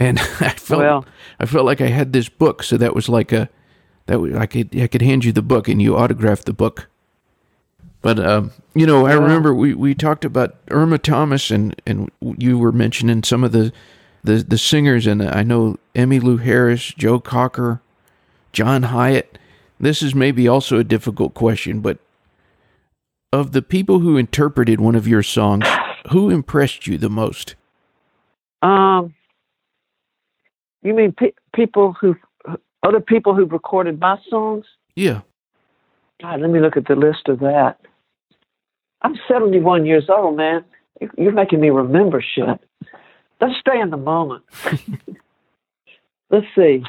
and 0.00 0.18
I 0.40 0.50
felt 0.50 0.80
well, 0.80 1.04
I 1.38 1.46
felt 1.46 1.66
like 1.66 1.80
I 1.80 1.88
had 1.88 2.12
this 2.12 2.28
book, 2.28 2.64
so 2.64 2.76
that 2.78 2.94
was 2.96 3.08
like 3.08 3.30
a 3.30 3.48
that 4.06 4.18
was, 4.20 4.34
I 4.34 4.46
could 4.46 4.76
I 4.76 4.88
could 4.88 5.02
hand 5.02 5.24
you 5.24 5.30
the 5.30 5.42
book 5.42 5.68
and 5.68 5.80
you 5.80 5.96
autograph 5.96 6.42
the 6.42 6.52
book. 6.52 6.88
But 8.02 8.18
um, 8.18 8.50
you 8.74 8.86
know, 8.86 9.06
I 9.06 9.12
remember 9.12 9.54
we, 9.54 9.74
we 9.74 9.94
talked 9.94 10.24
about 10.24 10.56
Irma 10.70 10.98
Thomas 10.98 11.50
and 11.50 11.80
and 11.86 12.10
you 12.20 12.58
were 12.58 12.72
mentioning 12.72 13.22
some 13.22 13.44
of 13.44 13.52
the 13.52 13.72
the 14.24 14.36
the 14.36 14.58
singers, 14.58 15.06
and 15.06 15.22
I 15.22 15.42
know 15.42 15.76
Emmylou 15.94 16.40
Harris, 16.40 16.92
Joe 16.96 17.20
Cocker, 17.20 17.80
John 18.52 18.84
Hiatt. 18.84 19.36
This 19.78 20.02
is 20.02 20.14
maybe 20.14 20.48
also 20.48 20.78
a 20.78 20.84
difficult 20.84 21.32
question, 21.34 21.80
but 21.80 21.98
of 23.32 23.52
the 23.52 23.62
people 23.62 24.00
who 24.00 24.16
interpreted 24.16 24.80
one 24.80 24.94
of 24.94 25.08
your 25.08 25.22
songs, 25.22 25.66
who 26.10 26.28
impressed 26.28 26.86
you 26.86 26.98
the 26.98 27.08
most? 27.08 27.54
Um, 28.60 29.14
you 30.82 30.94
mean 30.94 31.12
pe- 31.12 31.32
people 31.54 31.94
who, 32.00 32.16
other 32.82 33.00
people 33.00 33.34
who've 33.34 33.52
recorded 33.52 34.00
my 34.00 34.18
songs? 34.28 34.64
Yeah. 34.96 35.20
God, 36.20 36.40
let 36.40 36.50
me 36.50 36.60
look 36.60 36.76
at 36.76 36.86
the 36.86 36.96
list 36.96 37.28
of 37.28 37.40
that. 37.40 37.78
I'm 39.02 39.18
71 39.28 39.86
years 39.86 40.08
old, 40.08 40.36
man. 40.36 40.64
You're 41.16 41.32
making 41.32 41.60
me 41.60 41.70
remember 41.70 42.22
shit. 42.22 42.60
Let's 43.40 43.58
stay 43.58 43.80
in 43.80 43.90
the 43.90 43.96
moment. 43.96 44.44
Let's 46.30 46.46
see. 46.54 46.82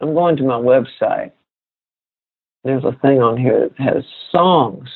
I'm 0.00 0.14
going 0.14 0.36
to 0.36 0.42
my 0.42 0.58
website. 0.58 1.32
There's 2.64 2.84
a 2.84 2.92
thing 3.00 3.22
on 3.22 3.36
here 3.36 3.68
that 3.68 3.94
has 3.94 4.04
songs. 4.30 4.88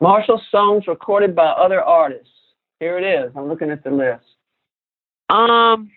Marshall 0.00 0.40
songs 0.50 0.84
recorded 0.86 1.34
by 1.34 1.46
other 1.46 1.82
artists. 1.82 2.28
Here 2.78 2.98
it 2.98 3.04
is. 3.04 3.32
I'm 3.34 3.48
looking 3.48 3.70
at 3.70 3.82
the 3.82 3.90
list. 3.90 4.24
Um, 5.28 5.90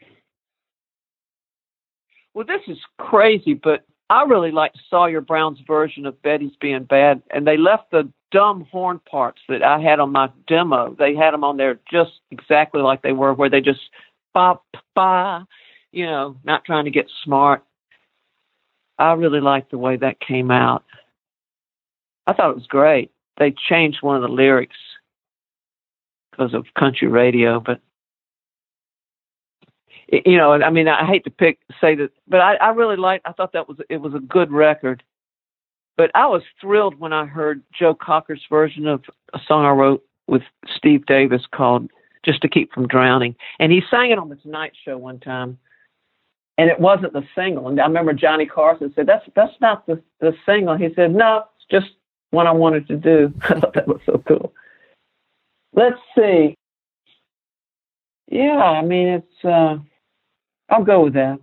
well, 2.34 2.46
this 2.46 2.62
is 2.68 2.78
crazy, 2.98 3.54
but 3.54 3.86
I 4.10 4.24
really 4.24 4.52
liked 4.52 4.78
Sawyer 4.90 5.22
Brown's 5.22 5.60
version 5.66 6.06
of 6.06 6.22
Betty's 6.22 6.56
Being 6.60 6.84
Bad, 6.84 7.22
and 7.32 7.48
they 7.48 7.58
left 7.58 7.92
the 7.92 8.12
dumb 8.32 8.68
horn 8.72 9.00
parts 9.10 9.42
that 9.48 9.64
I 9.64 9.80
had 9.80 10.00
on 10.00 10.12
my 10.12 10.30
demo. 10.48 10.96
They 10.98 11.16
had 11.16 11.32
them 11.32 11.44
on 11.44 11.58
there 11.58 11.80
just 11.90 12.12
exactly 12.30 12.82
like 12.82 13.02
they 13.02 13.14
were, 13.14 13.34
where 13.34 13.50
they 13.50 13.62
just 13.62 13.82
ba 14.34 14.56
ba, 14.96 15.48
you 15.92 16.06
know, 16.06 16.38
not 16.44 16.66
trying 16.66 16.86
to 16.86 16.92
get 16.92 17.10
smart. 17.24 17.64
I 18.98 19.14
really 19.14 19.42
liked 19.42 19.72
the 19.72 19.78
way 19.78 19.98
that 19.98 20.20
came 20.20 20.52
out. 20.52 20.84
I 22.28 22.34
thought 22.34 22.52
it 22.52 22.56
was 22.56 22.68
great. 22.68 23.12
They 23.38 23.54
changed 23.70 24.00
one 24.02 24.16
of 24.16 24.22
the 24.22 24.28
lyrics 24.28 24.78
because 26.32 26.54
of 26.54 26.66
country 26.78 27.08
radio, 27.08 27.60
but 27.60 27.82
you 30.12 30.38
know, 30.38 30.52
I 30.52 30.70
mean, 30.70 30.88
I 30.88 31.06
hate 31.06 31.24
to 31.24 31.30
pick 31.30 31.60
say 31.80 31.96
that, 31.96 32.12
but 32.28 32.42
I, 32.42 32.56
I 32.56 32.70
really 32.70 32.98
liked. 32.98 33.26
I 33.26 33.32
thought 33.32 33.54
that 33.54 33.68
was 33.68 33.78
it 33.90 33.98
was 33.98 34.14
a 34.14 34.20
good 34.20 34.52
record. 34.52 35.04
But 35.98 36.12
I 36.16 36.28
was 36.28 36.42
thrilled 36.60 37.00
when 37.00 37.14
I 37.14 37.26
heard 37.26 37.64
Joe 37.78 37.94
Cocker's 37.94 38.42
version 38.50 38.88
of 38.88 39.04
a 39.34 39.40
song 39.48 39.66
I 39.66 39.72
wrote 39.72 40.04
with 40.28 40.42
Steve 40.76 41.06
Davis 41.06 41.44
called 41.54 41.90
"Just 42.26 42.42
to 42.42 42.50
Keep 42.50 42.74
from 42.74 42.88
Drowning," 42.88 43.36
and 43.60 43.72
he 43.72 43.82
sang 43.90 44.12
it 44.12 44.20
on 44.20 44.30
the 44.30 44.36
Tonight 44.36 44.74
Show 44.84 44.98
one 44.98 45.20
time, 45.20 45.58
and 46.58 46.70
it 46.70 46.80
wasn't 46.80 47.14
the 47.14 47.24
single. 47.34 47.70
And 47.70 47.80
I 47.80 47.86
remember 47.86 48.14
Johnny 48.14 48.46
Carson 48.46 48.92
said, 48.96 49.08
"That's 49.08 49.26
that's 49.34 49.56
not 49.62 49.86
the 49.88 50.02
the 50.20 50.34
single." 50.46 50.76
He 50.76 50.90
said, 50.94 51.14
"No, 51.14 51.46
it's 51.56 51.66
just 51.72 51.94
what 52.32 52.48
I 52.48 52.52
wanted 52.52 52.88
to 52.88 52.98
do." 52.98 53.34
I 53.44 53.60
thought 53.60 53.74
that 53.76 53.88
was 53.88 54.02
so 54.06 54.22
cool. 54.28 54.54
Let's 55.74 56.00
see. 56.18 56.56
Yeah, 58.28 58.62
I 58.62 58.82
mean 58.82 59.08
it's. 59.08 59.46
uh 59.46 59.78
I'll 60.72 60.84
go 60.84 61.04
with 61.04 61.14
that. 61.14 61.40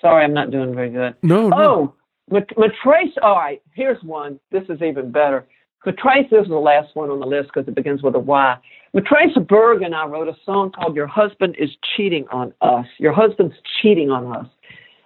Sorry, 0.00 0.24
I'm 0.24 0.34
not 0.34 0.50
doing 0.50 0.74
very 0.74 0.90
good. 0.90 1.14
No, 1.22 1.48
no. 1.48 1.56
Oh, 1.56 1.94
Matraca. 2.30 3.10
All 3.22 3.36
right, 3.36 3.62
here's 3.74 4.02
one. 4.02 4.40
This 4.50 4.64
is 4.68 4.80
even 4.82 5.12
better. 5.12 5.46
Matraca 5.86 6.28
this 6.30 6.42
is 6.42 6.48
the 6.48 6.56
last 6.56 6.94
one 6.94 7.10
on 7.10 7.20
the 7.20 7.26
list 7.26 7.50
because 7.52 7.68
it 7.68 7.74
begins 7.74 8.02
with 8.02 8.14
a 8.14 8.18
Y. 8.18 8.56
Matraca 8.96 9.46
Berg 9.46 9.82
and 9.82 9.94
I 9.94 10.06
wrote 10.06 10.28
a 10.28 10.36
song 10.44 10.72
called 10.72 10.96
"Your 10.96 11.06
Husband 11.06 11.54
Is 11.58 11.70
Cheating 11.96 12.26
on 12.30 12.52
Us." 12.60 12.86
Your 12.98 13.12
husband's 13.12 13.54
cheating 13.80 14.10
on 14.10 14.34
us, 14.34 14.46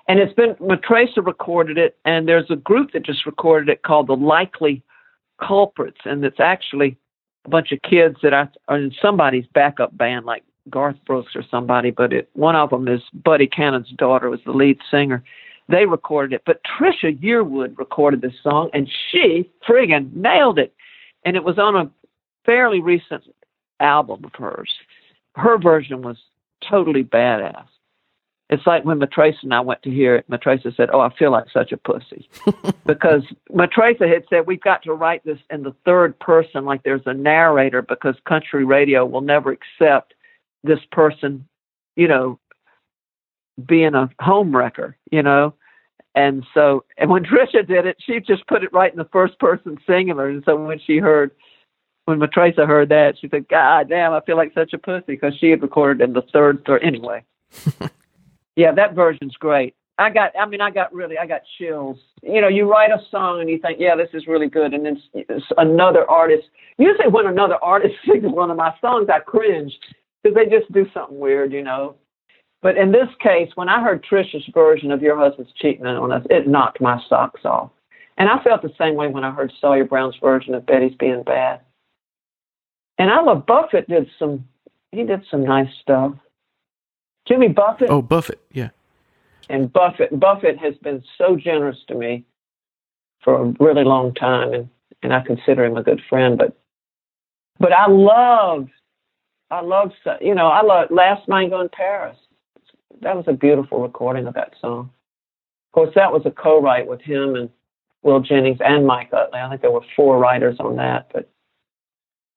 and 0.08 0.18
it's 0.18 0.32
been 0.34 0.54
Matraca 0.56 1.24
recorded 1.24 1.78
it, 1.78 1.96
and 2.04 2.28
there's 2.28 2.50
a 2.50 2.56
group 2.56 2.92
that 2.92 3.04
just 3.04 3.26
recorded 3.26 3.68
it 3.68 3.82
called 3.82 4.06
the 4.06 4.16
Likely 4.16 4.82
Culprits, 5.40 6.00
and 6.04 6.24
it's 6.24 6.40
actually 6.40 6.96
a 7.44 7.48
bunch 7.48 7.72
of 7.72 7.80
kids 7.82 8.16
that 8.22 8.32
are 8.32 8.50
in 8.76 8.92
somebody's 9.00 9.46
backup 9.52 9.96
band, 9.96 10.24
like 10.24 10.44
Garth 10.70 10.96
Brooks 11.06 11.34
or 11.34 11.42
somebody, 11.50 11.90
but 11.90 12.12
it, 12.12 12.28
one 12.34 12.56
of 12.56 12.70
them 12.70 12.88
is 12.88 13.02
Buddy 13.12 13.46
Cannon's 13.46 13.90
daughter 13.90 14.30
was 14.30 14.40
the 14.44 14.52
lead 14.52 14.78
singer. 14.90 15.22
They 15.68 15.86
recorded 15.86 16.34
it, 16.34 16.42
but 16.44 16.60
Trisha 16.64 17.18
Yearwood 17.18 17.78
recorded 17.78 18.20
this 18.20 18.34
song, 18.42 18.70
and 18.72 18.88
she 19.10 19.50
friggin' 19.68 20.14
nailed 20.14 20.58
it. 20.58 20.74
And 21.24 21.36
it 21.36 21.44
was 21.44 21.58
on 21.58 21.76
a 21.76 21.90
fairly 22.44 22.80
recent 22.80 23.24
album 23.80 24.24
of 24.24 24.34
hers. 24.34 24.70
Her 25.34 25.58
version 25.58 26.02
was 26.02 26.16
totally 26.68 27.04
badass. 27.04 27.66
It's 28.50 28.66
like 28.66 28.84
when 28.84 29.00
Matraca 29.00 29.42
and 29.44 29.54
I 29.54 29.60
went 29.60 29.82
to 29.82 29.90
hear 29.90 30.14
it, 30.16 30.28
Matraca 30.30 30.76
said, 30.76 30.90
Oh, 30.92 31.00
I 31.00 31.08
feel 31.16 31.30
like 31.30 31.46
such 31.50 31.72
a 31.72 31.78
pussy. 31.78 32.28
because 32.86 33.22
Matraca 33.50 34.06
had 34.06 34.24
said, 34.28 34.46
We've 34.46 34.60
got 34.60 34.82
to 34.82 34.92
write 34.92 35.24
this 35.24 35.38
in 35.48 35.62
the 35.62 35.74
third 35.86 36.18
person, 36.18 36.66
like 36.66 36.82
there's 36.82 37.06
a 37.06 37.14
narrator, 37.14 37.80
because 37.80 38.14
country 38.28 38.66
radio 38.66 39.06
will 39.06 39.22
never 39.22 39.52
accept 39.52 40.12
this 40.64 40.80
person, 40.90 41.46
you 41.96 42.08
know, 42.08 42.38
being 43.66 43.94
a 43.94 44.10
home 44.20 44.54
wrecker, 44.54 44.96
you 45.10 45.22
know. 45.22 45.54
And 46.14 46.44
so, 46.54 46.84
and 46.98 47.10
when 47.10 47.24
Trisha 47.24 47.66
did 47.66 47.86
it, 47.86 47.96
she 48.00 48.20
just 48.20 48.46
put 48.46 48.64
it 48.64 48.72
right 48.72 48.92
in 48.92 48.98
the 48.98 49.08
first 49.12 49.38
person 49.38 49.78
singular. 49.86 50.28
And 50.28 50.42
so 50.44 50.56
when 50.56 50.78
she 50.78 50.98
heard, 50.98 51.32
when 52.04 52.18
Matraca 52.18 52.66
heard 52.66 52.88
that, 52.88 53.16
she 53.20 53.28
said, 53.28 53.48
God 53.48 53.88
damn, 53.88 54.12
I 54.12 54.20
feel 54.20 54.36
like 54.36 54.52
such 54.54 54.72
a 54.72 54.78
pussy 54.78 55.04
because 55.08 55.34
she 55.38 55.50
had 55.50 55.62
recorded 55.62 56.02
in 56.02 56.12
the 56.12 56.22
third, 56.32 56.64
third. 56.66 56.82
Anyway. 56.82 57.24
yeah, 58.56 58.72
that 58.72 58.94
version's 58.94 59.34
great. 59.36 59.74
I 59.98 60.10
got, 60.10 60.32
I 60.38 60.46
mean, 60.46 60.60
I 60.60 60.70
got 60.70 60.92
really, 60.92 61.18
I 61.18 61.26
got 61.26 61.42
chills. 61.58 61.98
You 62.22 62.40
know, 62.40 62.48
you 62.48 62.68
write 62.68 62.90
a 62.90 63.00
song 63.10 63.40
and 63.40 63.48
you 63.48 63.58
think, 63.58 63.78
yeah, 63.78 63.94
this 63.94 64.08
is 64.14 64.26
really 64.26 64.48
good. 64.48 64.72
And 64.72 64.86
then 64.86 65.02
another 65.58 66.08
artist, 66.10 66.48
usually 66.78 67.08
when 67.08 67.26
another 67.26 67.56
artist 67.62 67.94
sings 68.06 68.24
one 68.24 68.50
of 68.50 68.56
my 68.56 68.74
songs, 68.80 69.08
I 69.12 69.20
cringe 69.20 69.72
because 70.22 70.34
they 70.34 70.46
just 70.46 70.70
do 70.72 70.86
something 70.94 71.18
weird, 71.18 71.52
you 71.52 71.62
know. 71.62 71.96
But 72.62 72.76
in 72.76 72.92
this 72.92 73.08
case, 73.20 73.50
when 73.56 73.68
I 73.68 73.82
heard 73.82 74.04
Trisha's 74.04 74.48
version 74.54 74.92
of 74.92 75.02
Your 75.02 75.18
Husband's 75.18 75.52
Cheating 75.54 75.84
on 75.84 76.12
Us, 76.12 76.24
it 76.30 76.46
knocked 76.46 76.80
my 76.80 77.00
socks 77.08 77.44
off. 77.44 77.70
And 78.18 78.28
I 78.28 78.42
felt 78.42 78.62
the 78.62 78.72
same 78.78 78.94
way 78.94 79.08
when 79.08 79.24
I 79.24 79.32
heard 79.32 79.52
Sawyer 79.60 79.84
Brown's 79.84 80.16
version 80.20 80.54
of 80.54 80.64
Betty's 80.64 80.94
Being 80.98 81.24
Bad. 81.24 81.60
And 82.98 83.10
I 83.10 83.20
love 83.20 83.46
Buffett 83.46 83.88
did 83.88 84.08
some, 84.18 84.46
he 84.92 85.02
did 85.02 85.24
some 85.30 85.44
nice 85.44 85.70
stuff. 85.80 86.14
Jimmy 87.26 87.48
Buffett. 87.48 87.90
Oh, 87.90 88.02
Buffett, 88.02 88.40
yeah. 88.52 88.68
And 89.48 89.72
Buffett, 89.72 90.18
Buffett 90.18 90.58
has 90.58 90.74
been 90.82 91.02
so 91.18 91.36
generous 91.36 91.78
to 91.88 91.94
me 91.94 92.24
for 93.24 93.42
a 93.42 93.54
really 93.58 93.84
long 93.84 94.14
time, 94.14 94.52
and, 94.52 94.68
and 95.02 95.12
I 95.12 95.20
consider 95.20 95.64
him 95.64 95.76
a 95.76 95.82
good 95.82 96.00
friend. 96.08 96.38
But, 96.38 96.56
but 97.58 97.72
I 97.72 97.88
love 97.88 98.68
I 99.52 99.60
love, 99.60 99.92
you 100.22 100.34
know, 100.34 100.46
I 100.46 100.62
love 100.62 100.90
Last 100.90 101.28
Mango 101.28 101.60
in 101.60 101.68
Paris. 101.68 102.16
That 103.02 103.14
was 103.14 103.26
a 103.28 103.34
beautiful 103.34 103.82
recording 103.82 104.26
of 104.26 104.32
that 104.32 104.54
song. 104.58 104.90
Of 105.68 105.72
course, 105.74 105.94
that 105.94 106.10
was 106.10 106.22
a 106.24 106.30
co-write 106.30 106.86
with 106.86 107.02
him 107.02 107.36
and 107.36 107.50
Will 108.02 108.20
Jennings 108.20 108.60
and 108.64 108.86
Mike 108.86 109.10
Utley. 109.12 109.40
I 109.40 109.50
think 109.50 109.60
there 109.60 109.70
were 109.70 109.84
four 109.94 110.18
writers 110.18 110.56
on 110.58 110.76
that, 110.76 111.10
but 111.12 111.28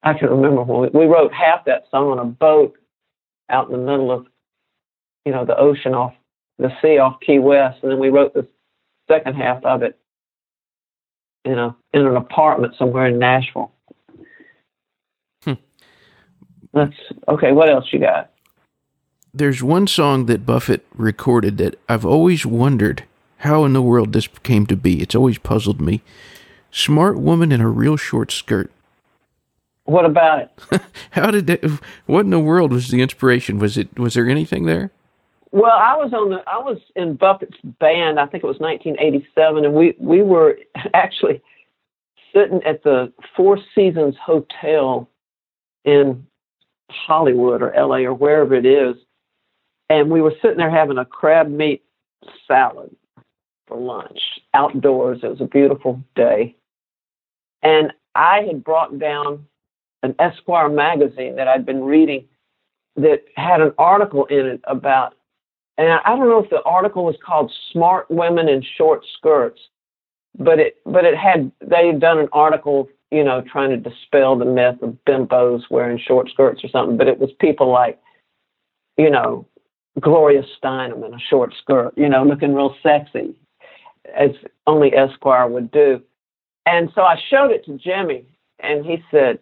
I 0.04 0.14
can 0.14 0.30
remember 0.30 0.64
when 0.64 0.92
we, 0.94 1.00
we 1.00 1.06
wrote 1.06 1.32
half 1.34 1.64
that 1.66 1.86
song 1.90 2.12
on 2.12 2.20
a 2.20 2.26
boat 2.26 2.78
out 3.50 3.68
in 3.68 3.72
the 3.72 3.92
middle 3.92 4.12
of, 4.12 4.28
you 5.24 5.32
know, 5.32 5.46
the 5.46 5.58
ocean 5.58 5.94
off 5.94 6.14
the 6.60 6.70
sea 6.82 6.98
off 6.98 7.22
Key 7.22 7.40
West, 7.40 7.80
and 7.82 7.92
then 7.92 8.00
we 8.00 8.10
wrote 8.10 8.34
the 8.34 8.46
second 9.10 9.36
half 9.36 9.64
of 9.64 9.84
it, 9.84 9.98
you 11.46 11.56
know, 11.56 11.78
in 11.94 12.06
an 12.06 12.18
apartment 12.18 12.76
somewhere 12.78 13.08
in 13.08 13.20
Nashville. 13.20 13.72
That's 16.76 16.94
okay. 17.30 17.54
What 17.54 17.70
else 17.70 17.86
you 17.92 18.00
got? 18.00 18.30
There's 19.34 19.64
one 19.64 19.88
song 19.88 20.28
that 20.28 20.46
Buffett 20.46 20.86
recorded 20.94 21.58
that 21.58 21.80
I've 21.90 22.06
always 22.06 22.46
wondered 22.46 23.06
how 23.40 23.64
in 23.66 23.74
the 23.74 23.82
world 23.82 24.14
this 24.14 24.28
came 24.44 24.66
to 24.68 24.76
be. 24.76 25.02
It's 25.02 25.16
always 25.16 25.38
puzzled 25.38 25.82
me. 25.82 26.02
Smart 26.72 27.18
woman 27.18 27.52
in 27.52 27.62
a 27.62 27.70
real 27.70 27.96
short 27.96 28.32
skirt. 28.32 28.72
What 29.86 30.06
about 30.06 30.40
it? 30.42 30.82
how 31.12 31.32
did 31.32 31.48
that? 31.48 31.80
What 32.06 32.26
in 32.26 32.32
the 32.32 32.40
world 32.40 32.74
was 32.74 32.90
the 32.90 33.02
inspiration? 33.02 33.58
Was 33.58 33.78
it? 33.78 33.98
Was 33.98 34.16
there 34.16 34.28
anything 34.28 34.66
there? 34.66 34.92
Well, 35.52 35.72
I 35.72 35.96
was 35.96 36.12
on 36.12 36.32
the. 36.32 36.44
I 36.48 36.58
was 36.58 36.80
in 36.96 37.16
Buffett's 37.16 37.58
band. 37.80 38.20
I 38.20 38.26
think 38.26 38.44
it 38.44 38.48
was 38.48 38.60
1987, 38.60 39.64
and 39.64 39.74
we 39.74 39.96
we 40.00 40.22
were 40.22 40.58
actually 40.94 41.42
sitting 42.34 42.62
at 42.64 42.84
the 42.84 43.14
Four 43.38 43.60
Seasons 43.74 44.16
Hotel 44.22 45.08
in 45.86 46.26
Hollywood 46.90 47.62
or 47.62 47.74
LA 47.76 48.00
or 48.00 48.14
wherever 48.14 48.54
it 48.56 48.66
is. 48.66 48.96
And 49.90 50.10
we 50.10 50.22
were 50.22 50.34
sitting 50.42 50.58
there 50.58 50.70
having 50.70 50.98
a 50.98 51.06
crab 51.06 51.50
meat 51.50 51.84
salad 52.48 52.96
for 53.68 53.78
lunch 53.78 54.20
outdoors. 54.54 55.20
It 55.24 55.30
was 55.30 55.42
a 55.42 55.46
beautiful 55.46 56.02
day. 56.16 56.56
And 57.62 57.92
I 58.14 58.42
had 58.42 58.64
brought 58.64 58.98
down 59.00 59.46
an 60.04 60.16
Esquire 60.20 60.70
magazine 60.70 61.36
that 61.36 61.48
I'd 61.48 61.66
been 61.66 61.84
reading 61.84 62.26
that 62.96 63.24
had 63.36 63.62
an 63.62 63.74
article 63.78 64.26
in 64.26 64.46
it 64.46 64.62
about, 64.66 65.16
and 65.78 65.92
I 65.92 66.16
don't 66.16 66.30
know 66.30 66.44
if 66.44 66.50
the 66.50 66.62
article 66.64 67.04
was 67.04 67.16
called 67.26 67.52
Smart 67.72 68.10
Women 68.10 68.48
in 68.48 68.64
Short 68.78 69.04
Skirts, 69.18 69.60
but 70.38 70.60
it, 70.60 70.78
but 70.86 71.04
it 71.04 71.18
had, 71.18 71.52
they 71.60 71.88
had 71.88 72.00
done 72.00 72.20
an 72.20 72.30
article 72.32 72.88
you 73.16 73.24
know, 73.24 73.42
trying 73.42 73.70
to 73.70 73.78
dispel 73.78 74.38
the 74.38 74.44
myth 74.44 74.82
of 74.82 74.98
bimbos 75.08 75.62
wearing 75.70 75.98
short 75.98 76.30
skirts 76.30 76.62
or 76.66 76.68
something, 76.68 76.98
but 76.98 77.08
it 77.08 77.18
was 77.18 77.30
people 77.40 77.72
like, 77.72 77.98
you 78.98 79.10
know, 79.10 79.48
Gloria 80.02 80.44
Steinem 80.62 81.06
in 81.06 81.14
a 81.14 81.20
short 81.30 81.54
skirt, 81.62 81.94
you 81.96 82.10
know, 82.10 82.26
looking 82.26 82.54
real 82.54 82.76
sexy, 82.84 83.34
as 84.14 84.32
only 84.68 84.94
Esquire 84.94 85.48
would 85.48 85.72
do. 85.72 86.02
And 86.66 86.92
so 86.94 87.04
I 87.04 87.16
showed 87.30 87.52
it 87.52 87.64
to 87.66 87.78
Jimmy, 87.78 88.26
and 88.60 88.86
he 88.86 89.02
said, 89.10 89.40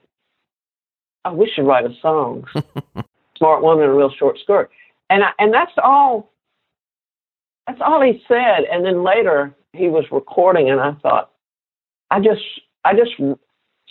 "Oh, 1.26 1.34
we 1.34 1.50
should 1.50 1.66
write 1.66 1.86
a 1.86 1.96
song, 2.00 2.46
smart 3.38 3.64
woman 3.64 3.86
in 3.86 3.90
a 3.90 3.94
real 3.96 4.12
short 4.12 4.38
skirt." 4.38 4.70
And 5.10 5.24
I, 5.24 5.32
and 5.40 5.52
that's 5.52 5.72
all. 5.84 6.32
That's 7.66 7.82
all 7.82 8.02
he 8.02 8.22
said. 8.28 8.66
And 8.72 8.86
then 8.86 9.04
later 9.04 9.56
he 9.72 9.88
was 9.88 10.06
recording, 10.12 10.70
and 10.70 10.80
I 10.80 10.92
thought, 11.02 11.32
I 12.12 12.20
just 12.20 12.44
I 12.86 12.94
just 12.94 13.14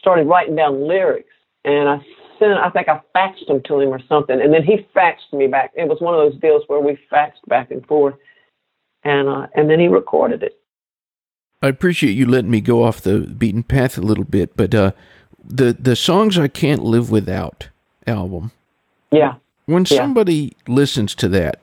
started 0.03 0.27
writing 0.27 0.57
down 0.57 0.87
lyrics, 0.87 1.33
and 1.65 1.89
I 1.89 1.97
sent. 2.39 2.53
I 2.59 2.69
think 2.71 2.89
I 2.89 3.01
faxed 3.17 3.47
them 3.47 3.63
to 3.69 3.81
him 3.81 3.89
or 3.89 4.01
something, 4.09 4.39
and 4.39 4.53
then 4.53 4.65
he 4.65 4.87
faxed 4.95 5.33
me 5.33 5.47
back. 5.47 5.71
It 5.75 5.89
was 5.89 6.01
one 6.01 6.15
of 6.15 6.21
those 6.21 6.41
deals 6.41 6.65
where 6.67 6.81
we 6.81 6.99
faxed 7.11 7.47
back 7.47 7.71
and 7.71 7.87
forth, 7.87 8.17
and 9.05 9.29
uh, 9.29 9.47
and 9.55 9.71
then 9.71 9.81
he 9.81 9.89
recorded 9.89 10.43
it. 10.43 10.59
I 11.63 11.69
appreciate 11.69 12.13
you 12.13 12.27
letting 12.27 12.51
me 12.51 12.61
go 12.61 12.83
off 12.83 13.01
the 13.01 13.21
beaten 13.21 13.63
path 13.63 13.97
a 13.97 14.03
little 14.03 14.25
bit, 14.25 14.57
but 14.57 14.75
uh, 14.75 14.91
the 15.43 15.73
the 15.73 15.97
songs 15.97 16.37
I 16.37 16.49
can't 16.49 16.83
live 16.83 17.11
without 17.11 17.69
album. 18.07 18.51
Yeah. 19.13 19.35
When 19.67 19.87
Yeah. 19.89 19.99
somebody 19.99 20.57
listens 20.67 21.15
to 21.17 21.29
that, 21.29 21.61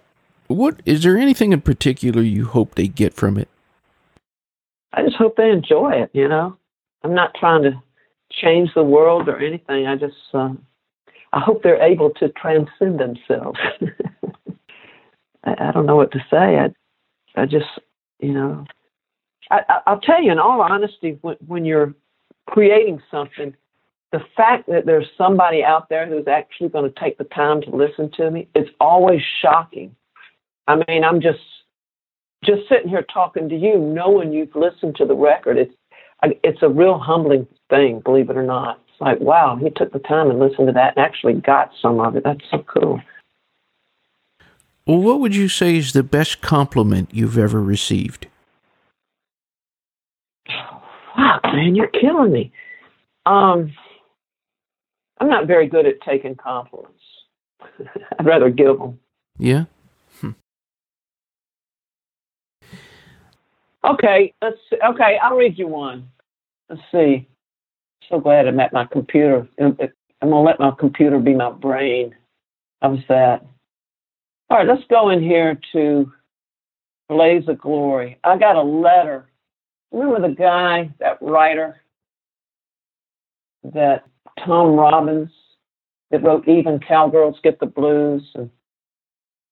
what 0.47 0.81
is 0.85 1.03
there 1.03 1.17
anything 1.17 1.51
in 1.51 1.59
particular 1.61 2.21
you 2.21 2.45
hope 2.45 2.75
they 2.75 2.87
get 2.87 3.13
from 3.13 3.37
it? 3.37 3.49
I 4.93 5.03
just 5.03 5.17
hope 5.17 5.35
they 5.35 5.51
enjoy 5.51 5.91
it. 5.91 6.09
You 6.13 6.29
know, 6.29 6.57
I'm 7.03 7.13
not 7.13 7.35
trying 7.35 7.63
to 7.63 7.81
change 8.31 8.73
the 8.73 8.83
world 8.83 9.27
or 9.27 9.39
anything. 9.39 9.87
I 9.87 9.95
just, 9.95 10.15
uh, 10.33 10.53
I 11.33 11.39
hope 11.39 11.63
they're 11.63 11.81
able 11.81 12.11
to 12.11 12.29
transcend 12.29 12.99
themselves. 12.99 13.59
I, 15.43 15.55
I 15.59 15.71
don't 15.71 15.85
know 15.85 15.95
what 15.95 16.11
to 16.11 16.19
say. 16.29 16.57
I, 16.57 16.69
I 17.35 17.45
just, 17.45 17.67
you 18.19 18.33
know, 18.33 18.65
I, 19.51 19.61
I, 19.67 19.79
I'll 19.87 20.01
tell 20.01 20.21
you 20.21 20.31
in 20.31 20.39
all 20.39 20.61
honesty, 20.61 21.17
when, 21.21 21.37
when 21.47 21.65
you're 21.65 21.93
creating 22.47 23.01
something, 23.11 23.55
the 24.11 24.21
fact 24.35 24.67
that 24.67 24.85
there's 24.85 25.07
somebody 25.17 25.63
out 25.63 25.89
there 25.89 26.07
who's 26.07 26.27
actually 26.27 26.69
going 26.69 26.91
to 26.91 26.99
take 26.99 27.17
the 27.17 27.25
time 27.25 27.61
to 27.61 27.69
listen 27.69 28.09
to 28.17 28.31
me, 28.31 28.47
it's 28.55 28.71
always 28.79 29.21
shocking. 29.41 29.95
I 30.67 30.83
mean, 30.87 31.03
I'm 31.03 31.21
just 31.21 31.39
just 32.43 32.61
sitting 32.69 32.89
here 32.89 33.05
talking 33.13 33.49
to 33.49 33.55
you, 33.55 33.77
knowing 33.77 34.31
you've 34.31 34.55
listened 34.55 34.95
to 34.95 35.05
the 35.05 35.15
record, 35.15 35.57
it's 35.57 35.73
I- 36.23 36.39
it's 36.43 36.61
a 36.61 36.69
real 36.69 36.97
humbling 36.97 37.47
thing, 37.69 38.01
believe 38.01 38.29
it 38.29 38.37
or 38.37 38.43
not. 38.43 38.79
It's 38.89 39.01
like, 39.01 39.19
wow, 39.19 39.55
he 39.55 39.69
took 39.69 39.91
the 39.93 39.99
time 39.99 40.29
and 40.29 40.39
listened 40.39 40.67
to 40.67 40.73
that 40.73 40.97
and 40.97 41.05
actually 41.05 41.33
got 41.33 41.71
some 41.81 41.99
of 41.99 42.15
it. 42.15 42.23
That's 42.23 42.43
so 42.51 42.59
cool. 42.59 43.01
Well, 44.85 45.01
what 45.01 45.19
would 45.19 45.35
you 45.35 45.47
say 45.49 45.77
is 45.77 45.93
the 45.93 46.03
best 46.03 46.41
compliment 46.41 47.09
you've 47.13 47.37
ever 47.37 47.61
received? 47.61 48.27
Wow, 51.17 51.39
man, 51.43 51.75
you're 51.75 51.87
killing 51.87 52.31
me. 52.31 52.51
Um, 53.25 53.71
I'm 55.19 55.29
not 55.29 55.47
very 55.47 55.67
good 55.67 55.85
at 55.85 56.01
taking 56.01 56.35
compliments. 56.35 57.03
I'd 58.19 58.25
rather 58.25 58.49
give 58.49 58.79
them. 58.79 58.99
Yeah. 59.37 59.65
Okay, 63.83 64.33
let's 64.41 64.57
see. 64.69 64.77
okay. 64.85 65.17
I'll 65.21 65.37
read 65.37 65.57
you 65.57 65.67
one. 65.67 66.09
Let's 66.69 66.81
see. 66.91 67.27
So 68.09 68.19
glad 68.19 68.47
I'm 68.47 68.59
at 68.59 68.73
my 68.73 68.85
computer. 68.85 69.47
I'm 69.59 69.77
gonna 70.21 70.41
let 70.41 70.59
my 70.59 70.71
computer 70.77 71.19
be 71.19 71.33
my 71.33 71.51
brain. 71.51 72.15
How's 72.81 72.99
that? 73.07 73.45
All 74.49 74.57
right, 74.57 74.67
let's 74.67 74.83
go 74.89 75.09
in 75.09 75.21
here 75.21 75.59
to 75.73 76.11
Blaze 77.07 77.47
of 77.47 77.59
Glory. 77.59 78.17
I 78.23 78.37
got 78.37 78.55
a 78.55 78.61
letter. 78.61 79.27
Remember 79.91 80.27
the 80.27 80.35
guy, 80.35 80.93
that 80.99 81.17
writer, 81.21 81.81
that 83.63 84.03
Tom 84.45 84.75
Robbins, 84.75 85.31
that 86.11 86.23
wrote 86.23 86.47
"Even 86.47 86.79
Cowgirls 86.79 87.39
Get 87.43 87.59
the 87.59 87.65
Blues," 87.65 88.29
and 88.35 88.49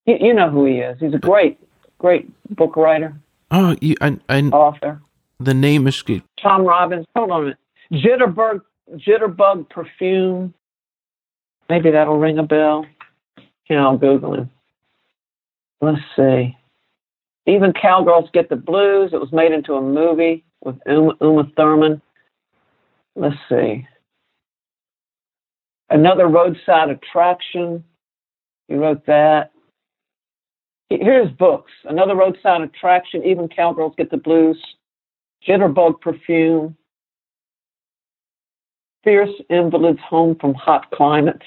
you, 0.05 0.17
you 0.19 0.34
know 0.34 0.49
who 0.49 0.65
he 0.65 0.80
is. 0.80 0.99
He's 0.99 1.13
a 1.13 1.19
great, 1.19 1.59
great 1.99 2.30
book 2.55 2.75
writer, 2.75 3.15
Oh, 3.51 3.75
you, 3.81 3.95
I, 4.01 4.17
I, 4.29 4.41
author. 4.41 5.01
the 5.39 5.53
name 5.53 5.87
escaped. 5.87 6.27
Tom 6.41 6.63
Robbins. 6.63 7.05
Hold 7.15 7.31
on 7.31 7.39
a 7.41 7.43
minute. 7.43 7.57
Jitterbug, 7.93 8.61
Jitterbug 8.95 9.69
perfume. 9.69 10.53
Maybe 11.69 11.91
that'll 11.91 12.17
ring 12.19 12.39
a 12.39 12.43
bell. 12.43 12.85
Yeah, 13.69 13.83
I'll 13.85 13.97
Google 13.97 14.33
him. 14.33 14.49
Let's 15.81 16.01
see. 16.15 16.57
Even 17.45 17.71
Cowgirls 17.73 18.29
Get 18.33 18.49
the 18.49 18.55
Blues. 18.55 19.11
It 19.13 19.19
was 19.21 19.31
made 19.31 19.51
into 19.51 19.73
a 19.75 19.81
movie 19.81 20.43
with 20.63 20.75
Uma, 20.85 21.13
Uma 21.21 21.49
Thurman. 21.55 22.01
Let's 23.15 23.35
see. 23.49 23.87
Another 25.89 26.27
roadside 26.27 26.89
attraction. 26.89 27.83
He 28.67 28.75
wrote 28.75 29.05
that. 29.05 29.51
Here's 30.89 31.29
books. 31.31 31.71
Another 31.85 32.15
roadside 32.15 32.61
attraction. 32.61 33.23
Even 33.25 33.47
Cowgirls 33.49 33.93
Get 33.97 34.09
the 34.11 34.17
Blues. 34.17 34.61
Jitterbug 35.47 36.01
perfume. 36.01 36.75
Fierce 39.03 39.29
invalids 39.49 39.99
home 40.01 40.35
from 40.39 40.53
hot 40.53 40.89
climates. 40.91 41.45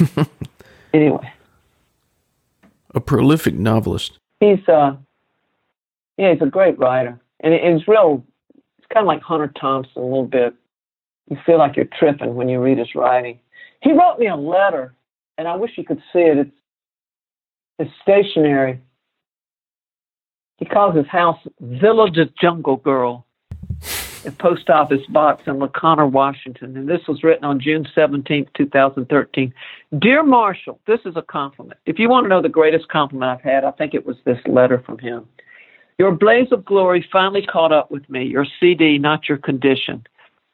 anyway, 0.94 1.30
A 2.94 3.00
prolific 3.00 3.54
novelist. 3.54 4.18
he's 4.40 4.66
uh, 4.68 4.96
yeah, 6.16 6.32
he's 6.32 6.40
a 6.42 6.46
great 6.46 6.78
writer, 6.78 7.20
and 7.40 7.52
it- 7.52 7.62
it's 7.64 7.86
real. 7.88 8.24
It's 8.78 8.86
kind 8.92 9.04
of 9.04 9.06
like 9.08 9.20
Hunter 9.22 9.52
Thompson 9.60 10.00
a 10.00 10.04
little 10.04 10.26
bit. 10.26 10.54
You 11.28 11.36
feel 11.44 11.58
like 11.58 11.76
you're 11.76 11.88
tripping 11.98 12.36
when 12.36 12.48
you 12.48 12.60
read 12.60 12.78
his 12.78 12.94
writing. 12.94 13.38
He 13.82 13.92
wrote 13.92 14.18
me 14.18 14.28
a 14.28 14.36
letter, 14.36 14.94
and 15.36 15.46
I 15.48 15.56
wish 15.56 15.72
you 15.76 15.84
could 15.84 16.02
see 16.12 16.20
it. 16.20 16.38
It's 16.38 16.56
it's 17.78 17.90
stationary. 18.02 18.80
He 20.58 20.64
calls 20.64 20.96
his 20.96 21.06
house 21.06 21.38
Villa 21.60 22.10
de 22.10 22.26
Jungle 22.40 22.76
Girl. 22.76 23.26
A 24.26 24.30
post 24.30 24.70
office 24.70 25.04
box 25.10 25.42
in 25.46 25.58
La 25.58 25.68
Conner, 25.68 26.06
Washington. 26.06 26.78
And 26.78 26.88
this 26.88 27.06
was 27.06 27.22
written 27.22 27.44
on 27.44 27.60
June 27.60 27.86
17th, 27.94 28.48
2013. 28.54 29.52
Dear 29.98 30.22
Marshall, 30.22 30.80
this 30.86 31.00
is 31.04 31.14
a 31.16 31.22
compliment. 31.22 31.78
If 31.84 31.98
you 31.98 32.08
want 32.08 32.24
to 32.24 32.28
know 32.30 32.40
the 32.40 32.48
greatest 32.48 32.88
compliment 32.88 33.30
I've 33.30 33.42
had, 33.42 33.64
I 33.64 33.70
think 33.72 33.92
it 33.92 34.06
was 34.06 34.16
this 34.24 34.38
letter 34.46 34.82
from 34.86 34.98
him. 34.98 35.28
Your 35.98 36.12
blaze 36.12 36.50
of 36.52 36.64
glory 36.64 37.06
finally 37.12 37.44
caught 37.44 37.70
up 37.70 37.90
with 37.90 38.08
me, 38.08 38.24
your 38.24 38.46
CD, 38.58 38.98
not 38.98 39.28
your 39.28 39.38
condition. 39.38 40.04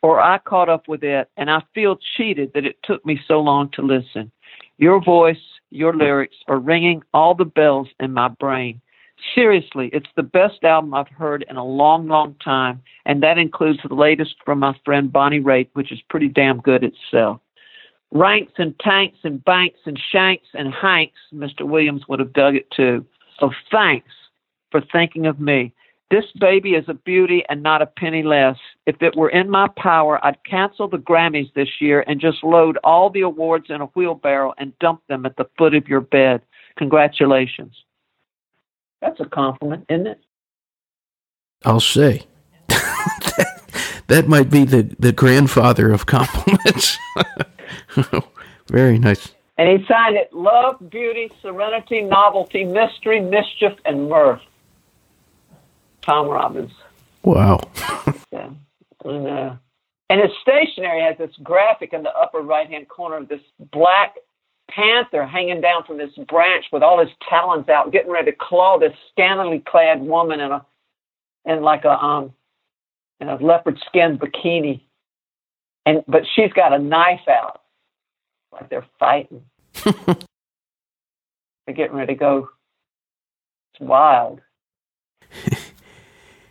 Or 0.03 0.21
I 0.21 0.39
caught 0.39 0.69
up 0.69 0.89
with 0.89 1.05
it, 1.05 1.31
and 1.37 1.49
I 1.49 1.63
feel 1.75 1.99
cheated 2.17 2.53
that 2.55 2.67
it 2.67 2.77
took 2.83 3.07
me 3.07 3.21
so 3.29 3.41
long 3.41 3.71
to 3.75 3.83
listen. 3.83 4.33
Your 4.79 5.01
voice, 5.01 5.60
your 5.71 5.95
lyrics 5.95 6.37
are 6.49 6.59
ringing 6.59 7.03
all 7.15 7.35
the 7.35 7.45
bells 7.45 7.89
in 7.99 8.13
my 8.13 8.29
brain. 8.29 8.81
Seriously, 9.35 9.91
it's 9.93 10.09
the 10.17 10.23
best 10.23 10.65
album 10.65 10.95
I've 10.95 11.09
heard 11.09 11.45
in 11.49 11.57
a 11.57 11.65
long, 11.65 12.09
long 12.09 12.35
time, 12.43 12.83
and 13.05 13.23
that 13.23 13.39
includes 13.39 13.79
the 13.87 13.95
latest 13.95 14.37
from 14.45 14.61
my 14.61 14.75
friend 14.85 15.13
Bonnie 15.13 15.41
Raitt, 15.41 15.69
which 15.75 15.93
is 15.93 16.01
pretty 16.09 16.29
damn 16.29 16.61
good 16.61 16.83
itself. 16.83 17.41
Ranks 18.13 18.55
and 18.57 18.79
tanks 18.81 19.19
and 19.23 19.45
banks 19.45 19.79
and 19.85 20.01
shanks 20.11 20.49
and 20.55 20.73
hanks, 20.75 21.19
Mr. 21.33 21.63
Williams 21.63 22.09
would 22.09 22.19
have 22.19 22.33
dug 22.33 22.57
it 22.57 22.71
too. 22.71 23.05
So 23.39 23.51
thanks 23.71 24.11
for 24.71 24.81
thinking 24.81 25.27
of 25.27 25.39
me. 25.39 25.73
This 26.11 26.25
baby 26.41 26.71
is 26.71 26.85
a 26.89 26.95
beauty 26.95 27.45
and 27.49 27.63
not 27.63 27.83
a 27.83 27.87
penny 27.87 28.25
less. 28.25 28.57
If 28.85 29.01
it 29.01 29.15
were 29.15 29.31
in 29.31 29.49
my 29.49 29.69
power, 29.77 30.25
I'd 30.25 30.43
cancel 30.45 30.89
the 30.89 30.99
Grammys 30.99 31.55
this 31.55 31.69
year 31.81 32.05
and 32.09 32.21
just 32.21 32.43
load 32.43 32.79
all 32.83 33.11
the 33.11 33.21
awards 33.21 33.67
in 33.69 33.81
a 33.81 33.87
wheelbarrow 33.87 34.53
and 34.59 34.77
dump 34.81 35.03
them 35.09 35.25
at 35.25 35.37
the 35.37 35.49
foot 35.57 35.73
of 35.75 35.87
your 35.87 36.01
bed. 36.01 36.43
Congratulations. 36.77 37.77
That's 39.01 39.21
a 39.21 39.25
compliment, 39.25 39.87
isn't 39.89 40.09
it? 40.09 40.21
I'll 41.65 41.79
say. 41.79 42.27
that 44.09 44.25
might 44.27 44.51
be 44.51 44.65
the, 44.65 44.95
the 44.99 45.13
grandfather 45.13 45.93
of 45.93 46.07
compliments. 46.07 46.99
Very 48.69 48.99
nice. 48.99 49.33
And 49.59 49.69
he 49.69 49.87
signed 49.87 50.17
it 50.17 50.33
Love, 50.33 50.91
Beauty, 50.91 51.31
Serenity, 51.41 52.03
Novelty, 52.03 52.65
Mystery, 52.65 53.21
Mischief, 53.21 53.79
and 53.85 54.09
Mirth. 54.09 54.41
Tom 56.03 56.29
Robbins. 56.29 56.73
Wow. 57.23 57.61
Yeah. 58.33 58.51
And, 59.05 59.27
uh, 59.27 59.55
and 60.09 60.21
his 60.21 60.31
stationery 60.41 61.03
has 61.03 61.19
this 61.19 61.35
graphic 61.43 61.93
in 61.93 62.05
the 62.05 62.11
upper 62.11 62.41
right 62.41 62.69
hand 62.69 62.89
corner 62.89 63.17
of 63.17 63.29
this 63.29 63.41
black 63.73 64.15
panther 64.71 65.27
hanging 65.27 65.61
down 65.61 65.85
from 65.85 65.99
this 65.99 66.11
branch 66.29 66.67
with 66.73 66.83
all 66.83 67.01
his 67.01 67.11
talons 67.29 67.69
out, 67.69 67.93
getting 67.93 68.11
ready 68.11 68.31
to 68.31 68.37
claw 68.37 68.79
this 68.79 68.93
scantily 69.11 69.63
clad 69.67 70.01
woman 70.01 70.41
in 70.41 70.53
a 70.53 70.65
in 71.45 71.63
like 71.63 71.85
a 71.85 71.93
um 71.93 72.33
in 73.21 73.29
a 73.29 73.37
leopard 73.37 73.79
skin 73.87 74.19
bikini. 74.19 74.81
And 75.87 76.05
but 76.07 76.23
she's 76.35 76.53
got 76.53 76.73
a 76.73 76.79
knife 76.79 77.29
out. 77.29 77.63
Like 78.53 78.69
they're 78.69 78.87
fighting. 78.99 79.45
they're 79.85 80.17
getting 81.75 81.97
ready 81.97 82.15
to 82.15 82.19
go. 82.19 82.49
It's 83.73 83.81
wild. 83.81 84.41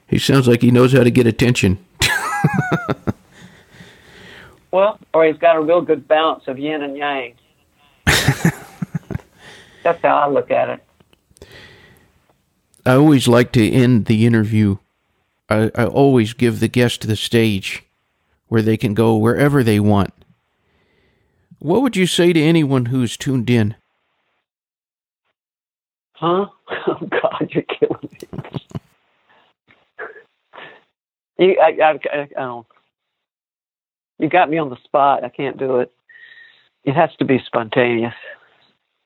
He 0.09 0.17
sounds 0.17 0.47
like 0.47 0.61
he 0.61 0.71
knows 0.71 0.93
how 0.93 1.03
to 1.03 1.11
get 1.11 1.27
attention. 1.27 1.77
Well, 4.71 4.99
or 5.13 5.25
he's 5.25 5.37
got 5.37 5.55
a 5.55 5.61
real 5.61 5.81
good 5.81 6.07
balance 6.07 6.43
of 6.47 6.59
yin 6.59 6.83
and 6.83 6.95
yang. 6.95 7.33
That's 8.05 10.01
how 10.01 10.17
I 10.17 10.27
look 10.29 10.51
at 10.51 10.69
it. 10.69 10.83
I 12.85 12.93
always 12.93 13.27
like 13.27 13.51
to 13.53 13.71
end 13.71 14.05
the 14.05 14.25
interview. 14.25 14.77
I, 15.49 15.71
I 15.73 15.85
always 15.85 16.33
give 16.33 16.59
the 16.59 16.67
guest 16.67 17.07
the 17.07 17.15
stage 17.15 17.83
where 18.47 18.61
they 18.61 18.77
can 18.77 18.93
go 18.93 19.15
wherever 19.17 19.63
they 19.63 19.79
want. 19.79 20.13
What 21.57 21.81
would 21.81 21.95
you 21.95 22.05
say 22.05 22.31
to 22.31 22.41
anyone 22.41 22.85
who's 22.85 23.17
tuned 23.17 23.49
in? 23.49 23.75
Huh? 26.13 26.47
Oh 26.87 26.97
God, 27.09 27.49
you're 27.51 27.63
killing 27.63 28.09
me. 28.11 28.39
You, 31.39 31.57
I, 31.61 31.77
I, 31.81 31.91
I, 31.91 32.21
I 32.21 32.41
don't. 32.41 32.67
You 34.19 34.29
got 34.29 34.49
me 34.49 34.57
on 34.57 34.69
the 34.69 34.77
spot. 34.83 35.23
I 35.23 35.29
can't 35.29 35.57
do 35.57 35.79
it. 35.79 35.91
It 36.83 36.93
has 36.93 37.09
to 37.19 37.25
be 37.25 37.39
spontaneous. 37.45 38.13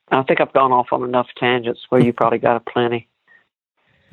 I 0.09 0.23
think 0.23 0.41
I've 0.41 0.53
gone 0.53 0.71
off 0.71 0.87
on 0.91 1.03
enough 1.03 1.27
tangents 1.39 1.81
where 1.89 2.01
you 2.01 2.13
probably 2.13 2.39
got 2.39 2.57
a 2.57 2.59
plenty. 2.59 3.07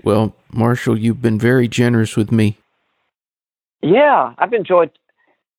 Well, 0.02 0.34
Marshall, 0.52 0.98
you've 0.98 1.20
been 1.20 1.38
very 1.38 1.68
generous 1.68 2.16
with 2.16 2.32
me. 2.32 2.58
Yeah, 3.82 4.34
I've 4.38 4.52
enjoyed. 4.52 4.90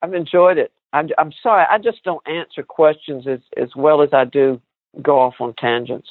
I've 0.02 0.14
enjoyed 0.14 0.58
it. 0.58 0.72
I'm, 0.94 1.10
I'm 1.18 1.32
sorry, 1.42 1.66
I 1.70 1.78
just 1.78 2.04
don't 2.04 2.26
answer 2.28 2.64
questions 2.64 3.28
as 3.28 3.40
as 3.58 3.70
well 3.76 4.02
as 4.02 4.10
I 4.14 4.26
do 4.26 4.60
go 5.02 5.20
off 5.20 5.36
on 5.40 5.54
tangents. 5.56 6.10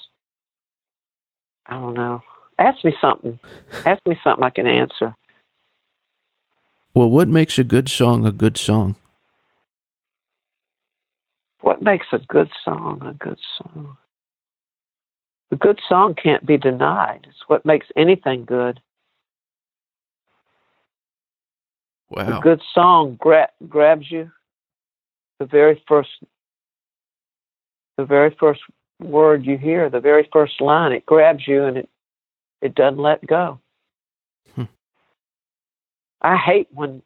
I 1.67 1.75
don't 1.75 1.95
know. 1.95 2.23
Ask 2.59 2.85
me 2.85 2.95
something. 3.01 3.39
Ask 3.85 4.01
me 4.07 4.19
something 4.23 4.45
I 4.45 4.51
can 4.51 4.67
answer. 4.67 5.15
Well, 7.01 7.09
what 7.09 7.29
makes 7.29 7.59
a 7.59 7.65
good 7.65 7.89
song 7.89 8.27
a 8.27 8.31
good 8.31 8.59
song? 8.59 8.95
What 11.63 11.81
makes 11.81 12.05
a 12.13 12.19
good 12.19 12.51
song 12.63 13.01
a 13.03 13.15
good 13.15 13.39
song? 13.57 13.97
A 15.51 15.57
good 15.57 15.81
song 15.89 16.15
can't 16.15 16.45
be 16.45 16.59
denied. 16.59 17.27
It's 17.27 17.39
what 17.47 17.65
makes 17.65 17.87
anything 17.97 18.45
good. 18.45 18.83
Wow. 22.11 22.39
A 22.39 22.43
good 22.43 22.61
song 22.75 23.17
gra- 23.19 23.49
grabs 23.67 24.11
you. 24.11 24.31
The 25.39 25.47
very 25.47 25.83
first, 25.89 26.11
the 27.97 28.05
very 28.05 28.37
first 28.39 28.61
word 29.01 29.47
you 29.47 29.57
hear, 29.57 29.89
the 29.89 30.01
very 30.01 30.29
first 30.31 30.61
line, 30.61 30.93
it 30.93 31.07
grabs 31.07 31.49
you 31.49 31.65
and 31.65 31.79
it 31.79 31.89
it 32.61 32.75
doesn't 32.75 33.01
let 33.01 33.27
go. 33.27 33.59
I 36.23 36.37
hate 36.37 36.69
when 36.73 37.03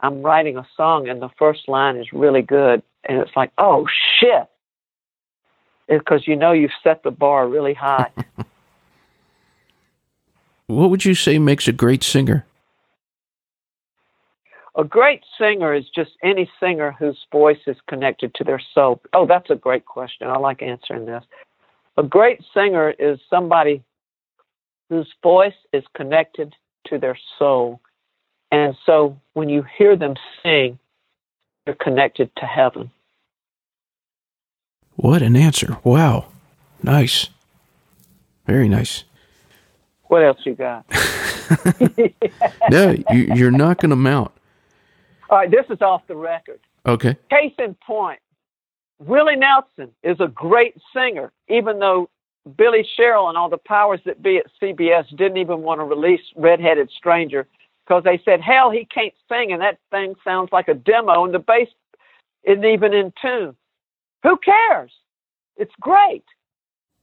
I'm 0.00 0.22
writing 0.22 0.56
a 0.56 0.66
song 0.76 1.08
and 1.08 1.20
the 1.20 1.30
first 1.38 1.68
line 1.68 1.96
is 1.96 2.12
really 2.12 2.42
good 2.42 2.82
and 3.04 3.18
it's 3.18 3.36
like, 3.36 3.52
oh 3.58 3.86
shit, 4.18 4.48
because 5.88 6.26
you 6.26 6.36
know 6.36 6.52
you've 6.52 6.70
set 6.82 7.02
the 7.02 7.10
bar 7.10 7.48
really 7.48 7.74
high. 7.74 8.10
What 10.68 10.90
would 10.90 11.04
you 11.04 11.14
say 11.14 11.38
makes 11.38 11.68
a 11.68 11.72
great 11.72 12.02
singer? 12.02 12.44
a 14.76 14.84
great 14.84 15.22
singer 15.38 15.74
is 15.74 15.86
just 15.94 16.10
any 16.22 16.50
singer 16.60 16.94
whose 16.98 17.18
voice 17.32 17.58
is 17.66 17.76
connected 17.88 18.34
to 18.34 18.44
their 18.44 18.60
soul. 18.74 19.00
Oh, 19.14 19.26
that's 19.26 19.50
a 19.50 19.54
great 19.54 19.86
question. 19.86 20.28
I 20.28 20.36
like 20.36 20.62
answering 20.62 21.06
this. 21.06 21.24
A 21.96 22.02
great 22.02 22.40
singer 22.52 22.90
is 22.90 23.18
somebody 23.30 23.82
whose 24.90 25.10
voice 25.22 25.54
is 25.72 25.82
connected 25.94 26.54
to 26.88 26.98
their 26.98 27.18
soul. 27.38 27.80
And 28.50 28.76
so 28.86 29.18
when 29.34 29.48
you 29.48 29.64
hear 29.76 29.96
them 29.96 30.14
sing, 30.42 30.78
they're 31.64 31.74
connected 31.74 32.30
to 32.36 32.46
heaven. 32.46 32.90
What 34.94 35.22
an 35.22 35.36
answer. 35.36 35.78
Wow. 35.84 36.26
Nice. 36.82 37.28
Very 38.46 38.68
nice. 38.68 39.04
What 40.04 40.22
else 40.22 40.38
you 40.44 40.54
got? 40.54 40.86
Yeah, 42.70 42.96
you, 43.12 43.32
you're 43.34 43.50
knocking 43.52 43.90
them 43.90 44.06
out. 44.06 44.32
All 45.30 45.38
right, 45.38 45.50
this 45.50 45.64
is 45.70 45.80
off 45.80 46.02
the 46.08 46.16
record. 46.16 46.58
Okay. 46.84 47.16
Case 47.30 47.54
in 47.58 47.76
point, 47.86 48.18
Willie 48.98 49.36
Nelson 49.36 49.92
is 50.02 50.16
a 50.20 50.28
great 50.28 50.74
singer, 50.92 51.32
even 51.48 51.78
though 51.78 52.08
Billy 52.56 52.86
Sherrill 52.96 53.28
and 53.28 53.36
all 53.36 53.48
the 53.48 53.58
powers 53.58 54.00
that 54.04 54.22
be 54.22 54.38
at 54.38 54.46
CBS 54.60 55.08
didn't 55.16 55.36
even 55.36 55.62
want 55.62 55.80
to 55.80 55.84
release 55.84 56.20
Redheaded 56.36 56.90
Stranger 56.96 57.46
because 57.86 58.04
they 58.04 58.20
said, 58.24 58.40
hell, 58.40 58.70
he 58.70 58.84
can't 58.84 59.14
sing, 59.28 59.52
and 59.52 59.62
that 59.62 59.78
thing 59.90 60.14
sounds 60.24 60.50
like 60.52 60.68
a 60.68 60.74
demo, 60.74 61.24
and 61.24 61.32
the 61.32 61.38
bass 61.38 61.68
isn't 62.44 62.64
even 62.64 62.92
in 62.92 63.12
tune. 63.20 63.56
Who 64.22 64.36
cares? 64.38 64.90
It's 65.56 65.74
great. 65.80 66.24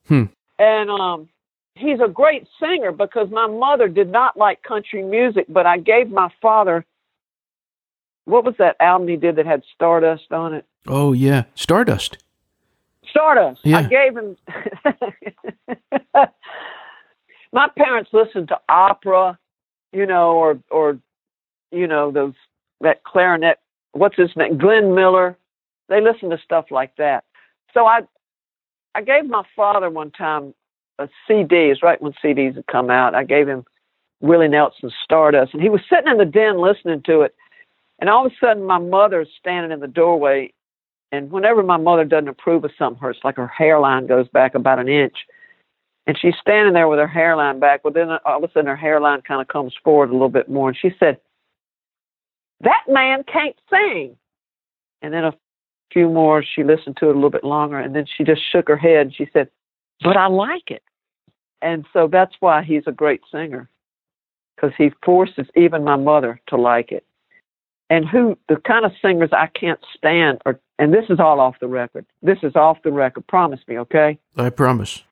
Hmm. 0.08 0.26
And 0.60 0.90
um, 0.90 1.30
he's 1.76 2.00
a 2.04 2.10
great 2.10 2.48
singer 2.60 2.92
because 2.92 3.30
my 3.32 3.48
mother 3.48 3.88
did 3.88 4.12
not 4.12 4.38
like 4.38 4.62
country 4.64 5.04
music, 5.04 5.46
but 5.50 5.66
I 5.66 5.78
gave 5.78 6.10
my 6.10 6.30
father 6.42 6.86
what 8.26 8.46
was 8.46 8.56
that 8.58 8.76
album 8.80 9.08
he 9.08 9.18
did 9.18 9.36
that 9.36 9.46
had 9.46 9.64
Stardust 9.76 10.32
on 10.32 10.54
it? 10.54 10.66
Oh, 10.88 11.14
yeah. 11.14 11.44
Stardust. 11.56 12.18
Stardust. 13.10 13.62
Yeah. 13.64 13.80
I 13.80 13.84
gave 13.84 14.18
him. 14.18 14.38
My 17.52 17.68
parents 17.78 18.10
listened 18.14 18.48
to 18.48 18.60
opera, 18.68 19.38
you 19.94 20.06
know, 20.06 20.32
or 20.32 20.60
or 20.70 21.00
you 21.72 21.88
know 21.88 22.12
those 22.12 22.34
that 22.82 23.04
clarinet. 23.04 23.60
What's 23.94 24.18
his 24.18 24.36
name? 24.36 24.58
Glenn 24.58 24.96
Miller. 24.96 25.38
They 25.90 26.02
listen 26.02 26.30
to 26.32 26.38
stuff 26.44 26.66
like 26.72 26.96
that. 26.98 27.24
So 27.74 27.86
I 27.86 28.02
I 28.96 29.02
gave 29.02 29.26
my 29.26 29.44
father 29.56 29.90
one 29.90 30.12
time 30.12 30.54
a 31.00 31.08
CD. 31.28 31.70
It's 31.70 31.84
right 31.84 32.02
when 32.02 32.14
CDs 32.24 32.56
had 32.56 32.68
come 32.68 32.90
out. 32.90 33.16
I 33.16 33.24
gave 33.24 33.48
him 33.48 33.66
Willie 34.20 34.48
Nelson's 34.48 34.94
Stardust, 35.04 35.54
and 35.54 35.62
he 35.62 35.70
was 35.70 35.82
sitting 35.90 36.12
in 36.12 36.18
the 36.18 36.26
den 36.26 36.60
listening 36.60 37.02
to 37.04 37.22
it. 37.22 37.36
And 38.00 38.10
all 38.10 38.26
of 38.26 38.32
a 38.32 38.36
sudden, 38.40 38.66
my 38.66 38.80
mother's 38.80 39.30
standing 39.40 39.72
in 39.72 39.80
the 39.80 39.88
doorway. 39.88 40.52
And 41.12 41.32
whenever 41.32 41.62
my 41.62 41.78
mother 41.78 42.06
doesn't 42.06 42.28
approve 42.28 42.64
of 42.66 42.72
something, 42.78 43.00
her 43.02 43.12
it's 43.12 43.24
like 43.24 43.38
her 43.38 43.48
hairline 43.48 44.08
goes 44.08 44.28
back 44.30 44.56
about 44.56 44.80
an 44.80 44.90
inch. 44.90 45.16
And 46.06 46.18
she's 46.20 46.36
standing 46.42 46.74
there 46.74 46.88
with 46.88 47.00
her 47.00 47.08
hairline 47.08 47.60
back. 47.60 47.84
Well, 47.84 47.94
then 47.94 48.10
all 48.26 48.44
of 48.44 48.50
a 48.50 48.52
sudden, 48.54 48.68
her 48.68 48.76
hairline 48.76 49.22
kind 49.22 49.42
of 49.42 49.48
comes 49.48 49.74
forward 49.84 50.10
a 50.10 50.14
little 50.14 50.30
bit 50.30 50.50
more. 50.50 50.70
And 50.70 50.78
she 50.78 50.92
said, 51.00 51.18
That 52.62 52.84
man 52.88 53.24
can't 53.24 53.56
sing. 53.70 54.18
And 55.02 55.14
then 55.14 55.24
a 55.24 55.34
few 55.92 56.10
more, 56.10 56.44
she 56.44 56.64
listened 56.64 56.98
to 56.98 57.08
it 57.08 57.12
a 57.12 57.16
little 57.16 57.30
bit 57.30 57.44
longer. 57.44 57.80
And 57.80 57.96
then 57.96 58.06
she 58.18 58.24
just 58.24 58.42
shook 58.52 58.68
her 58.68 58.78
head. 58.78 59.08
And 59.08 59.16
she 59.16 59.30
said, 59.32 59.50
But 60.02 60.18
I 60.18 60.28
like 60.28 60.70
it. 60.70 60.84
And 61.62 61.86
so 61.94 62.10
that's 62.12 62.36
why 62.42 62.64
he's 62.64 62.84
a 62.86 62.92
great 62.92 63.22
singer, 63.32 63.70
because 64.56 64.74
he 64.78 64.92
forces 65.06 65.48
even 65.56 65.86
my 65.86 65.96
mother 65.96 66.42
to 66.48 66.58
like 66.58 66.92
it 66.92 67.06
and 67.90 68.08
who 68.08 68.38
the 68.50 68.58
kind 68.68 68.86
of 68.86 68.92
singers 69.02 69.30
I 69.32 69.48
can't 69.48 69.80
stand 69.96 70.42
are 70.46 70.60
and 70.80 70.94
this 70.94 71.06
is 71.10 71.20
all 71.20 71.40
off 71.40 71.56
the 71.62 71.68
record. 71.68 72.06
This 72.24 72.40
is 72.42 72.56
off 72.56 72.80
the 72.84 72.92
record. 72.92 73.28
Promise 73.28 73.60
me, 73.68 73.78
okay? 73.80 74.18
I 74.36 74.50
promise. 74.50 75.04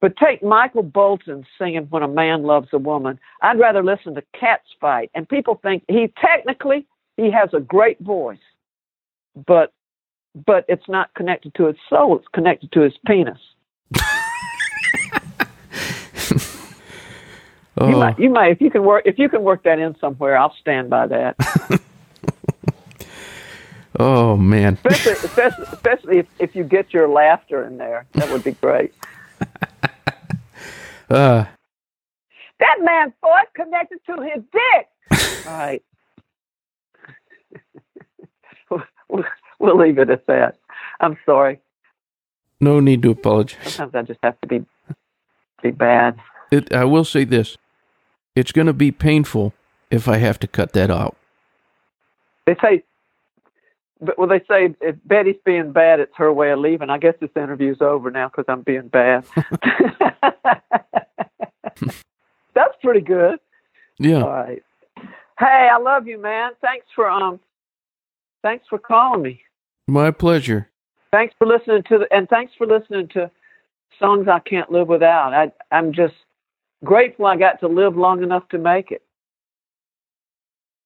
But 0.00 0.16
take 0.16 0.42
Michael 0.42 0.84
Bolton 0.84 1.44
singing 1.58 1.86
When 1.90 2.02
a 2.02 2.08
Man 2.08 2.44
Loves 2.44 2.68
a 2.72 2.78
Woman. 2.78 3.18
I'd 3.42 3.58
rather 3.58 3.82
listen 3.82 4.14
to 4.14 4.22
Cats 4.38 4.68
Fight. 4.80 5.10
And 5.14 5.28
people 5.28 5.58
think 5.62 5.82
he 5.88 6.12
technically 6.20 6.86
he 7.16 7.30
has 7.30 7.50
a 7.52 7.60
great 7.60 7.98
voice, 8.00 8.38
but 9.46 9.72
but 10.46 10.64
it's 10.68 10.88
not 10.88 11.12
connected 11.14 11.52
to 11.56 11.66
his 11.66 11.76
soul, 11.88 12.16
it's 12.16 12.28
connected 12.32 12.70
to 12.72 12.80
his 12.80 12.94
penis. 13.06 13.40
Oh, 17.80 17.88
You 17.88 17.96
might 17.96 18.18
you 18.18 18.30
might 18.30 18.50
if 18.50 18.60
you 18.60 18.70
can 18.70 18.82
work 18.82 19.04
if 19.06 19.18
you 19.18 19.28
can 19.28 19.42
work 19.44 19.62
that 19.62 19.78
in 19.78 19.96
somewhere, 20.00 20.36
I'll 20.36 20.54
stand 20.60 20.90
by 20.90 21.06
that. 21.06 21.36
oh 24.00 24.36
man. 24.36 24.78
especially 24.84 25.12
especially, 25.12 25.64
especially 25.72 26.18
if, 26.18 26.26
if 26.40 26.56
you 26.56 26.64
get 26.64 26.92
your 26.92 27.08
laughter 27.08 27.64
in 27.64 27.78
there. 27.78 28.04
That 28.14 28.30
would 28.30 28.42
be 28.42 28.52
great. 28.52 28.92
Uh, 31.10 31.46
That 32.60 32.76
man's 32.82 33.14
voice 33.22 33.48
connected 33.54 33.98
to 34.06 34.20
his 34.22 34.42
dick. 34.52 34.88
All 35.46 35.52
right. 35.58 35.82
we'll, 39.08 39.24
we'll 39.58 39.78
leave 39.78 39.98
it 39.98 40.10
at 40.10 40.26
that. 40.26 40.56
I'm 41.00 41.16
sorry. 41.24 41.60
no 42.60 42.78
need 42.80 43.00
to 43.02 43.10
apologize. 43.12 43.72
Sometimes 43.74 43.94
I 43.94 44.12
just 44.12 44.20
have 44.22 44.38
to 44.42 44.48
be 44.48 44.66
be 45.62 45.70
bad. 45.70 46.18
It, 46.50 46.72
I 46.74 46.84
will 46.84 47.04
say 47.04 47.24
this. 47.24 47.56
It's 48.36 48.52
going 48.52 48.66
to 48.66 48.72
be 48.74 48.92
painful 48.92 49.54
if 49.90 50.08
I 50.08 50.18
have 50.18 50.38
to 50.40 50.46
cut 50.46 50.72
that 50.74 50.90
out. 50.90 51.16
They 52.46 52.54
say, 52.62 52.82
but 54.00 54.18
well, 54.18 54.28
they 54.28 54.40
say 54.48 54.74
if 54.80 54.96
Betty's 55.04 55.36
being 55.44 55.72
bad, 55.72 56.00
it's 56.00 56.16
her 56.16 56.32
way 56.32 56.50
of 56.50 56.60
leaving. 56.60 56.90
I 56.90 56.98
guess 56.98 57.14
this 57.20 57.30
interview's 57.36 57.80
over 57.80 58.10
now 58.10 58.28
because 58.28 58.44
I'm 58.48 58.62
being 58.62 58.88
bad. 58.88 59.24
That's 62.54 62.74
pretty 62.82 63.00
good. 63.00 63.38
Yeah. 63.98 64.22
All 64.22 64.30
right. 64.30 64.62
Hey, 65.38 65.68
I 65.72 65.78
love 65.78 66.06
you, 66.06 66.18
man. 66.18 66.52
Thanks 66.60 66.86
for 66.94 67.08
um, 67.08 67.40
thanks 68.42 68.66
for 68.68 68.78
calling 68.78 69.22
me. 69.22 69.40
My 69.86 70.10
pleasure. 70.10 70.68
Thanks 71.10 71.34
for 71.38 71.46
listening 71.46 71.82
to 71.84 71.98
the, 71.98 72.06
and 72.14 72.28
thanks 72.28 72.52
for 72.58 72.66
listening 72.66 73.08
to 73.08 73.30
songs 73.98 74.28
I 74.28 74.40
can't 74.40 74.70
live 74.70 74.88
without. 74.88 75.32
I 75.32 75.52
I'm 75.70 75.92
just 75.92 76.14
grateful 76.84 77.26
I 77.26 77.36
got 77.36 77.60
to 77.60 77.68
live 77.68 77.96
long 77.96 78.22
enough 78.22 78.48
to 78.50 78.58
make 78.58 78.90
it. 78.90 79.02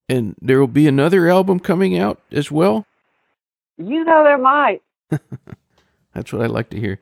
And 0.08 0.34
there 0.40 0.58
will 0.60 0.66
be 0.66 0.86
another 0.86 1.28
album 1.28 1.58
coming 1.60 1.96
out 1.96 2.20
as 2.30 2.50
well? 2.50 2.86
You 3.86 4.04
know 4.04 4.24
there 4.24 4.38
might. 4.38 4.82
That's 6.14 6.32
what 6.32 6.42
I 6.42 6.46
like 6.46 6.70
to 6.70 6.80
hear. 6.80 7.00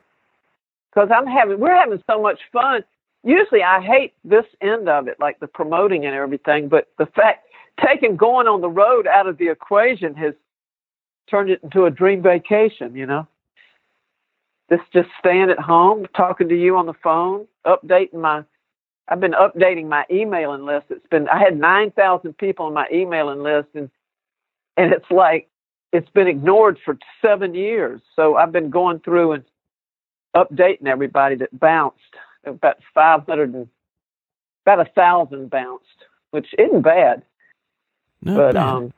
Because 0.92 1.10
I'm 1.14 1.26
having 1.26 1.60
we're 1.60 1.74
having 1.74 2.02
so 2.08 2.20
much 2.20 2.40
fun. 2.52 2.82
Usually 3.22 3.62
I 3.62 3.80
hate 3.80 4.14
this 4.24 4.46
end 4.60 4.88
of 4.88 5.06
it, 5.08 5.18
like 5.20 5.40
the 5.40 5.46
promoting 5.46 6.06
and 6.06 6.14
everything, 6.14 6.68
but 6.68 6.88
the 6.98 7.06
fact 7.06 7.46
taking 7.84 8.16
going 8.16 8.46
on 8.46 8.60
the 8.60 8.70
road 8.70 9.06
out 9.06 9.26
of 9.26 9.38
the 9.38 9.48
equation 9.48 10.14
has 10.14 10.34
turned 11.30 11.50
it 11.50 11.60
into 11.62 11.84
a 11.84 11.90
dream 11.90 12.22
vacation, 12.22 12.94
you 12.94 13.06
know. 13.06 13.26
This 14.68 14.80
just 14.92 15.08
staying 15.18 15.50
at 15.50 15.58
home, 15.58 16.06
talking 16.16 16.48
to 16.48 16.58
you 16.58 16.76
on 16.76 16.86
the 16.86 16.94
phone, 17.02 17.46
updating 17.66 18.14
my 18.14 18.44
I've 19.08 19.20
been 19.20 19.32
updating 19.32 19.88
my 19.88 20.04
emailing 20.10 20.64
list. 20.64 20.86
It's 20.90 21.06
been 21.08 21.28
I 21.28 21.40
had 21.40 21.58
nine 21.58 21.90
thousand 21.90 22.38
people 22.38 22.66
on 22.66 22.74
my 22.74 22.86
emailing 22.92 23.42
list 23.42 23.68
and 23.74 23.90
and 24.76 24.92
it's 24.92 25.10
like 25.10 25.49
it's 25.92 26.10
been 26.10 26.28
ignored 26.28 26.78
for 26.84 26.98
seven 27.22 27.54
years. 27.54 28.00
So 28.14 28.36
I've 28.36 28.52
been 28.52 28.70
going 28.70 29.00
through 29.00 29.32
and 29.32 29.44
updating 30.36 30.86
everybody 30.86 31.36
that 31.36 31.58
bounced. 31.58 31.98
About 32.46 32.78
five 32.94 33.26
hundred 33.26 33.52
and 33.52 33.68
about 34.64 34.86
a 34.86 34.90
thousand 34.92 35.50
bounced, 35.50 35.84
which 36.30 36.46
isn't 36.58 36.80
bad. 36.80 37.22
Not 38.22 38.36
but 38.36 38.54
bad. 38.54 38.62
um, 38.62 38.92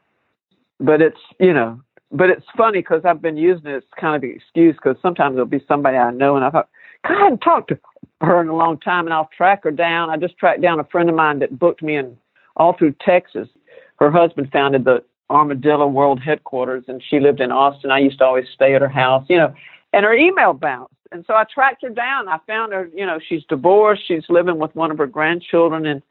but 0.78 1.02
it's 1.02 1.18
you 1.40 1.52
know, 1.52 1.80
but 2.12 2.30
it's 2.30 2.46
funny 2.56 2.78
because 2.78 3.02
I've 3.04 3.20
been 3.20 3.36
using 3.36 3.66
it 3.66 3.76
as 3.78 3.82
kind 4.00 4.14
of 4.14 4.22
an 4.22 4.36
excuse 4.36 4.76
because 4.76 4.96
sometimes 5.02 5.34
it'll 5.34 5.46
be 5.46 5.64
somebody 5.66 5.96
I 5.96 6.12
know 6.12 6.36
and 6.36 6.44
I 6.44 6.50
thought 6.50 6.68
God, 7.06 7.16
I 7.16 7.24
hadn't 7.24 7.38
talked 7.40 7.68
to 7.70 7.78
her 8.20 8.40
in 8.40 8.48
a 8.48 8.56
long 8.56 8.78
time 8.78 9.06
and 9.06 9.14
I'll 9.14 9.30
track 9.36 9.64
her 9.64 9.70
down. 9.72 10.10
I 10.10 10.16
just 10.16 10.38
tracked 10.38 10.62
down 10.62 10.78
a 10.78 10.84
friend 10.84 11.08
of 11.08 11.16
mine 11.16 11.40
that 11.40 11.58
booked 11.58 11.82
me 11.82 11.96
in 11.96 12.16
all 12.56 12.74
through 12.76 12.94
Texas. 13.04 13.48
Her 13.96 14.10
husband 14.10 14.50
founded 14.52 14.84
the 14.84 15.02
Armadillo 15.32 15.86
World 15.86 16.20
Headquarters 16.20 16.84
and 16.88 17.02
she 17.02 17.18
lived 17.18 17.40
in 17.40 17.50
Austin. 17.50 17.90
I 17.90 17.98
used 17.98 18.18
to 18.18 18.24
always 18.24 18.46
stay 18.54 18.74
at 18.74 18.82
her 18.82 18.88
house, 18.88 19.24
you 19.28 19.36
know, 19.36 19.54
and 19.92 20.04
her 20.04 20.14
email 20.14 20.52
bounced. 20.52 20.94
And 21.10 21.24
so 21.26 21.34
I 21.34 21.44
tracked 21.44 21.82
her 21.82 21.90
down. 21.90 22.28
I 22.28 22.38
found 22.46 22.72
her, 22.72 22.88
you 22.94 23.04
know, 23.04 23.18
she's 23.26 23.44
divorced. 23.48 24.02
She's 24.06 24.24
living 24.28 24.58
with 24.58 24.74
one 24.74 24.90
of 24.90 24.98
her 24.98 25.06
grandchildren 25.06 25.86
in 25.86 26.02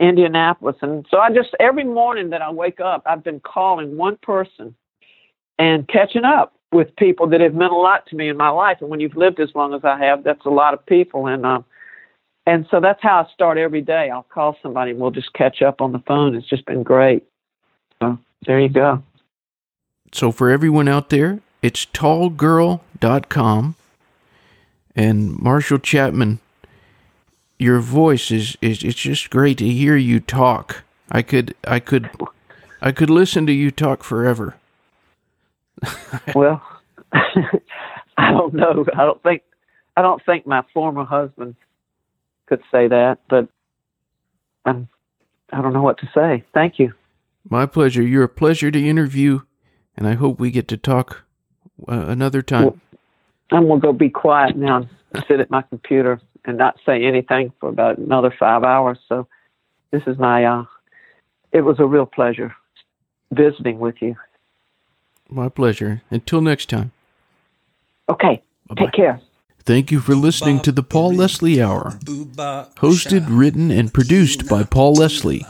Indianapolis. 0.00 0.76
And 0.82 1.06
so 1.10 1.18
I 1.18 1.32
just, 1.32 1.50
every 1.60 1.84
morning 1.84 2.30
that 2.30 2.42
I 2.42 2.50
wake 2.50 2.80
up, 2.80 3.02
I've 3.06 3.22
been 3.22 3.40
calling 3.40 3.96
one 3.96 4.16
person 4.16 4.74
and 5.58 5.86
catching 5.88 6.24
up 6.24 6.54
with 6.72 6.94
people 6.96 7.28
that 7.28 7.40
have 7.40 7.54
meant 7.54 7.72
a 7.72 7.76
lot 7.76 8.06
to 8.06 8.16
me 8.16 8.28
in 8.28 8.36
my 8.36 8.48
life. 8.48 8.78
And 8.80 8.90
when 8.90 9.00
you've 9.00 9.16
lived 9.16 9.40
as 9.40 9.50
long 9.54 9.74
as 9.74 9.84
I 9.84 9.98
have, 9.98 10.24
that's 10.24 10.46
a 10.46 10.50
lot 10.50 10.74
of 10.74 10.84
people. 10.86 11.26
And, 11.26 11.44
um, 11.44 11.64
and 12.46 12.66
so 12.70 12.80
that's 12.80 13.02
how 13.02 13.26
I 13.28 13.32
start 13.32 13.58
every 13.58 13.82
day. 13.82 14.10
I'll 14.10 14.22
call 14.22 14.56
somebody 14.62 14.92
and 14.92 15.00
we'll 15.00 15.10
just 15.10 15.32
catch 15.34 15.62
up 15.62 15.80
on 15.80 15.92
the 15.92 15.98
phone. 16.00 16.34
It's 16.34 16.48
just 16.48 16.66
been 16.66 16.82
great. 16.82 17.24
So 18.02 18.18
there 18.46 18.60
you 18.60 18.68
go. 18.68 19.02
So 20.12 20.32
for 20.32 20.50
everyone 20.50 20.88
out 20.88 21.10
there, 21.10 21.40
it's 21.62 21.86
tallgirl.com. 21.86 23.74
And 24.96 25.38
Marshall 25.38 25.78
Chapman, 25.78 26.40
your 27.58 27.78
voice 27.80 28.30
is, 28.30 28.56
is 28.60 28.82
it's 28.82 28.98
just 29.00 29.30
great 29.30 29.58
to 29.58 29.68
hear 29.68 29.96
you 29.96 30.20
talk. 30.20 30.82
I 31.10 31.22
could 31.22 31.54
I 31.64 31.80
could 31.80 32.10
I 32.80 32.92
could 32.92 33.10
listen 33.10 33.46
to 33.46 33.52
you 33.52 33.70
talk 33.70 34.02
forever. 34.04 34.56
well, 36.34 36.62
I 37.12 38.30
don't 38.30 38.54
know. 38.54 38.84
I 38.94 39.04
don't 39.04 39.22
think 39.22 39.42
I 39.96 40.02
don't 40.02 40.24
think 40.24 40.46
my 40.46 40.62
former 40.72 41.04
husband 41.04 41.56
could 42.46 42.62
say 42.70 42.88
that, 42.88 43.18
but 43.28 43.48
I'm 44.64 44.88
I 45.52 45.62
don't 45.62 45.72
know 45.72 45.82
what 45.82 45.98
to 45.98 46.10
say. 46.14 46.44
Thank 46.54 46.78
you. 46.78 46.92
My 47.48 47.66
pleasure. 47.66 48.02
You're 48.02 48.24
a 48.24 48.28
pleasure 48.28 48.70
to 48.70 48.88
interview, 48.88 49.40
and 49.96 50.06
I 50.06 50.14
hope 50.14 50.38
we 50.38 50.50
get 50.50 50.68
to 50.68 50.76
talk 50.76 51.24
uh, 51.88 52.04
another 52.08 52.42
time. 52.42 52.64
Well, 52.64 52.78
I'm 53.52 53.68
gonna 53.68 53.80
go 53.80 53.92
be 53.92 54.10
quiet 54.10 54.56
now 54.56 54.76
and 55.12 55.24
sit 55.26 55.40
at 55.40 55.50
my 55.50 55.62
computer 55.62 56.20
and 56.44 56.58
not 56.58 56.76
say 56.86 57.04
anything 57.04 57.52
for 57.60 57.68
about 57.68 57.98
another 57.98 58.32
five 58.38 58.62
hours. 58.62 58.98
So 59.08 59.26
this 59.90 60.02
is 60.06 60.18
my 60.18 60.44
uh 60.44 60.64
it 61.52 61.62
was 61.62 61.80
a 61.80 61.86
real 61.86 62.06
pleasure 62.06 62.54
visiting 63.32 63.78
with 63.78 63.96
you. 64.00 64.16
My 65.28 65.48
pleasure. 65.48 66.02
Until 66.10 66.40
next 66.40 66.68
time. 66.68 66.92
Okay. 68.08 68.42
Bye-bye. 68.68 68.84
Take 68.84 68.94
care. 68.94 69.20
Thank 69.64 69.90
you 69.90 70.00
for 70.00 70.14
listening 70.14 70.60
to 70.60 70.72
the 70.72 70.82
Paul 70.82 71.14
Leslie 71.14 71.62
Hour. 71.62 71.98
Hosted, 72.78 73.26
written, 73.28 73.70
and 73.70 73.92
produced 73.92 74.48
by 74.48 74.62
Paul 74.64 74.94
Leslie. 74.94 75.44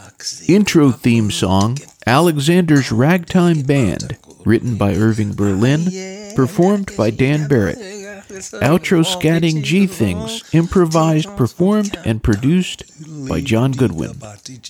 Intro 0.49 0.91
theme 0.91 1.31
song 1.31 1.79
Alexander's 2.07 2.91
Ragtime 2.93 3.63
Band, 3.63 4.17
written 4.45 4.77
by 4.77 4.95
Irving 4.95 5.35
Berlin, 5.35 6.35
performed 6.35 6.91
by 6.97 7.11
Dan 7.11 7.49
Barrett. 7.49 7.79
Outro 7.79 9.05
scatting 9.05 9.63
G 9.63 9.87
Things, 9.87 10.43
improvised, 10.53 11.37
performed, 11.37 11.99
and 12.05 12.23
produced 12.23 12.85
by 13.29 13.41
John 13.41 13.73
Goodwin. 13.73 14.17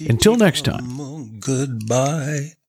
Until 0.08 0.36
next 0.36 0.64
time. 0.64 1.38
Goodbye. 1.40 2.52